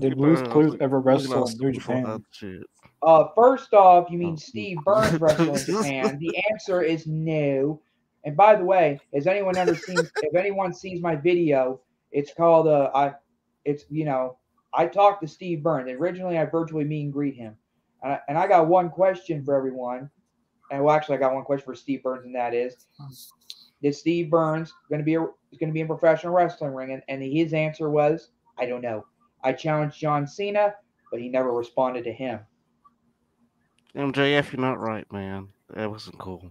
Did 0.00 0.04
Look 0.04 0.12
at 0.12 0.16
Blues 0.18 0.52
Clues 0.52 0.76
ever 0.80 1.00
wrestle 1.00 1.46
in 1.46 1.58
New 1.58 1.72
Japan? 1.72 2.24
Uh, 3.02 3.24
first 3.36 3.74
off, 3.74 4.10
you 4.10 4.16
Oh. 4.18 4.20
mean 4.20 4.36
Steve 4.36 4.78
Burns 4.84 5.20
wrestling 5.20 5.50
in 5.50 5.56
Japan? 5.56 6.18
The 6.20 6.42
answer 6.50 6.82
is 6.82 7.06
no. 7.06 7.80
And 8.24 8.36
by 8.36 8.54
the 8.54 8.64
way, 8.64 9.00
has 9.14 9.26
anyone 9.26 9.56
ever 9.56 9.74
seen? 9.74 9.98
if 10.22 10.34
anyone 10.34 10.72
sees 10.72 11.00
my 11.00 11.16
video, 11.16 11.80
it's 12.10 12.32
called 12.32 12.68
uh, 12.68 12.90
I, 12.94 13.12
it's 13.64 13.84
you 13.90 14.04
know, 14.04 14.38
I 14.74 14.86
talked 14.86 15.22
to 15.22 15.28
Steve 15.28 15.62
Burns. 15.62 15.90
Originally, 15.90 16.38
I 16.38 16.44
virtually 16.44 16.84
meet 16.84 17.04
and 17.04 17.12
greet 17.12 17.34
him, 17.34 17.56
and 18.02 18.12
I, 18.12 18.20
and 18.28 18.38
I 18.38 18.46
got 18.46 18.68
one 18.68 18.90
question 18.90 19.44
for 19.44 19.56
everyone. 19.56 20.10
And 20.70 20.82
well, 20.82 20.94
actually, 20.94 21.16
I 21.16 21.20
got 21.20 21.34
one 21.34 21.44
question 21.44 21.66
for 21.66 21.74
Steve 21.74 22.02
Burns, 22.02 22.24
and 22.24 22.34
that 22.34 22.54
is, 22.54 22.86
is 23.82 23.98
Steve 23.98 24.30
Burns 24.30 24.72
going 24.88 25.00
to 25.00 25.04
be 25.04 25.16
a, 25.16 25.22
is 25.22 25.58
going 25.58 25.68
to 25.68 25.74
be 25.74 25.80
in 25.80 25.86
professional 25.86 26.32
wrestling 26.32 26.72
ring? 26.72 26.92
And, 26.92 27.02
and 27.08 27.22
his 27.22 27.52
answer 27.52 27.90
was, 27.90 28.30
I 28.58 28.64
don't 28.64 28.80
know. 28.80 29.04
I 29.44 29.52
challenged 29.52 29.98
John 29.98 30.26
Cena, 30.26 30.74
but 31.10 31.20
he 31.20 31.28
never 31.28 31.52
responded 31.52 32.04
to 32.04 32.12
him. 32.12 32.40
MJF, 33.94 34.52
you're 34.52 34.62
not 34.62 34.80
right, 34.80 35.10
man. 35.12 35.48
That 35.74 35.90
wasn't 35.90 36.18
cool. 36.18 36.50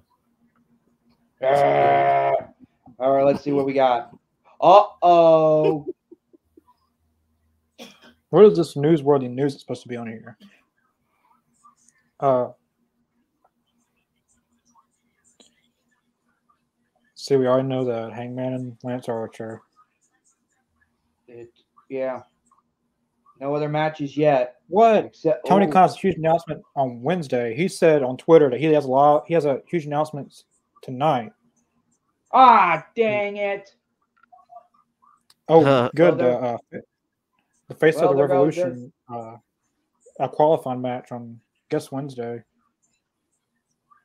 Ah. 1.43 2.31
All 2.99 3.11
right, 3.15 3.25
let's 3.25 3.43
see 3.43 3.51
what 3.51 3.65
we 3.65 3.73
got. 3.73 4.15
Uh 4.59 4.83
oh. 5.01 5.85
What 8.29 8.45
is 8.45 8.57
this 8.57 8.75
newsworthy 8.75 9.29
news 9.29 9.53
that's 9.53 9.63
supposed 9.63 9.81
to 9.83 9.89
be 9.89 9.97
on 9.97 10.07
here? 10.07 10.37
Uh, 12.19 12.49
see, 17.15 17.35
we 17.35 17.47
already 17.47 17.67
know 17.67 17.83
that 17.83 18.13
Hangman 18.13 18.53
and 18.53 18.77
Lance 18.83 19.09
Archer. 19.09 19.61
It, 21.27 21.49
yeah. 21.89 22.21
No 23.39 23.55
other 23.55 23.67
matches 23.67 24.15
yet. 24.15 24.57
What? 24.67 25.05
Except 25.05 25.47
Tony 25.47 25.65
oh, 25.65 25.71
Khan's 25.71 25.97
huge 25.97 26.15
announcement 26.17 26.61
on 26.75 27.01
Wednesday. 27.01 27.55
He 27.55 27.67
said 27.67 28.03
on 28.03 28.15
Twitter 28.15 28.51
that 28.51 28.59
he 28.59 28.67
has 28.67 28.85
a 28.85 28.87
lot. 28.87 29.23
He 29.27 29.33
has 29.33 29.45
a 29.45 29.61
huge 29.67 29.85
announcement 29.85 30.43
tonight. 30.82 31.32
Ah, 32.34 32.86
dang 32.95 33.38
it! 33.38 33.75
Oh, 35.47 35.65
Uh, 35.65 35.89
good. 35.95 36.17
Well, 36.17 36.43
uh, 36.73 36.77
uh, 36.77 36.82
the 37.67 37.75
face 37.75 37.95
well, 37.95 38.11
of 38.11 38.17
the 38.17 38.23
revolution. 38.23 38.91
Uh, 39.09 39.38
a 40.19 40.29
qualifying 40.29 40.82
match 40.82 41.11
on 41.11 41.39
guess 41.69 41.91
Wednesday. 41.91 42.43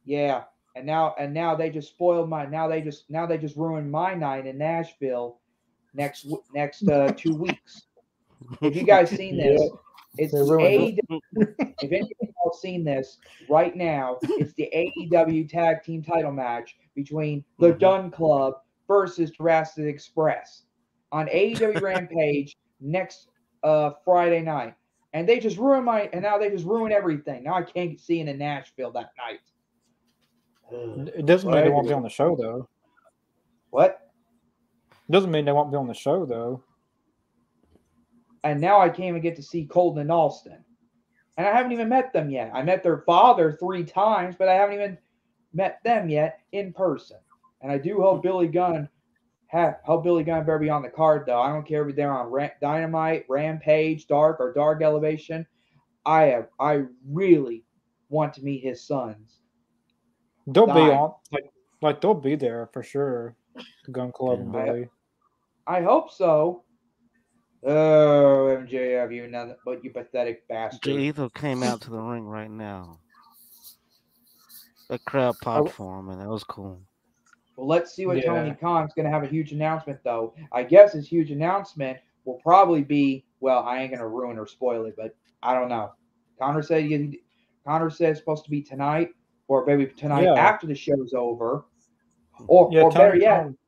Yeah, 0.04 0.44
and 0.74 0.86
now 0.86 1.14
and 1.18 1.34
now 1.34 1.54
they 1.54 1.70
just 1.70 1.88
spoiled 1.88 2.28
my. 2.28 2.46
Now 2.46 2.68
they 2.68 2.80
just 2.80 3.10
now 3.10 3.26
they 3.26 3.38
just 3.38 3.56
ruined 3.56 3.90
my 3.90 4.14
night 4.14 4.46
in 4.46 4.58
Nashville. 4.58 5.38
Next 5.94 6.26
next 6.54 6.88
uh, 6.88 7.12
two 7.16 7.34
weeks. 7.34 7.86
Have 8.60 8.76
you 8.76 8.84
guys 8.84 9.10
seen 9.10 9.36
this, 9.38 9.60
it's 10.18 10.32
They 10.32 10.38
the 10.38 10.98
AEW. 11.10 11.20
If 11.82 11.92
any 11.92 12.00
of 12.22 12.28
y'all 12.28 12.52
seen 12.54 12.84
this 12.84 13.18
right 13.48 13.76
now, 13.76 14.18
it's 14.22 14.54
the 14.54 14.70
AEW 14.74 15.48
Tag 15.48 15.82
Team 15.82 16.02
Title 16.02 16.32
match 16.32 16.76
between 16.94 17.44
the 17.58 17.74
Mhm. 17.74 17.80
Gunn 17.80 18.10
Club 18.10 18.54
versus 18.88 19.30
Jurassic 19.30 19.84
Express 19.84 20.64
on 21.12 21.28
AEW 21.28 21.80
Rampage 21.82 22.56
next 22.80 23.28
uh, 23.62 23.90
Friday 24.04 24.40
night. 24.40 24.74
And 25.12 25.28
they 25.28 25.38
just 25.38 25.58
ruined 25.58 25.84
my. 25.84 26.08
And 26.12 26.22
now 26.22 26.38
they 26.38 26.50
just 26.50 26.64
ruin 26.64 26.92
everything. 26.92 27.44
Now 27.44 27.54
I 27.54 27.62
can't 27.62 27.98
see 28.00 28.20
it 28.20 28.28
in 28.28 28.38
Nashville 28.38 28.92
that 28.92 29.10
night. 29.18 29.40
It 30.70 31.26
doesn't 31.26 31.50
mean 31.50 31.62
they 31.62 31.70
won't 31.70 31.86
be 31.86 31.94
on 31.94 32.02
the 32.02 32.08
show 32.08 32.36
though. 32.36 32.68
What? 33.70 34.00
It 34.90 35.12
doesn't 35.12 35.30
mean 35.30 35.44
they 35.44 35.52
won't 35.52 35.70
be 35.70 35.76
on 35.76 35.86
the 35.86 35.94
show 35.94 36.26
though. 36.26 36.62
And 38.46 38.60
now 38.60 38.80
I 38.80 38.88
can't 38.88 39.08
even 39.08 39.20
get 39.20 39.34
to 39.36 39.42
see 39.42 39.66
Colton 39.66 40.02
and 40.02 40.12
Austin. 40.12 40.64
And 41.36 41.46
I 41.46 41.52
haven't 41.52 41.72
even 41.72 41.88
met 41.88 42.12
them 42.12 42.30
yet. 42.30 42.52
I 42.54 42.62
met 42.62 42.84
their 42.84 42.98
father 42.98 43.52
three 43.52 43.82
times, 43.82 44.36
but 44.38 44.48
I 44.48 44.54
haven't 44.54 44.76
even 44.76 44.98
met 45.52 45.80
them 45.82 46.08
yet 46.08 46.38
in 46.52 46.72
person. 46.72 47.18
And 47.60 47.72
I 47.72 47.78
do 47.78 48.00
hope 48.00 48.22
Billy 48.22 48.46
Gunn 48.46 48.88
have 49.48 49.78
hope 49.84 50.04
Billy 50.04 50.22
Gunn 50.22 50.44
better 50.44 50.60
be 50.60 50.70
on 50.70 50.82
the 50.82 50.88
card 50.88 51.24
though. 51.26 51.40
I 51.40 51.48
don't 51.48 51.66
care 51.66 51.88
if 51.88 51.96
they're 51.96 52.12
on 52.12 52.30
Ra- 52.30 52.50
Dynamite, 52.60 53.24
Rampage, 53.28 54.06
Dark, 54.06 54.38
or 54.38 54.52
Dark 54.52 54.80
Elevation. 54.80 55.44
I 56.04 56.22
have 56.22 56.48
I 56.60 56.84
really 57.08 57.64
want 58.08 58.32
to 58.34 58.44
meet 58.44 58.62
his 58.62 58.86
sons. 58.86 59.40
They'll 60.46 60.66
be 60.66 60.72
on 60.72 61.14
like 61.32 61.50
like 61.82 62.00
they'll 62.00 62.14
be 62.14 62.36
there 62.36 62.68
for 62.72 62.84
sure. 62.84 63.34
Gunn 63.90 64.12
Club 64.12 64.38
and. 64.38 64.52
Billy. 64.52 64.88
I 65.66 65.82
hope 65.82 66.12
so. 66.12 66.62
Oh, 67.64 68.56
MJF, 68.60 69.14
you 69.14 69.26
nothing 69.28 69.56
but 69.64 69.82
you 69.82 69.90
pathetic 69.90 70.46
bastard. 70.48 70.82
Jay 70.82 70.92
Lethal 70.92 71.30
came 71.30 71.62
out 71.62 71.80
to 71.82 71.90
the 71.90 71.98
ring 71.98 72.26
right 72.26 72.50
now. 72.50 72.98
The 74.88 74.98
crowd 75.00 75.36
popped 75.42 75.72
for 75.72 75.98
him, 75.98 76.10
and 76.10 76.20
that 76.20 76.28
was 76.28 76.44
cool. 76.44 76.80
Well, 77.56 77.66
let's 77.66 77.92
see 77.92 78.06
what 78.06 78.18
Yeah. 78.18 78.26
Tony 78.26 78.54
Khan's 78.54 78.92
going 78.94 79.06
to 79.06 79.10
have 79.10 79.24
a 79.24 79.26
huge 79.26 79.52
announcement, 79.52 79.98
though. 80.04 80.34
I 80.52 80.62
guess 80.62 80.92
his 80.92 81.08
huge 81.08 81.30
announcement 81.30 81.98
will 82.24 82.38
probably 82.44 82.82
be 82.82 83.24
well, 83.40 83.62
I 83.64 83.80
ain't 83.80 83.90
going 83.90 84.00
to 84.00 84.08
ruin 84.08 84.38
or 84.38 84.46
spoil 84.46 84.86
it, 84.86 84.94
but 84.96 85.14
I 85.42 85.54
don't 85.54 85.68
know. 85.68 85.92
Connor 86.38 86.62
said 86.62 86.84
he, 86.84 87.20
Connor 87.66 87.90
said 87.90 88.10
it's 88.10 88.20
supposed 88.20 88.44
to 88.44 88.50
be 88.50 88.62
tonight, 88.62 89.10
or 89.48 89.64
maybe 89.66 89.86
tonight 89.86 90.24
Yeah. 90.24 90.34
after 90.34 90.66
the 90.66 90.74
show's 90.74 91.12
over, 91.14 91.66
or, 92.48 92.68
Yeah, 92.72 92.82
or 92.82 92.90
better 92.90 93.10
Tony 93.10 93.20
yet, 93.22 93.42
Khan, 93.42 93.58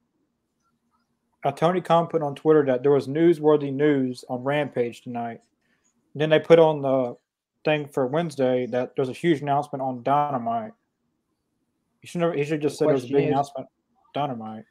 uh, 1.44 1.52
Tony 1.52 1.80
Khan 1.80 2.06
put 2.06 2.22
on 2.22 2.34
Twitter 2.34 2.64
that 2.66 2.82
there 2.82 2.92
was 2.92 3.06
newsworthy 3.08 3.72
news 3.72 4.24
on 4.28 4.42
Rampage 4.42 5.02
tonight. 5.02 5.40
then 6.14 6.30
they 6.30 6.38
put 6.40 6.58
on 6.58 6.82
the 6.82 7.16
thing 7.64 7.86
for 7.88 8.06
Wednesday 8.06 8.66
that 8.66 8.92
there's 8.96 9.08
a 9.08 9.12
huge 9.12 9.40
announcement 9.42 9.82
on 9.82 10.02
Dynamite. 10.02 10.72
He 12.00 12.08
should 12.08 12.20
never, 12.20 12.32
he 12.34 12.44
should 12.44 12.60
just 12.62 12.74
The 12.74 12.78
said 12.78 12.88
there 12.88 12.94
was 12.94 13.04
a 13.04 13.08
big 13.08 13.24
is- 13.24 13.30
announcement. 13.30 13.68
Dynamite. 14.14 14.64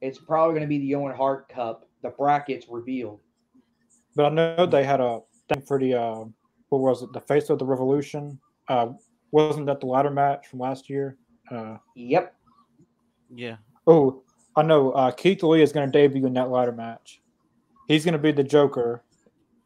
it's 0.00 0.18
probably 0.18 0.52
going 0.54 0.62
to 0.62 0.68
be 0.68 0.78
the 0.80 0.94
Owen 0.96 1.14
Hart 1.14 1.48
Cup. 1.48 1.88
The 2.02 2.10
brackets 2.10 2.66
revealed. 2.68 3.20
But 4.14 4.26
I 4.26 4.28
know 4.30 4.66
they 4.66 4.84
had 4.84 5.00
a 5.00 5.20
thing 5.48 5.62
for 5.62 5.78
the 5.78 5.94
uh, 5.94 6.24
what 6.68 6.80
was 6.80 7.02
it? 7.02 7.12
The 7.12 7.20
face 7.20 7.48
of 7.50 7.58
the 7.58 7.64
revolution. 7.64 8.38
Uh, 8.68 8.88
wasn't 9.30 9.66
that 9.66 9.80
the 9.80 9.86
ladder 9.86 10.10
match 10.10 10.48
from 10.48 10.58
last 10.58 10.90
year? 10.90 11.16
Uh, 11.50 11.76
Yep. 11.94 12.34
Yeah. 13.34 13.56
oh, 13.86 14.22
I 14.56 14.62
know. 14.62 14.92
Uh, 14.92 15.10
Keith 15.10 15.42
Lee 15.42 15.62
is 15.62 15.72
going 15.72 15.90
to 15.90 15.92
debut 15.92 16.26
in 16.26 16.32
that 16.34 16.50
ladder 16.50 16.72
match. 16.72 17.20
He's 17.88 18.04
going 18.04 18.14
to 18.14 18.18
be 18.18 18.32
the 18.32 18.42
Joker 18.42 19.04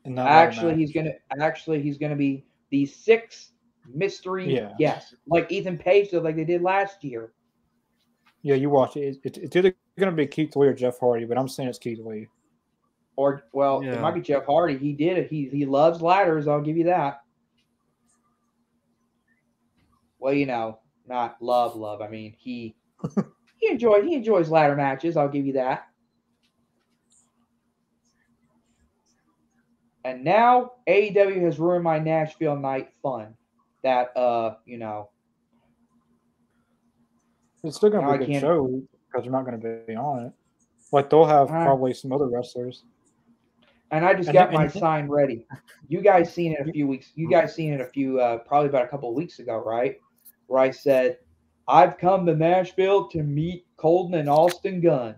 in 0.04 0.14
that. 0.16 0.24
ladder 0.24 0.48
Actually, 0.50 0.72
match. 0.72 0.78
he's 0.78 0.92
gonna 0.92 1.12
actually 1.40 1.82
he's 1.82 1.98
gonna 1.98 2.16
be 2.16 2.44
the 2.70 2.86
sixth 2.86 3.50
mystery 3.92 4.54
Yeah. 4.54 4.72
guest, 4.78 5.14
like 5.26 5.50
Ethan 5.52 5.78
Page 5.78 6.10
did, 6.10 6.22
like 6.22 6.36
they 6.36 6.44
did 6.44 6.62
last 6.62 7.04
year. 7.04 7.32
Yeah, 8.42 8.54
you 8.54 8.70
watch 8.70 8.96
it. 8.96 9.18
It's, 9.22 9.38
it's 9.38 9.54
either 9.56 9.74
going 9.98 10.10
to 10.10 10.16
be 10.16 10.26
Keith 10.26 10.56
Lee 10.56 10.66
or 10.68 10.72
Jeff 10.72 10.98
Hardy, 10.98 11.26
but 11.26 11.36
I'm 11.36 11.48
saying 11.48 11.68
it's 11.68 11.78
Keith 11.78 11.98
Lee. 11.98 12.26
Or 13.16 13.42
well, 13.52 13.82
it 13.82 14.00
might 14.00 14.14
be 14.14 14.22
Jeff 14.22 14.46
Hardy. 14.46 14.78
He 14.78 14.94
did 14.94 15.18
it. 15.18 15.28
He 15.28 15.48
he 15.52 15.66
loves 15.66 16.00
ladders. 16.00 16.48
I'll 16.48 16.62
give 16.62 16.78
you 16.78 16.84
that. 16.84 17.20
Well, 20.18 20.32
you 20.32 20.46
know, 20.46 20.78
not 21.06 21.36
love, 21.42 21.76
love. 21.76 22.00
I 22.00 22.08
mean, 22.08 22.34
he 22.38 22.76
he 23.56 23.68
enjoy 23.70 24.02
he 24.02 24.14
enjoys 24.14 24.48
ladder 24.50 24.76
matches. 24.76 25.16
I'll 25.16 25.28
give 25.28 25.46
you 25.46 25.54
that. 25.54 25.86
And 30.04 30.24
now 30.24 30.72
AEW 30.88 31.42
has 31.42 31.58
ruined 31.58 31.84
my 31.84 31.98
Nashville 31.98 32.56
night 32.56 32.88
fun. 33.02 33.34
That 33.82 34.16
uh, 34.16 34.56
you 34.66 34.78
know, 34.78 35.10
It's 37.64 37.76
still 37.76 37.90
gonna 37.90 38.18
be 38.18 38.24
a 38.24 38.26
good 38.26 38.40
show 38.40 38.82
because 39.10 39.24
you're 39.24 39.32
not 39.32 39.44
going 39.46 39.60
to 39.60 39.82
be 39.86 39.94
on 39.96 40.26
it. 40.26 40.32
Like 40.92 41.08
they'll 41.10 41.24
have 41.24 41.48
Uh, 41.50 41.64
probably 41.64 41.94
some 41.94 42.12
other 42.12 42.28
wrestlers. 42.28 42.84
and 43.90 44.04
I 44.04 44.14
just 44.14 44.28
And 44.28 44.34
got 44.34 44.50
then- 44.50 44.54
my 44.60 44.66
then- 44.66 44.80
sign 44.80 45.08
ready. 45.08 45.46
You 45.88 46.00
guys 46.02 46.32
seen 46.32 46.52
it 46.52 46.66
a 46.68 46.72
few 46.72 46.86
weeks. 46.86 47.12
You 47.14 47.28
guys 47.30 47.54
seen 47.54 47.72
it 47.72 47.80
a 47.80 47.86
few, 47.86 48.20
uh, 48.20 48.38
probably 48.38 48.68
about 48.68 48.84
a 48.84 48.88
couple 48.88 49.08
of 49.08 49.14
weeks 49.16 49.38
ago, 49.38 49.62
right? 49.64 49.96
Where 50.46 50.60
I 50.60 50.70
said, 50.70 51.18
"I've 51.70 51.96
come 51.98 52.26
to 52.26 52.34
Nashville 52.34 53.08
to 53.08 53.22
meet 53.22 53.64
Colton 53.76 54.14
and 54.18 54.28
Austin 54.28 54.80
Gunn." 54.80 55.14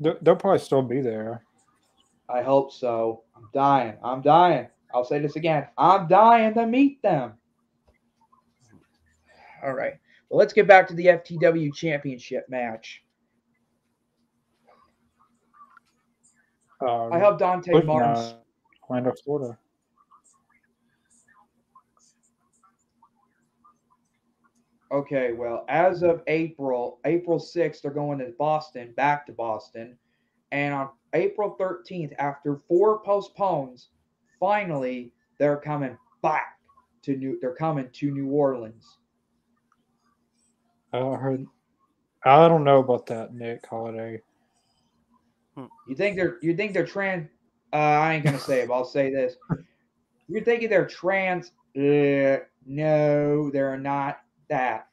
They'll, 0.00 0.16
they'll 0.22 0.36
probably 0.36 0.60
still 0.60 0.82
be 0.82 1.00
there. 1.00 1.44
I 2.28 2.42
hope 2.42 2.72
so. 2.72 3.24
I'm 3.36 3.48
dying. 3.52 3.96
I'm 4.02 4.22
dying. 4.22 4.68
I'll 4.94 5.04
say 5.04 5.18
this 5.18 5.36
again. 5.36 5.66
I'm 5.76 6.06
dying 6.08 6.54
to 6.54 6.66
meet 6.66 7.02
them. 7.02 7.32
All 9.64 9.72
right. 9.72 9.94
Well, 10.28 10.38
let's 10.38 10.52
get 10.52 10.68
back 10.68 10.86
to 10.88 10.94
the 10.94 11.06
FTW 11.06 11.74
Championship 11.74 12.48
match. 12.48 13.02
Um, 16.80 17.12
I 17.12 17.18
hope 17.18 17.38
Dante 17.40 17.72
Bush- 17.72 17.84
Martin. 17.84 18.10
uh, 18.10 18.36
Orlando, 18.88 19.12
Florida. 19.24 19.58
Okay, 24.90 25.32
well, 25.32 25.64
as 25.68 26.02
of 26.02 26.22
April, 26.28 26.98
April 27.04 27.38
6th, 27.38 27.82
they're 27.82 27.90
going 27.90 28.18
to 28.20 28.32
Boston, 28.38 28.94
back 28.96 29.26
to 29.26 29.32
Boston. 29.32 29.98
And 30.50 30.72
on 30.72 30.88
April 31.12 31.56
13th, 31.60 32.14
after 32.18 32.56
four 32.56 33.02
postpones, 33.02 33.90
finally 34.40 35.12
they're 35.38 35.58
coming 35.58 35.96
back 36.22 36.58
to 37.02 37.16
New 37.16 37.38
they're 37.40 37.54
coming 37.54 37.88
to 37.92 38.10
New 38.10 38.28
Orleans. 38.28 38.98
I 40.92 40.98
heard. 40.98 41.46
I 42.24 42.48
don't 42.48 42.64
know 42.64 42.78
about 42.78 43.06
that, 43.06 43.34
Nick 43.34 43.66
Holiday. 43.66 44.22
You 45.56 45.94
think 45.94 46.16
they're 46.16 46.38
you 46.40 46.56
think 46.56 46.72
they're 46.72 46.86
trans 46.86 47.28
uh, 47.72 47.76
I 47.76 48.14
ain't 48.14 48.24
gonna 48.24 48.38
say 48.38 48.60
it, 48.60 48.68
but 48.68 48.74
I'll 48.74 48.84
say 48.84 49.12
this. 49.12 49.36
You're 50.28 50.44
thinking 50.44 50.70
they're 50.70 50.86
trans 50.86 51.52
uh, 51.76 52.44
no, 52.66 53.50
they're 53.50 53.78
not 53.78 54.20
that. 54.48 54.88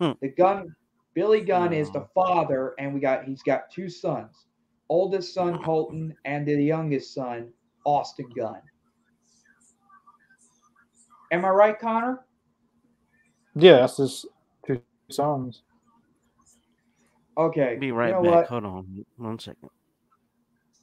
Hmm. 0.00 0.12
The 0.20 0.28
gun 0.28 0.74
Billy 1.14 1.40
Gunn 1.40 1.72
is 1.72 1.90
the 1.90 2.06
father, 2.14 2.74
and 2.78 2.94
we 2.94 3.00
got 3.00 3.24
he's 3.24 3.42
got 3.42 3.70
two 3.70 3.88
sons. 3.88 4.46
Oldest 4.88 5.34
son 5.34 5.62
Colton 5.62 6.14
and 6.24 6.46
the 6.46 6.54
youngest 6.62 7.12
son, 7.12 7.48
Austin 7.84 8.30
Gunn. 8.36 8.60
Am 11.30 11.44
I 11.44 11.50
right, 11.50 11.78
Connor? 11.78 12.24
Yeah, 13.54 13.78
that's 13.78 13.96
his 13.96 14.26
two 14.66 14.80
sons. 15.10 15.62
Okay. 17.36 17.76
Be 17.78 17.92
right 17.92 18.08
you 18.08 18.14
know 18.14 18.22
back. 18.22 18.30
What? 18.32 18.46
Hold 18.46 18.64
on 18.64 19.04
one 19.16 19.38
second. 19.38 19.70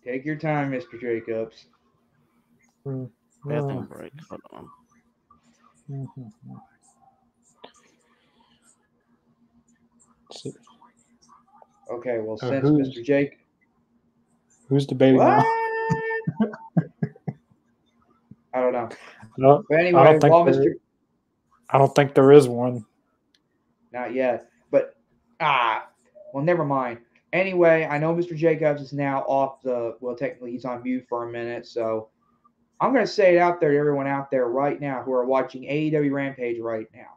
Take 0.03 0.25
your 0.25 0.35
time, 0.35 0.71
Mr. 0.71 0.99
Jacobs. 0.99 1.67
Bathroom 2.85 3.87
break. 3.89 4.13
Hold 4.29 4.41
on. 4.51 4.69
Mhm. 5.89 6.31
Let's. 10.45 10.57
Okay, 11.91 12.19
well, 12.19 12.37
Uh, 12.41 12.47
since 12.49 12.69
Mr. 12.69 13.03
Jake. 13.03 13.39
Who's 14.69 14.85
debating 14.85 15.17
now? 15.19 15.43
I 18.53 18.61
don't 18.61 18.71
know. 18.73 18.89
No, 19.37 19.63
But 19.69 19.79
anyway, 19.79 20.19
think 20.19 20.31
while 20.33 20.45
there- 20.45 20.53
Mr. 20.53 20.73
I 21.69 21.77
don't 21.77 21.93
think 21.93 22.13
there 22.13 22.31
is 22.31 22.47
one. 22.47 22.85
Not 23.91 24.13
yet. 24.13 24.49
But 24.71 24.95
ah, 25.39 25.87
well, 26.33 26.43
never 26.43 26.63
mind. 26.63 26.99
Anyway, 27.33 27.85
I 27.89 27.97
know 27.97 28.15
Mr. 28.15 28.35
Jacobs 28.35 28.81
is 28.81 28.93
now 28.93 29.21
off 29.21 29.61
the. 29.61 29.97
Well, 29.99 30.15
technically, 30.15 30.51
he's 30.51 30.63
on 30.63 30.83
mute 30.83 31.05
for 31.09 31.27
a 31.27 31.31
minute, 31.31 31.65
so 31.65 32.09
I'm 32.79 32.93
going 32.93 33.05
to 33.05 33.11
say 33.11 33.35
it 33.35 33.39
out 33.39 33.59
there 33.59 33.71
to 33.71 33.77
everyone 33.77 34.07
out 34.07 34.31
there 34.31 34.47
right 34.47 34.79
now 34.79 35.01
who 35.01 35.11
are 35.11 35.25
watching 35.25 35.63
AEW 35.63 36.11
Rampage 36.11 36.59
right 36.59 36.87
now. 36.93 37.14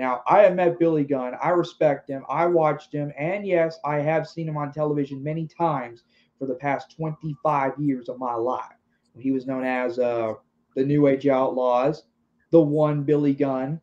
Now, 0.00 0.22
I 0.26 0.40
have 0.40 0.54
met 0.54 0.78
Billy 0.78 1.04
Gunn. 1.04 1.34
I 1.42 1.50
respect 1.50 2.08
him. 2.08 2.24
I 2.26 2.46
watched 2.46 2.90
him, 2.90 3.12
and 3.18 3.46
yes, 3.46 3.78
I 3.84 3.96
have 3.96 4.26
seen 4.26 4.48
him 4.48 4.56
on 4.56 4.72
television 4.72 5.22
many 5.22 5.46
times 5.46 6.04
for 6.38 6.46
the 6.46 6.54
past 6.54 6.96
25 6.96 7.72
years 7.78 8.08
of 8.08 8.18
my 8.18 8.32
life. 8.34 8.78
He 9.18 9.30
was 9.30 9.46
known 9.46 9.62
as 9.62 9.98
uh, 9.98 10.32
the 10.74 10.86
New 10.86 11.06
Age 11.06 11.26
Outlaws, 11.26 12.04
the 12.50 12.62
one 12.62 13.02
Billy 13.02 13.34
Gunn, 13.34 13.78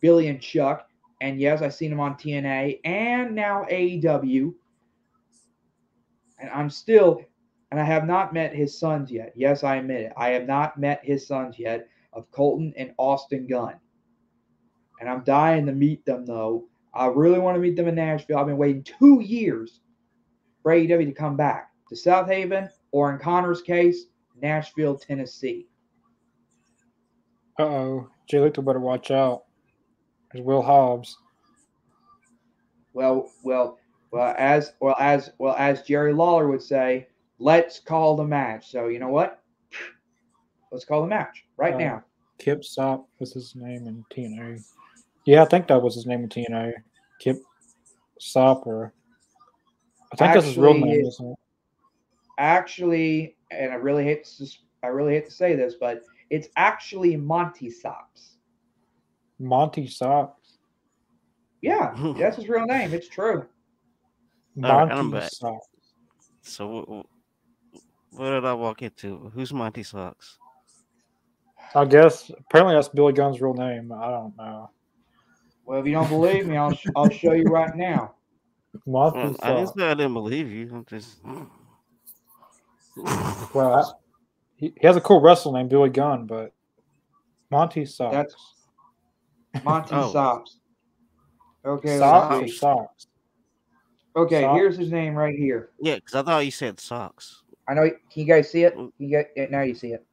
Billy 0.00 0.28
and 0.28 0.40
Chuck. 0.40 0.88
And 1.20 1.38
yes, 1.38 1.60
I've 1.60 1.74
seen 1.74 1.92
him 1.92 2.00
on 2.00 2.14
TNA 2.14 2.80
and 2.84 3.34
now 3.34 3.66
AEW. 3.70 4.54
And 6.38 6.50
I'm 6.54 6.70
still, 6.70 7.20
and 7.70 7.78
I 7.78 7.84
have 7.84 8.06
not 8.06 8.32
met 8.32 8.54
his 8.54 8.78
sons 8.78 9.12
yet. 9.12 9.34
Yes, 9.36 9.62
I 9.62 9.76
admit 9.76 10.04
it. 10.04 10.12
I 10.16 10.30
have 10.30 10.46
not 10.46 10.78
met 10.78 11.04
his 11.04 11.26
sons 11.26 11.58
yet 11.58 11.86
of 12.14 12.30
Colton 12.30 12.72
and 12.78 12.94
Austin 12.96 13.46
Gunn. 13.46 13.74
And 15.00 15.08
I'm 15.08 15.22
dying 15.24 15.66
to 15.66 15.72
meet 15.72 16.04
them, 16.04 16.26
though. 16.26 16.66
I 16.94 17.06
really 17.06 17.38
want 17.38 17.54
to 17.56 17.60
meet 17.60 17.76
them 17.76 17.88
in 17.88 17.94
Nashville. 17.94 18.38
I've 18.38 18.46
been 18.46 18.56
waiting 18.56 18.82
two 18.82 19.20
years 19.20 19.80
for 20.62 20.72
AEW 20.72 21.06
to 21.06 21.12
come 21.12 21.36
back 21.36 21.70
to 21.88 21.94
Southaven 21.94 22.68
or, 22.90 23.12
in 23.12 23.18
Connor's 23.18 23.62
case, 23.62 24.06
Nashville, 24.40 24.96
Tennessee. 24.96 25.66
Uh 27.58 27.64
oh. 27.64 28.08
Jay 28.28 28.40
Lethal 28.40 28.62
better 28.62 28.80
watch 28.80 29.10
out. 29.10 29.44
There's 30.32 30.44
Will 30.44 30.62
Hobbs. 30.62 31.16
Well, 32.92 33.30
well, 33.42 33.78
well, 34.10 34.34
as 34.38 34.72
well 34.80 34.96
as 34.98 35.30
well 35.38 35.54
as 35.58 35.82
Jerry 35.82 36.12
Lawler 36.12 36.48
would 36.48 36.62
say, 36.62 37.08
let's 37.38 37.78
call 37.80 38.16
the 38.16 38.24
match. 38.24 38.70
So 38.70 38.88
you 38.88 38.98
know 38.98 39.08
what? 39.08 39.42
Let's 40.72 40.84
call 40.84 41.00
the 41.00 41.06
match 41.08 41.44
right 41.56 41.74
Uh, 41.74 41.78
now. 41.78 42.04
Kip 42.38 42.62
Sopp 42.64 43.06
was 43.18 43.32
his 43.32 43.54
name 43.56 43.86
in 43.86 44.04
TNA. 44.12 44.62
Yeah, 45.28 45.42
I 45.42 45.44
think 45.44 45.66
that 45.66 45.82
was 45.82 45.94
his 45.94 46.06
name 46.06 46.22
in 46.22 46.30
TNA. 46.30 46.72
Kip 47.18 47.36
Sopp 48.18 48.66
or 48.66 48.94
I 50.10 50.16
think 50.16 50.32
that's 50.32 50.46
his 50.46 50.56
real 50.56 50.72
name, 50.72 51.00
it- 51.00 51.06
isn't 51.06 51.32
it? 51.32 51.38
Actually, 52.38 53.36
and 53.50 53.70
I 53.70 53.74
really 53.74 54.04
hate 54.04 54.24
to, 54.24 54.44
s- 54.44 54.62
I 54.82 54.86
really 54.86 55.12
hate 55.12 55.26
to 55.26 55.30
say 55.30 55.54
this, 55.54 55.74
but 55.78 56.02
it's 56.30 56.48
actually 56.56 57.14
Monty 57.14 57.68
Sops. 57.70 58.38
Monty 59.38 59.86
Sopp. 59.86 60.40
Yeah, 61.60 61.92
that's 62.18 62.36
his 62.36 62.48
real 62.48 62.64
name. 62.64 62.94
It's 62.94 63.08
true. 63.08 63.44
Monty 64.56 65.10
back. 65.12 65.30
Sop. 65.30 65.58
So 66.40 66.68
what, 66.68 67.06
what 68.12 68.30
did 68.30 68.46
I 68.46 68.54
walk 68.54 68.80
into? 68.80 69.30
Who's 69.34 69.52
Monty 69.52 69.82
Socks? 69.82 70.38
I 71.74 71.84
guess 71.84 72.30
apparently 72.30 72.76
that's 72.76 72.88
Billy 72.88 73.12
Gunn's 73.12 73.42
real 73.42 73.52
name. 73.52 73.92
I 73.92 74.08
don't 74.08 74.34
know. 74.38 74.70
Well, 75.68 75.80
if 75.80 75.86
you 75.86 75.92
don't 75.92 76.08
believe 76.08 76.46
me, 76.46 76.56
I'll 76.56 76.72
sh- 76.74 76.86
I'll 76.96 77.10
show 77.10 77.32
you 77.32 77.44
right 77.44 77.76
now. 77.76 78.14
Monty 78.86 79.18
Well, 79.18 79.36
I 79.42 79.50
uh, 79.52 79.56
didn't 79.58 79.78
say 79.78 79.84
I 79.84 79.92
didn't 79.92 80.14
believe 80.14 80.50
you. 80.50 80.70
I'm 80.72 80.86
just. 80.86 81.18
Hmm. 81.18 81.42
Well, 83.52 83.74
I, 83.74 83.84
he, 84.56 84.72
he 84.80 84.86
has 84.86 84.96
a 84.96 85.00
cool 85.02 85.20
wrestler 85.20 85.52
name, 85.52 85.68
Billy 85.68 85.90
Gunn, 85.90 86.24
but 86.24 86.54
Monty 87.50 87.84
Sopp. 87.84 88.12
That's 88.12 88.34
Monty 89.62 89.94
Oh. 89.94 90.10
Sops. 90.10 90.56
Okay, 91.66 91.98
Socks 91.98 92.30
let's 92.32 92.44
or 92.44 92.48
see. 92.48 92.56
socks? 92.56 93.06
okay. 94.16 94.40
Sops? 94.40 94.56
Here's 94.56 94.78
his 94.78 94.90
name 94.90 95.14
right 95.14 95.36
here. 95.36 95.68
yeah, 95.82 95.96
because 95.96 96.14
I 96.14 96.22
thought 96.22 96.46
you 96.46 96.50
said 96.50 96.80
socks. 96.80 97.42
I 97.68 97.74
know. 97.74 97.82
Can 97.82 97.98
you 98.14 98.24
guys 98.24 98.50
see 98.50 98.64
it? 98.64 98.74
Mm. 98.74 98.90
Can 98.96 99.06
you 99.06 99.10
get 99.10 99.32
yeah, 99.36 99.46
now? 99.50 99.60
You 99.60 99.74
see 99.74 99.92
it. 99.92 100.06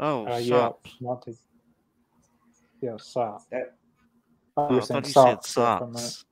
Oh, 0.00 0.26
Uh, 0.26 0.38
yeah, 0.38 0.48
socks. 0.48 0.90
Monty. 1.02 1.36
Yeah, 2.84 2.98
Sop. 2.98 3.48
That- 3.50 3.76
Oh, 4.56 4.68
Oh, 4.68 4.76
I 4.76 4.80
thought 4.82 4.88
you 4.96 5.02
said 5.02 5.12
socks 5.12 5.54
there 5.54 5.78
for 5.78 5.84
a 5.84 5.86
minute. 5.88 6.02
socks. 6.02 6.24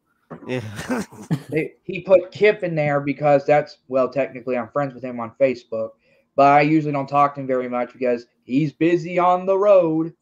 Yeah. 0.46 1.02
They, 1.48 1.72
he 1.82 2.00
put 2.00 2.30
Kip 2.30 2.62
in 2.62 2.74
there 2.74 3.00
because 3.00 3.44
that's 3.44 3.78
well, 3.88 4.08
technically, 4.08 4.56
I'm 4.56 4.68
friends 4.68 4.94
with 4.94 5.02
him 5.02 5.18
on 5.18 5.32
Facebook, 5.40 5.90
but 6.36 6.46
I 6.52 6.60
usually 6.60 6.92
don't 6.92 7.08
talk 7.08 7.34
to 7.34 7.40
him 7.40 7.46
very 7.46 7.68
much 7.68 7.92
because 7.92 8.26
he's 8.44 8.72
busy 8.72 9.18
on 9.18 9.44
the 9.44 9.58
road. 9.58 10.14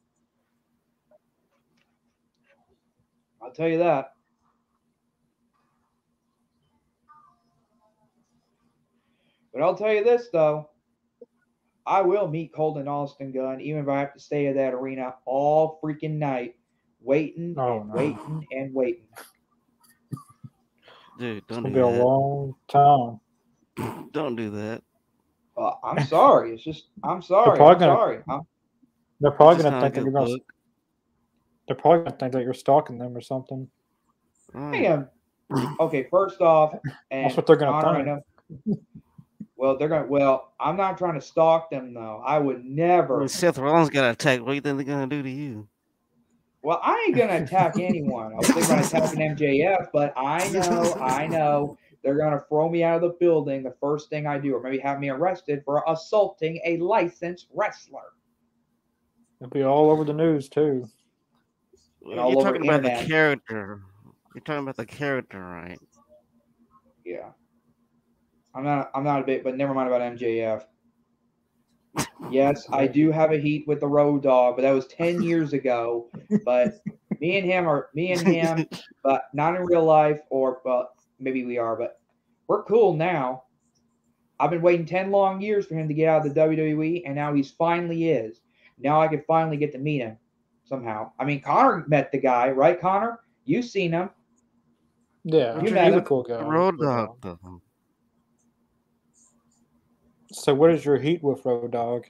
I'll 3.42 3.52
tell 3.52 3.68
you 3.68 3.78
that. 3.78 4.14
But 9.52 9.62
I'll 9.62 9.76
tell 9.76 9.92
you 9.92 10.02
this 10.02 10.28
though, 10.32 10.69
I 11.90 12.02
will 12.02 12.28
meet 12.28 12.54
Colton 12.54 12.86
Austin 12.86 13.32
Gunn, 13.32 13.60
even 13.60 13.82
if 13.82 13.88
I 13.88 13.98
have 13.98 14.14
to 14.14 14.20
stay 14.20 14.46
at 14.46 14.54
that 14.54 14.74
arena 14.74 15.14
all 15.26 15.80
freaking 15.82 16.18
night, 16.18 16.54
waiting 17.00 17.56
Oh, 17.58 17.80
and 17.80 17.88
no. 17.88 17.94
waiting 17.96 18.46
and 18.52 18.72
waiting. 18.72 19.08
Dude, 21.18 21.38
It's 21.38 21.46
don't 21.48 21.64
gonna 21.64 21.74
do 21.74 21.74
be 21.74 21.98
a 21.98 22.04
long 22.04 22.54
time. 22.68 23.18
Don't 24.12 24.36
do 24.36 24.50
that. 24.50 24.82
Uh, 25.56 25.72
I'm 25.82 26.04
sorry. 26.06 26.54
It's 26.54 26.62
just 26.62 26.90
I'm 27.02 27.20
sorry. 27.22 27.56
probably 27.56 27.74
I'm 27.74 27.80
gonna- 27.80 27.94
sorry. 28.00 28.22
I'm, 28.28 28.40
They're 29.18 29.32
probably 29.32 29.62
gonna 29.64 29.80
think 29.80 29.94
that 29.94 30.02
you're 30.04 30.12
gonna. 30.12 30.36
They're 31.66 31.76
probably 31.76 32.04
gonna 32.04 32.16
think 32.16 32.32
that 32.34 32.42
you're 32.44 32.54
stalking 32.54 32.98
them 32.98 33.16
or 33.16 33.20
something. 33.20 33.68
I 34.54 34.58
Right. 34.58 34.84
am. 34.86 35.08
Okay, 35.80 36.06
first 36.08 36.40
off, 36.40 36.72
and 37.10 37.24
That's 37.26 37.36
what 37.36 37.46
they're 37.48 37.56
gonna 37.56 37.94
think. 38.04 38.06
know- 38.06 38.76
Well, 39.60 39.76
they're 39.76 39.88
gonna. 39.90 40.06
Well, 40.06 40.54
I'm 40.58 40.78
not 40.78 40.96
trying 40.96 41.16
to 41.16 41.20
stalk 41.20 41.68
them 41.68 41.92
though. 41.92 42.22
I 42.24 42.38
would 42.38 42.64
never. 42.64 43.18
When 43.18 43.28
Seth 43.28 43.58
Rollins 43.58 43.90
got 43.90 44.10
attacked, 44.10 44.40
what 44.40 44.52
do 44.52 44.54
you 44.54 44.62
think 44.62 44.78
they're 44.78 44.86
gonna 44.86 45.06
do 45.06 45.22
to 45.22 45.28
you? 45.28 45.68
Well, 46.62 46.80
I 46.82 47.04
ain't 47.06 47.14
gonna 47.14 47.44
attack 47.44 47.78
anyone. 47.78 48.32
I 48.32 48.36
was 48.36 48.46
thinking 48.46 48.64
about 48.64 48.86
attacking 48.86 49.36
MJF, 49.36 49.88
but 49.92 50.14
I 50.16 50.48
know, 50.52 50.94
I 50.94 51.26
know 51.26 51.76
they're 52.02 52.16
gonna 52.16 52.42
throw 52.48 52.70
me 52.70 52.82
out 52.82 52.96
of 52.96 53.02
the 53.02 53.16
building 53.20 53.62
the 53.62 53.74
first 53.82 54.08
thing 54.08 54.26
I 54.26 54.38
do, 54.38 54.54
or 54.54 54.62
maybe 54.62 54.78
have 54.78 54.98
me 54.98 55.10
arrested 55.10 55.60
for 55.66 55.84
assaulting 55.86 56.58
a 56.64 56.78
licensed 56.78 57.48
wrestler. 57.52 58.14
It'll 59.42 59.50
be 59.50 59.62
all 59.62 59.90
over 59.90 60.04
the 60.04 60.14
news 60.14 60.48
too. 60.48 60.88
Well, 62.00 62.32
You're 62.32 62.42
talking 62.42 62.66
about 62.66 62.82
the 62.82 63.06
character. 63.06 63.82
You're 64.34 64.42
talking 64.42 64.62
about 64.62 64.78
the 64.78 64.86
character, 64.86 65.38
right? 65.38 65.78
Yeah. 67.04 67.32
I'm 68.54 68.64
not 68.64 68.90
I'm 68.94 69.04
not 69.04 69.20
a 69.20 69.24
bit, 69.24 69.44
but 69.44 69.56
never 69.56 69.74
mind 69.74 69.88
about 69.88 70.00
MJF. 70.16 70.64
Yes, 72.30 72.66
I 72.70 72.86
do 72.86 73.10
have 73.10 73.32
a 73.32 73.38
heat 73.38 73.66
with 73.66 73.80
the 73.80 73.88
road 73.88 74.22
dog, 74.22 74.56
but 74.56 74.62
that 74.62 74.70
was 74.70 74.86
10 74.86 75.22
years 75.22 75.52
ago. 75.52 76.08
But 76.44 76.74
me 77.20 77.38
and 77.38 77.46
him 77.46 77.66
are 77.68 77.88
me 77.94 78.12
and 78.12 78.20
him, 78.20 78.66
but 79.02 79.24
not 79.34 79.56
in 79.56 79.62
real 79.64 79.84
life, 79.84 80.20
or 80.30 80.60
but 80.64 80.90
maybe 81.18 81.44
we 81.44 81.58
are, 81.58 81.76
but 81.76 82.00
we're 82.46 82.62
cool 82.64 82.94
now. 82.94 83.44
I've 84.38 84.50
been 84.50 84.62
waiting 84.62 84.86
10 84.86 85.10
long 85.10 85.40
years 85.40 85.66
for 85.66 85.74
him 85.74 85.88
to 85.88 85.94
get 85.94 86.08
out 86.08 86.24
of 86.24 86.32
the 86.34 86.40
WWE, 86.40 87.02
and 87.04 87.14
now 87.14 87.34
he's 87.34 87.50
finally 87.50 88.10
is. 88.10 88.40
Now 88.78 89.00
I 89.02 89.08
can 89.08 89.22
finally 89.26 89.56
get 89.56 89.72
to 89.72 89.78
meet 89.78 89.98
him 90.00 90.16
somehow. 90.64 91.12
I 91.18 91.24
mean, 91.24 91.40
Connor 91.42 91.84
met 91.88 92.10
the 92.12 92.18
guy, 92.18 92.50
right, 92.50 92.80
Connor? 92.80 93.20
You've 93.44 93.66
seen 93.66 93.92
him. 93.92 94.08
Yeah, 95.24 95.56
You 95.56 95.62
he's 95.62 95.72
met 95.72 95.92
a 95.92 95.96
him. 95.98 96.04
cool 96.04 96.22
guy. 96.22 96.40
Road 96.42 96.78
Dogg, 96.80 97.20
though. 97.20 97.60
So, 100.32 100.54
what 100.54 100.70
is 100.70 100.84
your 100.84 100.98
heat 100.98 101.22
with 101.22 101.44
Road 101.44 101.72
Dogg? 101.72 102.04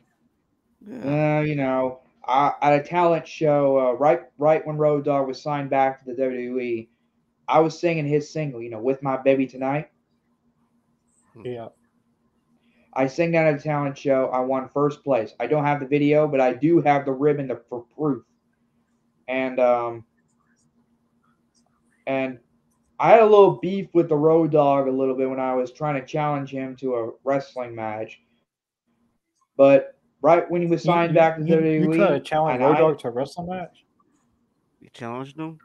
Uh, 0.87 1.41
you 1.41 1.57
know, 1.57 2.01
I, 2.27 2.53
at 2.61 2.81
a 2.81 2.83
talent 2.83 3.27
show, 3.27 3.79
uh, 3.79 3.93
right, 3.93 4.23
right 4.39 4.67
when 4.67 4.77
Road 4.77 5.05
Dogg 5.05 5.27
was 5.27 5.43
signed 5.43 5.71
back 5.71 6.05
to 6.05 6.13
the 6.13 6.23
WWE, 6.23 6.89
I 7.49 7.61
was 7.61 7.79
singing 7.79 8.07
his 8.07 8.31
single, 8.33 8.63
you 8.63 8.71
know, 8.71 8.81
"With 8.81 9.03
My 9.03 9.17
Baby 9.17 9.47
Tonight." 9.47 9.89
Yeah, 11.43 11.69
I 12.95 13.07
sang 13.07 13.33
that 13.33 13.47
at 13.47 13.55
a 13.55 13.63
talent 13.63 13.97
show. 13.97 14.27
I 14.27 14.41
won 14.41 14.69
first 14.69 15.03
place. 15.03 15.35
I 15.41 15.47
don't 15.47 15.65
have 15.65 15.81
the 15.81 15.87
video, 15.87 16.29
but 16.29 16.41
I 16.41 16.53
do 16.53 16.81
have 16.83 17.05
the 17.05 17.13
ribbon 17.13 17.49
to, 17.49 17.61
for 17.69 17.85
proof. 17.97 18.25
And 19.29 19.59
um, 19.61 20.05
and 22.07 22.39
I 23.01 23.11
had 23.13 23.23
a 23.23 23.27
little 23.27 23.53
beef 23.63 23.89
with 23.95 24.11
the 24.11 24.17
Road 24.17 24.53
Dogg 24.53 24.87
a 24.87 24.91
little 24.91 25.15
bit 25.15 25.29
when 25.31 25.41
I 25.41 25.55
was 25.55 25.73
trying 25.73 25.99
to 25.99 26.07
challenge 26.07 26.51
him 26.51 26.77
to 26.77 26.95
a 26.97 27.11
wrestling 27.25 27.75
match. 27.75 28.21
But 29.57 29.99
right 30.23 30.49
when 30.51 30.61
he 30.61 30.69
was 30.69 30.83
signed 30.83 31.13
you, 31.13 31.19
back 31.19 31.37
to 31.39 31.43
you, 31.45 31.57
WWE, 31.57 31.81
You 31.81 31.95
tried 31.95 32.09
to 32.11 32.21
challenge 32.21 32.61
Road 32.61 32.77
I- 32.77 32.79
Dog 32.79 32.99
to 33.01 33.09
a 33.09 33.11
wrestling 33.11 33.49
match? 33.49 33.85
You 34.81 34.91
challenged 34.93 35.39
him? 35.39 35.59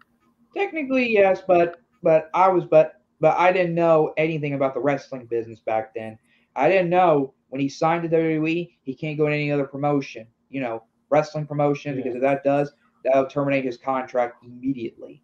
Technically, 0.55 1.11
yes, 1.11 1.41
but 1.45 1.81
but 2.03 2.29
I 2.33 2.47
was 2.47 2.63
but 2.63 3.01
but 3.19 3.38
I 3.38 3.51
didn't 3.51 3.75
know 3.75 4.13
anything 4.15 4.53
about 4.53 4.73
the 4.73 4.79
wrestling 4.79 5.25
business 5.25 5.59
back 5.59 5.93
then. 5.93 6.17
I 6.55 6.69
didn't 6.69 6.89
know 6.89 7.33
when 7.49 7.59
he 7.59 7.67
signed 7.67 8.03
to 8.03 8.09
WWE, 8.09 8.77
he 8.83 8.95
can't 8.95 9.17
go 9.17 9.27
in 9.27 9.33
any 9.33 9.51
other 9.51 9.65
promotion. 9.65 10.25
You 10.49 10.61
know, 10.61 10.83
wrestling 11.09 11.47
promotion 11.47 11.95
Yeah. 11.97 12.03
because 12.03 12.15
if 12.15 12.21
that 12.21 12.45
does, 12.45 12.73
that'll 13.03 13.27
terminate 13.27 13.65
his 13.65 13.77
contract 13.77 14.43
immediately. 14.45 15.21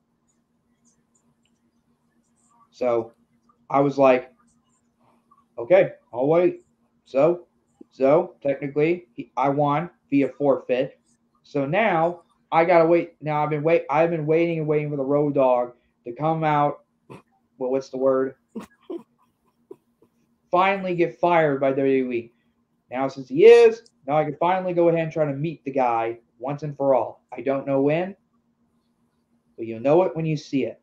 So 2.82 3.14
I 3.70 3.80
was 3.80 4.00
like, 4.00 4.32
okay, 5.60 5.92
I'll 6.12 6.26
wait. 6.26 6.64
So, 7.06 7.46
so 7.92 8.34
technically, 8.42 9.06
I 9.38 9.50
won 9.50 9.92
via 10.10 10.30
forfeit. 10.30 11.00
So 11.44 11.68
now 11.68 12.24
I 12.52 12.66
gotta 12.66 12.88
wait. 12.88 13.18
Now 13.22 13.44
I've 13.44 13.52
been 13.52 13.62
wait. 13.62 13.86
I've 13.88 14.10
been 14.10 14.26
waiting 14.26 14.58
and 14.58 14.68
waiting 14.68 14.90
for 14.90 14.96
the 14.96 15.04
road 15.04 15.36
dog 15.36 15.74
to 16.06 16.12
come 16.12 16.44
out. 16.44 16.80
Well, 17.60 17.70
what's 17.70 17.90
the 17.90 17.98
word? 17.98 18.34
finally 20.50 20.96
get 20.96 21.20
fired 21.20 21.62
by 21.62 21.74
WWE. 21.74 22.32
Now, 22.90 23.08
since 23.10 23.30
he 23.30 23.46
is, 23.46 23.84
now 24.08 24.18
I 24.18 24.24
can 24.24 24.38
finally 24.38 24.74
go 24.74 24.90
ahead 24.90 25.04
and 25.04 25.14
try 25.14 25.26
to 25.26 25.34
meet 25.34 25.64
the 25.66 25.72
guy 25.72 26.18
once 26.40 26.64
and 26.64 26.76
for 26.76 26.96
all. 26.96 27.24
I 27.32 27.42
don't 27.42 27.68
know 27.68 27.84
when, 27.84 28.16
but 29.56 29.68
you'll 29.68 29.82
know 29.82 30.02
it 30.02 30.16
when 30.16 30.26
you 30.26 30.36
see 30.36 30.66
it. 30.66 30.81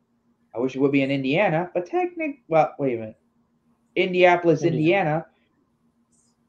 I 0.58 0.60
wish 0.60 0.74
it 0.74 0.80
would 0.80 0.92
be 0.92 1.02
in 1.02 1.10
Indiana, 1.10 1.70
but 1.72 1.86
technically, 1.86 2.42
well, 2.48 2.74
wait 2.78 2.96
a 2.96 2.98
minute. 2.98 3.16
Indianapolis, 3.94 4.62
Indiana. 4.62 4.78
Indiana. 4.78 5.26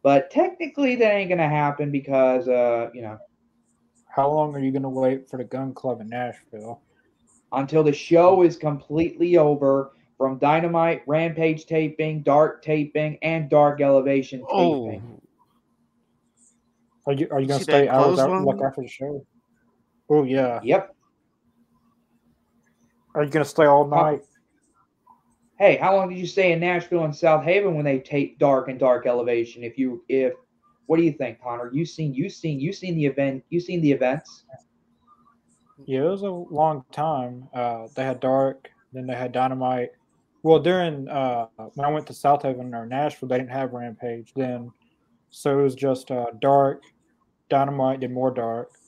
But 0.01 0.31
technically, 0.31 0.95
that 0.95 1.11
ain't 1.13 1.29
gonna 1.29 1.47
happen 1.49 1.91
because, 1.91 2.47
uh, 2.47 2.89
you 2.93 3.01
know, 3.03 3.19
How 4.07 4.29
long 4.31 4.55
are 4.55 4.59
you 4.59 4.71
going 4.71 4.83
to 4.83 4.89
wait 4.89 5.29
for 5.29 5.37
the 5.37 5.43
gun 5.43 5.73
club 5.73 6.01
in 6.01 6.09
Nashville? 6.09 6.81
until 7.51 7.83
the 7.83 7.93
show 7.93 8.43
is 8.43 8.57
completely 8.57 9.37
over 9.37 9.91
from 10.17 10.37
Dynamite, 10.37 11.01
Rampage 11.07 11.65
taping, 11.65 12.21
Dark 12.21 12.61
taping, 12.61 13.17
and 13.23 13.49
Dark 13.49 13.81
Elevation 13.81 14.45
Oh, 14.51 14.85
taping. 14.85 15.21
Are 17.05 17.13
you 17.13 17.27
are 17.31 17.39
you 17.39 17.47
going 17.47 17.59
to 17.59 17.65
See 17.65 17.71
stay 17.71 17.85
that 17.85 17.93
hours 17.95 18.19
out 18.19 18.29
clothesline? 18.29 18.45
like 18.45 18.61
after 18.61 18.81
the 18.81 18.87
show? 18.87 19.25
Oh 20.09 20.23
yeah. 20.23 20.59
Yep. 20.63 20.95
Are 23.19 23.25
you 23.25 23.29
going 23.31 23.43
to 23.43 23.49
stay 23.49 23.65
all 23.65 23.85
night? 23.85 24.21
Hey, 25.57 25.75
how 25.75 25.93
long 25.93 26.07
did 26.07 26.17
you 26.17 26.25
stay 26.25 26.53
in 26.53 26.61
Nashville 26.61 27.03
and 27.03 27.13
Southaven 27.13 27.75
when 27.75 27.83
they 27.83 27.99
taped 27.99 28.39
Dark 28.39 28.69
and 28.69 28.79
Dark 28.79 29.05
Elevation? 29.05 29.61
If 29.61 29.77
you 29.77 30.05
if 30.07 30.35
what 30.85 30.95
do 30.95 31.03
you 31.03 31.11
think, 31.11 31.41
Connor? 31.41 31.69
You 31.73 31.85
seen 31.85 32.13
you 32.13 32.29
seen 32.29 32.61
you 32.61 32.71
seen 32.71 32.95
the 32.95 33.05
event 33.05 33.43
you 33.49 33.59
seen 33.59 33.81
the 33.81 33.91
events? 33.91 34.45
Yeah, 35.85 36.05
it 36.05 36.09
was 36.09 36.21
a 36.21 36.29
long 36.29 36.85
time. 36.93 37.49
Uh, 37.53 37.87
they 37.93 38.05
had 38.05 38.21
Dark, 38.21 38.69
then 38.93 39.05
they 39.05 39.15
had 39.15 39.33
Dynamite. 39.33 39.89
Well, 40.41 40.59
during 40.59 41.09
uh, 41.09 41.47
when 41.73 41.85
I 41.85 41.91
went 41.91 42.07
to 42.07 42.13
Southaven 42.13 42.73
or 42.73 42.85
Nashville, 42.85 43.27
they 43.27 43.37
didn't 43.37 43.51
have 43.51 43.73
Rampage 43.73 44.31
then, 44.33 44.71
so 45.29 45.59
it 45.59 45.61
was 45.61 45.75
just 45.75 46.09
uh, 46.09 46.27
Dark, 46.39 46.83
Dynamite, 47.49 47.99
then 47.99 48.13
more 48.13 48.31
Dark. 48.31 48.78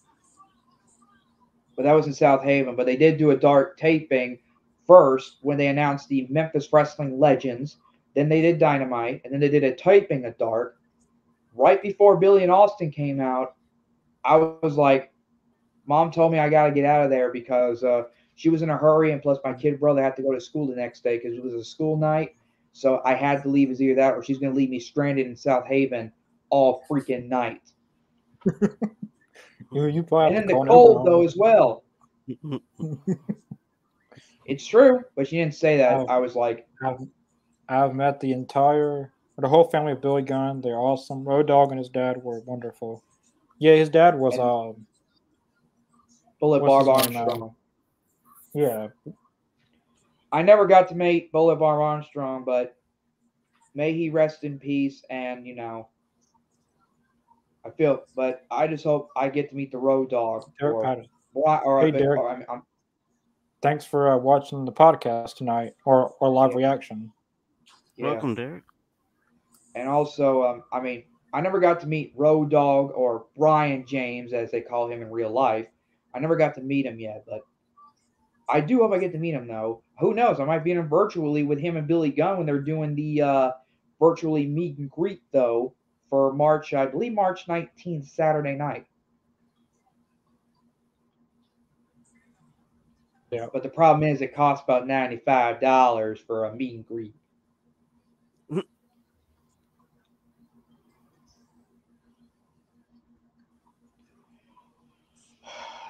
But 1.76 1.84
that 1.84 1.93
was 1.93 2.07
in 2.07 2.13
Southaven. 2.13 2.76
But 2.76 2.86
they 2.86 2.95
did 2.95 3.17
do 3.17 3.32
a 3.32 3.38
Dark 3.38 3.78
taping 3.78 4.39
first 4.86 5.38
when 5.41 5.57
they 5.57 5.67
announced 5.67 6.09
the 6.09 6.28
Memphis 6.30 6.72
Wrestling 6.72 7.19
Legends. 7.19 7.78
Then 8.15 8.28
they 8.30 8.41
did 8.41 8.59
Dynamite, 8.59 9.22
and 9.24 9.34
then 9.34 9.39
they 9.39 9.49
did 9.49 9.63
a 9.63 9.76
taping 9.76 10.26
of 10.26 10.38
Dark. 10.38 10.78
Right 11.55 11.82
before 11.82 12.17
Billy 12.17 12.43
and 12.43 12.51
Austin 12.51 12.91
came 12.91 13.19
out, 13.19 13.55
I 14.24 14.38
was 14.38 14.76
like, 14.78 15.11
Mom 15.86 16.11
told 16.11 16.32
me 16.32 16.39
I 16.39 16.49
got 16.49 16.67
to 16.67 16.72
get 16.72 16.86
out 16.86 17.03
of 17.03 17.09
there 17.09 17.32
because 17.32 17.84
uh, 17.84 18.03
she 18.36 18.49
was 18.49 18.61
in 18.61 18.69
a 18.69 18.78
hurry, 18.78 19.11
and 19.11 19.22
plus 19.22 19.39
my 19.43 19.53
kid 19.53 19.80
brother 19.80 20.01
had 20.01 20.15
to 20.17 20.22
go 20.22 20.34
to 20.34 20.41
school 20.41 20.67
the 20.67 20.76
next 20.76 21.03
day 21.03 21.17
because 21.17 21.38
it 21.38 21.43
was 21.43 21.53
a 21.53 21.63
school 21.63 21.97
night. 21.97 22.36
So 22.74 23.01
I 23.03 23.13
had 23.13 23.43
to 23.43 23.49
leave. 23.49 23.69
It's 23.69 23.82
either 23.82 23.95
that 23.95 24.13
or 24.13 24.24
she's 24.24 24.38
going 24.38 24.53
to 24.53 24.57
leave 24.57 24.69
me 24.69 24.80
stranded 24.80 25.28
in 25.28 25.36
Southaven 25.36 26.11
all 26.49 26.84
freaking 26.89 27.28
night. 27.28 27.61
You 29.72 29.88
you 29.88 30.03
probably 30.03 30.38
And 30.38 30.49
in 30.49 30.57
the 30.57 30.65
cold 30.65 31.05
though 31.05 31.24
as 31.24 31.36
well. 31.38 31.84
It's 34.45 34.65
true, 34.65 35.01
but 35.15 35.28
she 35.28 35.38
didn't 35.38 35.55
say 35.55 35.78
that. 35.78 35.93
Oh. 35.93 36.05
I 36.07 36.17
was 36.17 36.36
like, 36.36 36.67
I've, 36.84 36.99
I've 37.69 37.95
met 37.95 38.19
the 38.19 38.32
entire, 38.34 39.13
the 39.38 39.47
whole 39.47 39.65
family 39.65 39.93
of 39.93 40.01
Billy 40.01 40.24
Gunn. 40.24 40.61
They're 40.61 40.80
awesome. 40.80 41.24
Road 41.24 41.47
Dogg 41.47 41.69
and 41.69 41.80
his 41.80 41.89
dad 41.89 42.22
were 42.22 42.41
wonderful. 42.41 43.03
Yeah, 43.59 43.76
his 43.76 43.89
dad 43.89 44.17
was, 44.17 44.38
um, 44.39 44.86
Bullet 46.41 46.65
Bob 46.65 46.88
his 46.88 47.05
name 47.05 47.13
now? 47.13 47.30
Armstrong. 47.30 47.55
yeah, 48.53 48.88
I 50.32 50.41
never 50.41 50.65
got 50.65 50.89
to 50.89 50.95
meet 50.95 51.32
Bullet 51.32 51.57
Bob 51.57 51.80
Armstrong, 51.80 52.43
but 52.43 52.76
may 53.76 53.93
he 53.93 54.09
rest 54.09 54.43
in 54.43 54.57
peace. 54.57 55.03
And 55.11 55.45
you 55.45 55.55
know, 55.55 55.88
I 57.66 57.70
feel, 57.70 58.03
but 58.16 58.45
I 58.49 58.68
just 58.68 58.84
hope 58.84 59.09
I 59.16 59.30
get 59.30 59.49
to 59.49 59.55
meet 59.55 59.72
the 59.72 59.78
Road 59.78 60.09
Dogg 60.09 60.43
Derek 60.59 60.76
or, 60.76 60.84
Patterson. 60.84 61.12
or, 61.34 61.62
or, 61.64 61.82
Hey, 61.82 61.91
Derek. 61.91 62.20
or 62.20 62.30
I'm, 62.30 62.45
I'm, 62.49 62.64
Thanks 63.62 63.86
for 63.86 64.12
uh, 64.12 64.18
watching 64.18 64.66
the 64.66 64.72
podcast 64.72 65.36
tonight 65.36 65.76
or, 65.86 66.16
or 66.20 66.30
live 66.30 66.55
reaction. 66.55 67.12
yeah. 67.95 68.12
Welcome, 68.12 68.34
Derek. 68.34 68.64
And 69.76 69.88
also, 69.88 70.43
um, 70.43 70.64
I 70.74 70.80
mean, 70.82 71.03
I 71.34 71.41
never 71.41 71.59
got 71.59 71.80
to 71.82 71.88
meet 71.88 72.14
Road 72.16 72.49
Dogg 72.49 72.91
or 72.91 73.28
Brian 73.38 73.86
James, 73.86 74.34
as 74.34 74.51
they 74.51 74.62
call 74.62 74.89
him 74.89 75.01
in 75.01 75.12
real 75.12 75.32
life. 75.32 75.68
I 76.14 76.20
never 76.20 76.36
got 76.36 76.55
to 76.55 76.62
meet 76.62 76.86
him 76.86 76.99
yet, 76.99 77.24
but 77.28 77.41
I 78.49 78.59
do 78.59 78.80
hope 78.80 78.91
I 78.91 78.97
get 78.97 79.14
to 79.14 79.18
meet 79.20 79.34
him, 79.34 79.47
though. 79.47 79.84
Who 79.99 80.14
knows? 80.14 80.39
I 80.39 80.45
might 80.45 80.64
be 80.64 80.72
in 80.72 80.78
him 80.80 80.89
virtually 80.89 81.43
with 81.43 81.59
him 81.59 81.78
and 81.78 81.88
Billy 81.88 82.09
Gunn 82.09 82.38
when 82.38 82.45
they're 82.45 82.59
doing 82.59 82.95
the 82.95 83.22
uh, 83.22 83.51
virtually 83.99 84.45
meet 84.47 84.78
and 84.80 84.89
greet, 84.89 85.22
though, 85.32 85.74
for 86.12 86.34
March, 86.34 86.74
I 86.74 86.86
believe 86.86 87.14
March 87.14 87.47
19th, 87.47 88.09
Saturday 88.09 88.53
night. 88.53 88.86
Yeah. 93.32 93.47
But 93.51 93.64
the 93.64 93.70
problem 93.70 94.03
is, 94.03 94.22
it 94.22 94.36
costs 94.36 94.64
about 94.66 94.86
$95 94.86 96.20
for 96.20 96.45
a 96.45 96.53
meet 96.53 96.76
and 96.76 96.86
greet. 96.86 97.16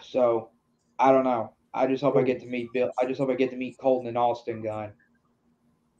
So 0.04 0.50
I 1.00 1.14
don't 1.14 1.24
know. 1.24 1.54
I 1.74 1.88
just 1.88 2.04
hope 2.04 2.18
I 2.18 2.22
get 2.22 2.42
to 2.42 2.46
meet 2.46 2.68
Bill. 2.74 2.92
I 3.02 3.06
just 3.06 3.18
hope 3.18 3.30
I 3.30 3.36
get 3.36 3.50
to 3.52 3.56
meet 3.56 3.78
Colton 3.78 4.10
and 4.10 4.18
Austin 4.18 4.62
Gunn. 4.62 4.92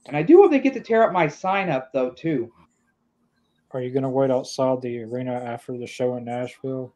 And 0.06 0.18
I 0.18 0.22
do 0.22 0.42
hope 0.42 0.52
they 0.52 0.60
get 0.60 0.74
to 0.74 0.82
tear 0.82 1.04
up 1.04 1.14
my 1.14 1.30
sign 1.30 1.70
up 1.70 1.94
though 1.94 2.10
too. 2.10 2.52
Are 3.74 3.82
you 3.82 3.92
going 3.92 4.04
to 4.04 4.10
wait 4.10 4.32
outside 4.32 4.82
the 4.82 5.02
arena 5.04 5.34
after 5.34 5.78
the 5.78 5.88
show 5.88 6.18
in 6.18 6.26
Nashville? 6.26 6.94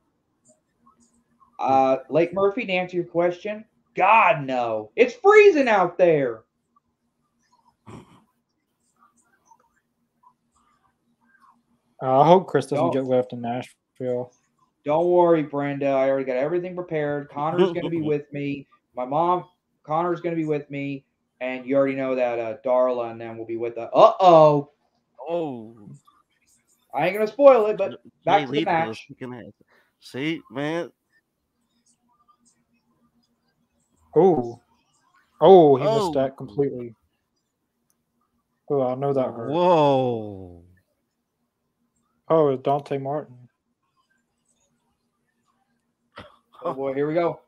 Uh, 1.58 1.98
Lake 2.10 2.34
Murphy, 2.34 2.66
to 2.66 2.72
answer 2.74 2.98
your 2.98 3.06
question, 3.06 3.64
God 3.96 4.44
no, 4.46 4.92
it's 4.98 5.14
freezing 5.14 5.70
out 5.70 5.98
there. 5.98 6.44
Uh, 12.02 12.22
I 12.22 12.28
hope 12.28 12.48
Chris 12.48 12.66
doesn't 12.66 12.78
Don't- 12.78 12.94
get 12.94 13.06
left 13.06 13.34
in 13.34 13.42
Nashville. 13.42 14.34
Don't 14.84 15.08
worry, 15.08 15.42
Brenda. 15.42 15.88
I 15.88 16.10
already 16.10 16.26
got 16.26 16.38
everything 16.38 16.76
prepared. 16.76 17.30
Connor's 17.30 17.72
going 17.72 17.86
to 17.86 17.90
be 17.90 18.02
with 18.04 18.32
me. 18.32 18.68
My 18.96 19.06
mom, 19.06 19.46
Connor's 19.84 20.22
going 20.22 20.36
to 20.36 20.40
be 20.40 20.46
with 20.48 20.70
me, 20.70 21.06
and 21.42 21.66
you 21.66 21.76
already 21.76 21.96
know 21.96 22.14
that 22.16 22.38
uh, 22.38 22.58
Darla 22.64 23.10
and 23.12 23.20
them 23.20 23.38
will 23.38 23.46
be 23.46 23.58
with 23.58 23.78
us. 23.78 23.90
Uh 23.94 24.12
oh, 24.20 24.72
Oh, 25.28 25.76
I 26.96 27.08
ain't 27.08 27.16
gonna 27.16 27.28
spoil 27.28 27.66
it, 27.68 27.78
but 27.78 28.02
back 28.26 28.48
Jay 28.50 28.56
to 28.56 28.66
the 29.20 29.28
match. 29.28 29.54
See, 30.00 30.42
man. 30.50 30.92
Oh, 34.16 34.62
oh, 35.42 35.76
he 35.76 35.84
missed 35.84 35.92
Oh. 35.92 36.14
that 36.14 36.38
completely. 36.38 36.96
Oh, 38.70 38.82
I 38.82 38.96
know 38.96 39.14
that 39.14 39.26
hurt. 39.34 39.52
Whoa. 39.52 40.64
Oh, 42.30 42.50
it's 42.50 42.64
Dante 42.64 42.98
Martin. 42.98 43.36
Oh 46.64 46.74
boy, 46.74 46.94
here 46.94 47.08
we 47.08 47.14
go. 47.14 47.42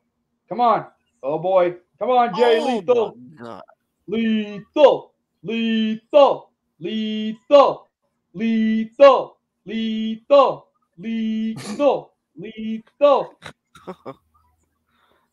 Come 0.50 0.62
on. 0.62 0.86
Oh 1.24 1.40
boy. 1.40 1.76
Come 2.00 2.10
on, 2.10 2.36
Jay 2.36 2.60
Oh, 2.60 2.66
Lethal. 2.66 3.18
my 3.40 3.44
God. 3.44 3.64
Lethal. 4.08 5.14
Lethal. 5.44 6.52
Lethal. 6.80 7.88
Lethal. 8.34 9.37
Lethal. 9.68 10.68
Lethal. 10.98 12.14
Lethal. 12.38 13.34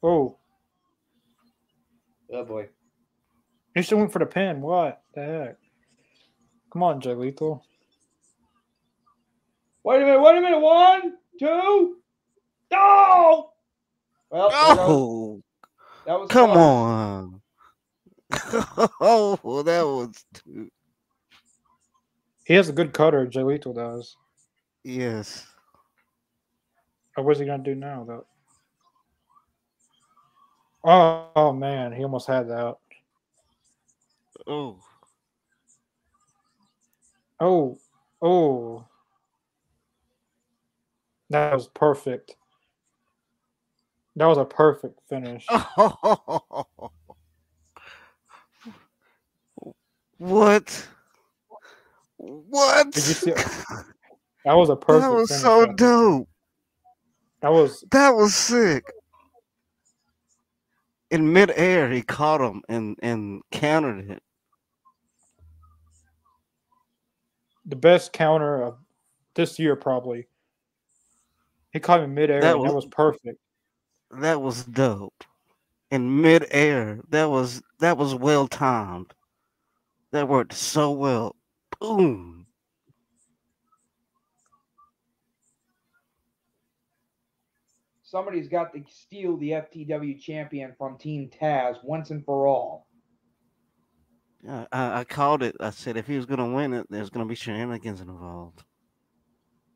Oh, 0.03 0.37
Oh 2.33 2.45
boy. 2.45 2.69
he 3.75 3.83
still 3.83 3.99
went 3.99 4.13
for 4.13 4.19
the 4.19 4.27
pin. 4.27 4.61
What 4.61 5.03
the 5.15 5.23
heck? 5.25 5.57
Come 6.73 6.83
on, 6.83 7.01
Jay 7.01 7.15
Lethal. 7.15 7.65
Wait 9.85 10.03
a 10.03 10.05
minute. 10.05 10.21
Wait 10.21 10.39
a 10.39 10.41
minute. 10.41 10.59
One, 10.59 11.13
two. 11.39 11.97
Oh! 12.73 13.51
Well, 14.31 14.51
Oh. 14.53 15.43
That 16.07 16.19
was 16.21 16.29
Come 16.29 16.51
fun. 16.51 16.59
on. 16.59 17.41
oh, 19.01 19.39
well, 19.43 19.63
that 19.63 19.83
was 19.83 20.25
too. 20.35 20.69
He 22.45 22.55
has 22.55 22.69
a 22.69 22.73
good 22.73 22.93
cutter, 22.93 23.27
Jay 23.27 23.43
Lethal 23.43 23.73
does. 23.75 24.17
Yes. 24.85 25.47
Oh, 27.17 27.23
what's 27.23 27.41
he 27.41 27.47
gonna 27.47 27.63
do 27.63 27.75
now 27.75 28.05
though? 28.05 28.27
Oh, 30.85 31.29
oh 31.35 31.53
man, 31.53 31.93
he 31.93 32.03
almost 32.03 32.27
had 32.29 32.49
that. 32.49 32.77
Oh. 34.47 34.79
Oh, 37.41 37.79
oh. 38.21 38.85
That 41.31 41.55
was 41.55 41.69
perfect. 41.69 42.37
That 44.17 44.27
was 44.27 44.39
a 44.39 44.45
perfect 44.45 45.01
finish. 45.09 45.47
what? 50.19 50.89
What? 52.17 52.93
Did 52.93 53.07
you 53.09 53.15
see? 53.15 53.35
That 54.45 54.55
was 54.55 54.69
a 54.69 54.77
perfect. 54.77 55.03
that 55.03 55.13
was 55.13 55.41
so 55.41 55.65
right 55.65 55.77
dope. 55.77 56.29
That 57.41 57.53
was 57.53 57.85
That 57.91 58.15
was 58.15 58.35
sick. 58.35 58.85
In 61.11 61.33
midair, 61.33 61.91
he 61.91 62.03
caught 62.03 62.41
him 62.41 62.63
and 62.69 62.99
and 63.03 63.43
countered 63.51 64.11
it. 64.11 64.23
the 67.67 67.77
best 67.77 68.13
counter 68.13 68.63
of 68.63 68.77
this 69.35 69.59
year, 69.59 69.75
probably. 69.75 70.27
He 71.73 71.81
caught 71.81 72.01
him 72.01 72.13
midair. 72.15 72.41
That 72.43 72.57
and 72.57 72.65
That 72.65 72.75
was- 72.75 72.85
was 72.85 72.93
perfect. 72.93 73.41
That 74.11 74.41
was 74.43 74.65
dope. 74.65 75.25
In 75.91 76.21
midair, 76.21 77.01
that 77.09 77.31
was 77.31 77.63
that 77.81 77.97
was 77.97 78.15
well 78.15 78.49
timed. 78.49 79.15
That 80.11 80.29
worked 80.29 80.53
so 80.53 80.93
well. 80.93 81.37
Boom. 81.81 82.44
Somebody's 88.15 88.47
got 88.47 88.73
to 88.73 88.85
steal 88.89 89.37
the 89.39 89.51
FTW 89.51 90.21
champion 90.21 90.73
from 90.79 90.97
Team 90.97 91.29
Taz 91.37 91.83
once 91.83 92.11
and 92.11 92.25
for 92.25 92.47
all. 92.47 92.87
I, 94.49 94.69
I 94.71 95.01
I 95.01 95.05
called 95.05 95.43
it. 95.43 95.57
I 95.59 95.71
said 95.71 95.97
if 95.97 96.07
he 96.07 96.15
was 96.15 96.25
gonna 96.25 96.49
win 96.49 96.75
it, 96.75 96.87
there's 96.89 97.11
gonna 97.11 97.27
be 97.27 97.35
shenanigans 97.35 98.01
involved. 98.01 98.63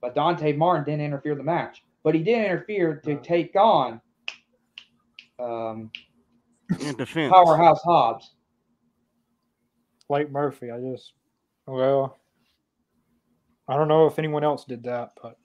But 0.01 0.14
Dante 0.14 0.53
Martin 0.53 0.84
didn't 0.84 1.05
interfere 1.05 1.32
in 1.32 1.39
the 1.39 1.43
match. 1.43 1.82
But 2.05 2.14
he 2.14 2.22
did 2.22 2.45
interfere 2.45 3.01
to 3.07 3.16
take 3.16 3.57
on 3.57 4.01
um, 5.41 5.91
In 6.78 6.95
defense. 6.95 7.32
Powerhouse 7.32 7.82
Hobbs. 7.82 8.36
Like 10.09 10.30
Murphy, 10.30 10.70
I 10.70 10.78
just 10.78 11.12
well, 11.66 12.16
I 13.66 13.76
don't 13.76 13.89
know 13.89 14.07
if 14.07 14.16
anyone 14.20 14.45
else 14.45 14.64
did 14.64 14.84
that, 14.84 15.11
but 15.20 15.39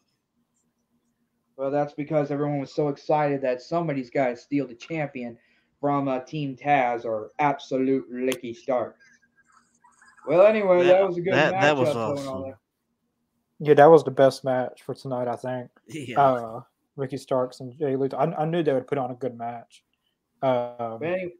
Well, 1.57 1.69
that's 1.71 1.93
because 1.93 2.31
everyone 2.31 2.59
was 2.59 2.73
so 2.73 2.87
excited 2.89 3.41
that 3.41 3.61
somebody's 3.61 4.09
got 4.09 4.29
to 4.29 4.35
steal 4.37 4.67
the 4.67 4.73
champion 4.75 5.37
from 5.79 6.07
uh, 6.07 6.19
Team 6.19 6.55
Taz 6.55 7.05
or 7.05 7.31
Absolute 7.39 8.05
Ricky 8.09 8.53
Stark. 8.53 8.95
Well, 10.27 10.45
anyway, 10.47 10.83
that, 10.83 10.93
That- 10.99 11.07
was 11.07 11.17
a 11.17 11.21
good 11.21 11.33
that- 11.33 11.51
match. 11.53 11.61
that 11.61 11.77
was 11.77 11.89
going 11.93 11.97
on 11.97 12.17
awesome. 12.17 12.41
there. 12.43 12.59
yeah, 13.59 13.73
that 13.75 13.85
was 13.85 14.03
the 14.03 14.11
best 14.11 14.43
match 14.43 14.81
for 14.83 14.95
tonight. 14.95 15.27
I 15.27 15.35
think. 15.35 15.69
Yeah. 15.89 16.19
Uh, 16.21 16.61
Ricky 16.95 17.17
Starks 17.17 17.59
and 17.59 17.77
Jay 17.77 17.95
Lethal. 17.95 18.19
I, 18.19 18.25
I 18.43 18.45
knew 18.45 18.63
they 18.63 18.73
would 18.73 18.87
put 18.87 18.97
on 18.97 19.11
a 19.11 19.15
good 19.15 19.37
match. 19.37 19.83
Um, 20.41 20.97
But 20.99 21.03
any- 21.03 21.33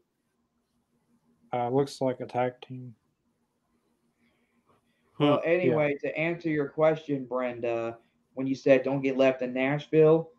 uh, 1.52 1.68
looks 1.70 2.00
like 2.00 2.20
a 2.20 2.26
tag 2.26 2.52
team. 2.66 2.94
Well, 5.18 5.38
Hmm, 5.42 5.48
anyway, 5.48 5.96
to 6.02 6.16
answer 6.18 6.48
your 6.50 6.68
question, 6.68 7.24
Brenda, 7.24 7.96
when 8.34 8.46
you 8.46 8.54
said 8.54 8.82
don't 8.82 9.02
get 9.02 9.16
left 9.16 9.42
in 9.42 9.52
Nashville, 9.52 10.30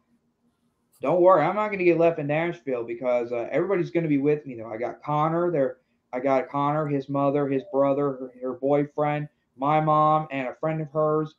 don't 1.01 1.21
worry, 1.21 1.43
I'm 1.43 1.55
not 1.55 1.67
going 1.67 1.79
to 1.79 1.85
get 1.85 1.97
left 1.99 2.19
in 2.19 2.27
Nashville 2.27 2.83
because 2.83 3.31
uh, 3.31 3.47
everybody's 3.51 3.91
going 3.91 4.03
to 4.03 4.09
be 4.09 4.17
with 4.17 4.45
me. 4.45 4.55
Though 4.55 4.71
I 4.71 4.77
got 4.77 5.03
Connor 5.03 5.51
there, 5.51 5.77
I 6.13 6.19
got 6.19 6.49
Connor, 6.49 6.87
his 6.87 7.09
mother, 7.09 7.47
his 7.47 7.63
brother, 7.71 8.11
her, 8.11 8.31
her 8.41 8.53
boyfriend, 8.53 9.27
my 9.57 9.81
mom, 9.81 10.27
and 10.31 10.47
a 10.47 10.55
friend 10.55 10.81
of 10.81 10.89
hers. 10.91 11.35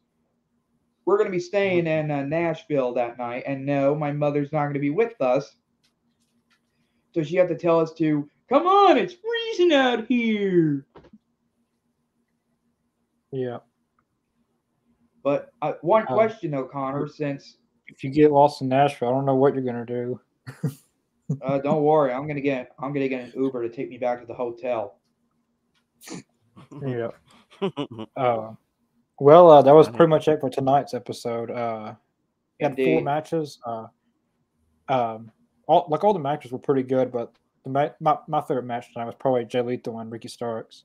We're 1.05 1.17
going 1.17 1.31
to 1.31 1.37
be 1.37 1.41
staying 1.41 1.87
in 1.87 2.11
uh, 2.11 2.23
Nashville 2.23 2.93
that 2.95 3.17
night, 3.17 3.45
and 3.47 3.65
no, 3.65 3.95
my 3.95 4.13
mother's 4.13 4.53
not 4.53 4.63
going 4.63 4.75
to 4.75 4.81
be 4.81 4.91
with 4.91 5.21
us. 5.21 5.57
So 7.15 7.23
she 7.23 7.37
had 7.37 7.49
to 7.49 7.57
tell 7.57 7.81
us 7.81 7.93
to 7.95 8.29
come 8.49 8.67
on, 8.67 8.99
it's 8.99 9.15
freezing 9.15 9.73
out 9.73 10.07
here. 10.07 10.85
Yeah. 13.33 13.59
But 15.27 15.51
uh, 15.61 15.73
one 15.81 16.03
Um, 16.03 16.15
question 16.15 16.53
though, 16.53 16.67
Connor, 16.67 17.09
since 17.09 17.57
If 17.89 18.05
you 18.05 18.11
get 18.11 18.31
lost 18.31 18.63
in 18.63 18.69
Nashville, 18.69 19.09
I 19.09 19.11
don't 19.11 19.27
know 19.27 19.35
what 19.35 19.55
you're 19.55 19.65
gonna 19.65 19.85
do. 19.85 20.21
Uh, 21.43 21.59
don't 21.59 21.83
worry, 21.83 22.13
I'm 22.13 22.29
gonna 22.29 22.41
get 22.41 22.71
I'm 22.79 22.93
gonna 22.93 23.09
get 23.09 23.25
an 23.25 23.33
Uber 23.35 23.69
to 23.69 23.75
take 23.75 23.89
me 23.89 23.99
back 23.99 24.21
to 24.21 24.27
the 24.27 24.33
hotel. 24.33 25.01
Yeah. 26.87 27.09
Uh, 28.17 28.53
well, 29.19 29.51
uh, 29.51 29.61
that 29.63 29.75
was 29.75 29.89
pretty 29.89 30.07
much 30.07 30.29
it 30.29 30.41
for 30.41 30.49
tonight's 30.49 30.95
episode. 30.95 31.51
Uh, 31.51 31.95
we 32.61 32.65
had 32.65 32.77
four 32.77 33.01
matches. 33.01 33.59
Uh, 33.67 33.87
um, 34.89 35.33
all 35.67 35.89
like 35.91 36.05
all 36.05 36.13
the 36.13 36.21
matches 36.21 36.53
were 36.53 36.61
pretty 36.61 36.85
good, 36.85 37.11
but 37.11 37.35
the 37.65 37.71
ma- 37.71 37.89
my, 37.99 38.17
my 38.29 38.41
favorite 38.41 38.67
match 38.67 38.93
tonight 38.93 39.07
was 39.07 39.17
probably 39.19 39.45
Jay 39.47 39.63
Lethal 39.63 39.99
and 39.99 40.13
Ricky 40.13 40.29
Starks. 40.29 40.85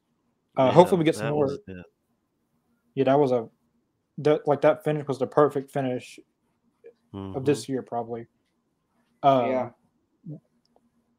Uh, 0.57 0.63
Yeah, 0.63 0.71
hopefully, 0.71 0.97
we 0.97 1.05
get 1.05 1.13
some 1.15 1.29
more. 1.29 1.55
Yeah, 2.95 3.03
that 3.03 3.19
was 3.19 3.31
a 3.31 3.47
that 4.19 4.47
like 4.47 4.61
that 4.61 4.83
finish 4.83 5.07
was 5.07 5.19
the 5.19 5.27
perfect 5.27 5.71
finish 5.71 6.19
of 7.13 7.19
Mhm. 7.41 7.45
this 7.45 7.67
year, 7.67 7.81
probably. 7.81 8.27
Uh, 9.23 9.45
yeah, 9.47 9.69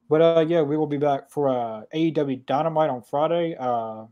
But 0.08 0.20
uh, 0.22 0.44
yeah, 0.46 0.62
we 0.62 0.76
will 0.76 0.86
be 0.86 0.98
back 0.98 1.30
for 1.30 1.48
uh, 1.48 1.82
AEW 1.94 2.44
Dynamite 2.46 2.90
on 2.90 3.02
Friday. 3.02 3.56
Uh, 3.58 4.06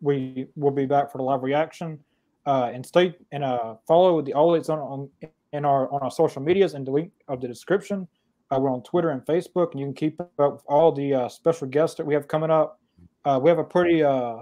we 0.00 0.48
will 0.56 0.70
be 0.70 0.86
back 0.86 1.10
for 1.10 1.18
the 1.18 1.24
live 1.24 1.42
reaction. 1.42 2.02
Uh, 2.46 2.70
and 2.72 2.84
stay 2.86 3.14
and 3.32 3.44
uh, 3.44 3.76
follow 3.86 4.22
the 4.22 4.32
All 4.32 4.54
Elite 4.54 4.70
on, 4.70 4.78
on 4.78 5.10
in 5.52 5.64
our 5.66 5.92
on 5.92 6.00
our 6.00 6.10
social 6.10 6.40
medias 6.42 6.74
and 6.74 6.86
the 6.86 6.90
link 6.90 7.12
of 7.28 7.40
the 7.40 7.46
description. 7.46 8.08
Uh, 8.50 8.58
we're 8.58 8.70
on 8.72 8.82
Twitter 8.82 9.10
and 9.10 9.24
Facebook, 9.26 9.72
and 9.72 9.80
you 9.80 9.86
can 9.86 9.94
keep 9.94 10.18
up 10.20 10.52
with 10.54 10.62
all 10.66 10.90
the 10.90 11.12
uh, 11.14 11.28
special 11.28 11.68
guests 11.68 11.96
that 11.98 12.04
we 12.06 12.14
have 12.14 12.26
coming 12.28 12.50
up. 12.50 12.80
Uh, 13.26 13.38
we 13.42 13.48
have 13.50 13.58
a 13.58 13.64
pretty 13.64 14.02
uh, 14.02 14.38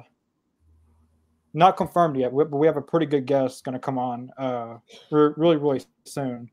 not 1.55 1.77
confirmed 1.77 2.17
yet, 2.17 2.33
but 2.35 2.51
we 2.51 2.67
have 2.67 2.77
a 2.77 2.83
pretty 2.83 3.07
good 3.07 3.27
guest 3.27 3.65
going 3.65 3.73
to 3.73 3.79
come 3.79 3.99
on 3.99 4.31
uh, 4.39 4.79
really 5.11 5.57
really 5.57 5.83
soon. 6.05 6.51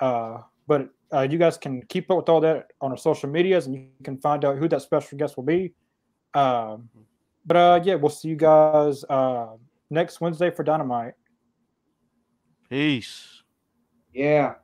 Uh, 0.00 0.38
but 0.66 0.88
uh, 1.12 1.22
you 1.22 1.38
guys 1.38 1.56
can 1.56 1.82
keep 1.86 2.10
up 2.10 2.16
with 2.16 2.28
all 2.28 2.40
that 2.40 2.72
on 2.80 2.90
our 2.90 2.96
social 2.96 3.28
medias, 3.28 3.66
and 3.66 3.74
you 3.74 3.86
can 4.02 4.18
find 4.18 4.44
out 4.44 4.58
who 4.58 4.68
that 4.68 4.82
special 4.82 5.16
guest 5.18 5.36
will 5.36 5.44
be. 5.44 5.72
Um, 6.34 6.88
but 7.46 7.56
uh, 7.56 7.80
yeah, 7.84 7.94
we'll 7.94 8.10
see 8.10 8.28
you 8.28 8.36
guys 8.36 9.04
uh, 9.08 9.48
next 9.90 10.20
Wednesday 10.20 10.50
for 10.50 10.62
Dynamite. 10.62 11.14
Peace. 12.68 13.42
yeah. 14.12 14.54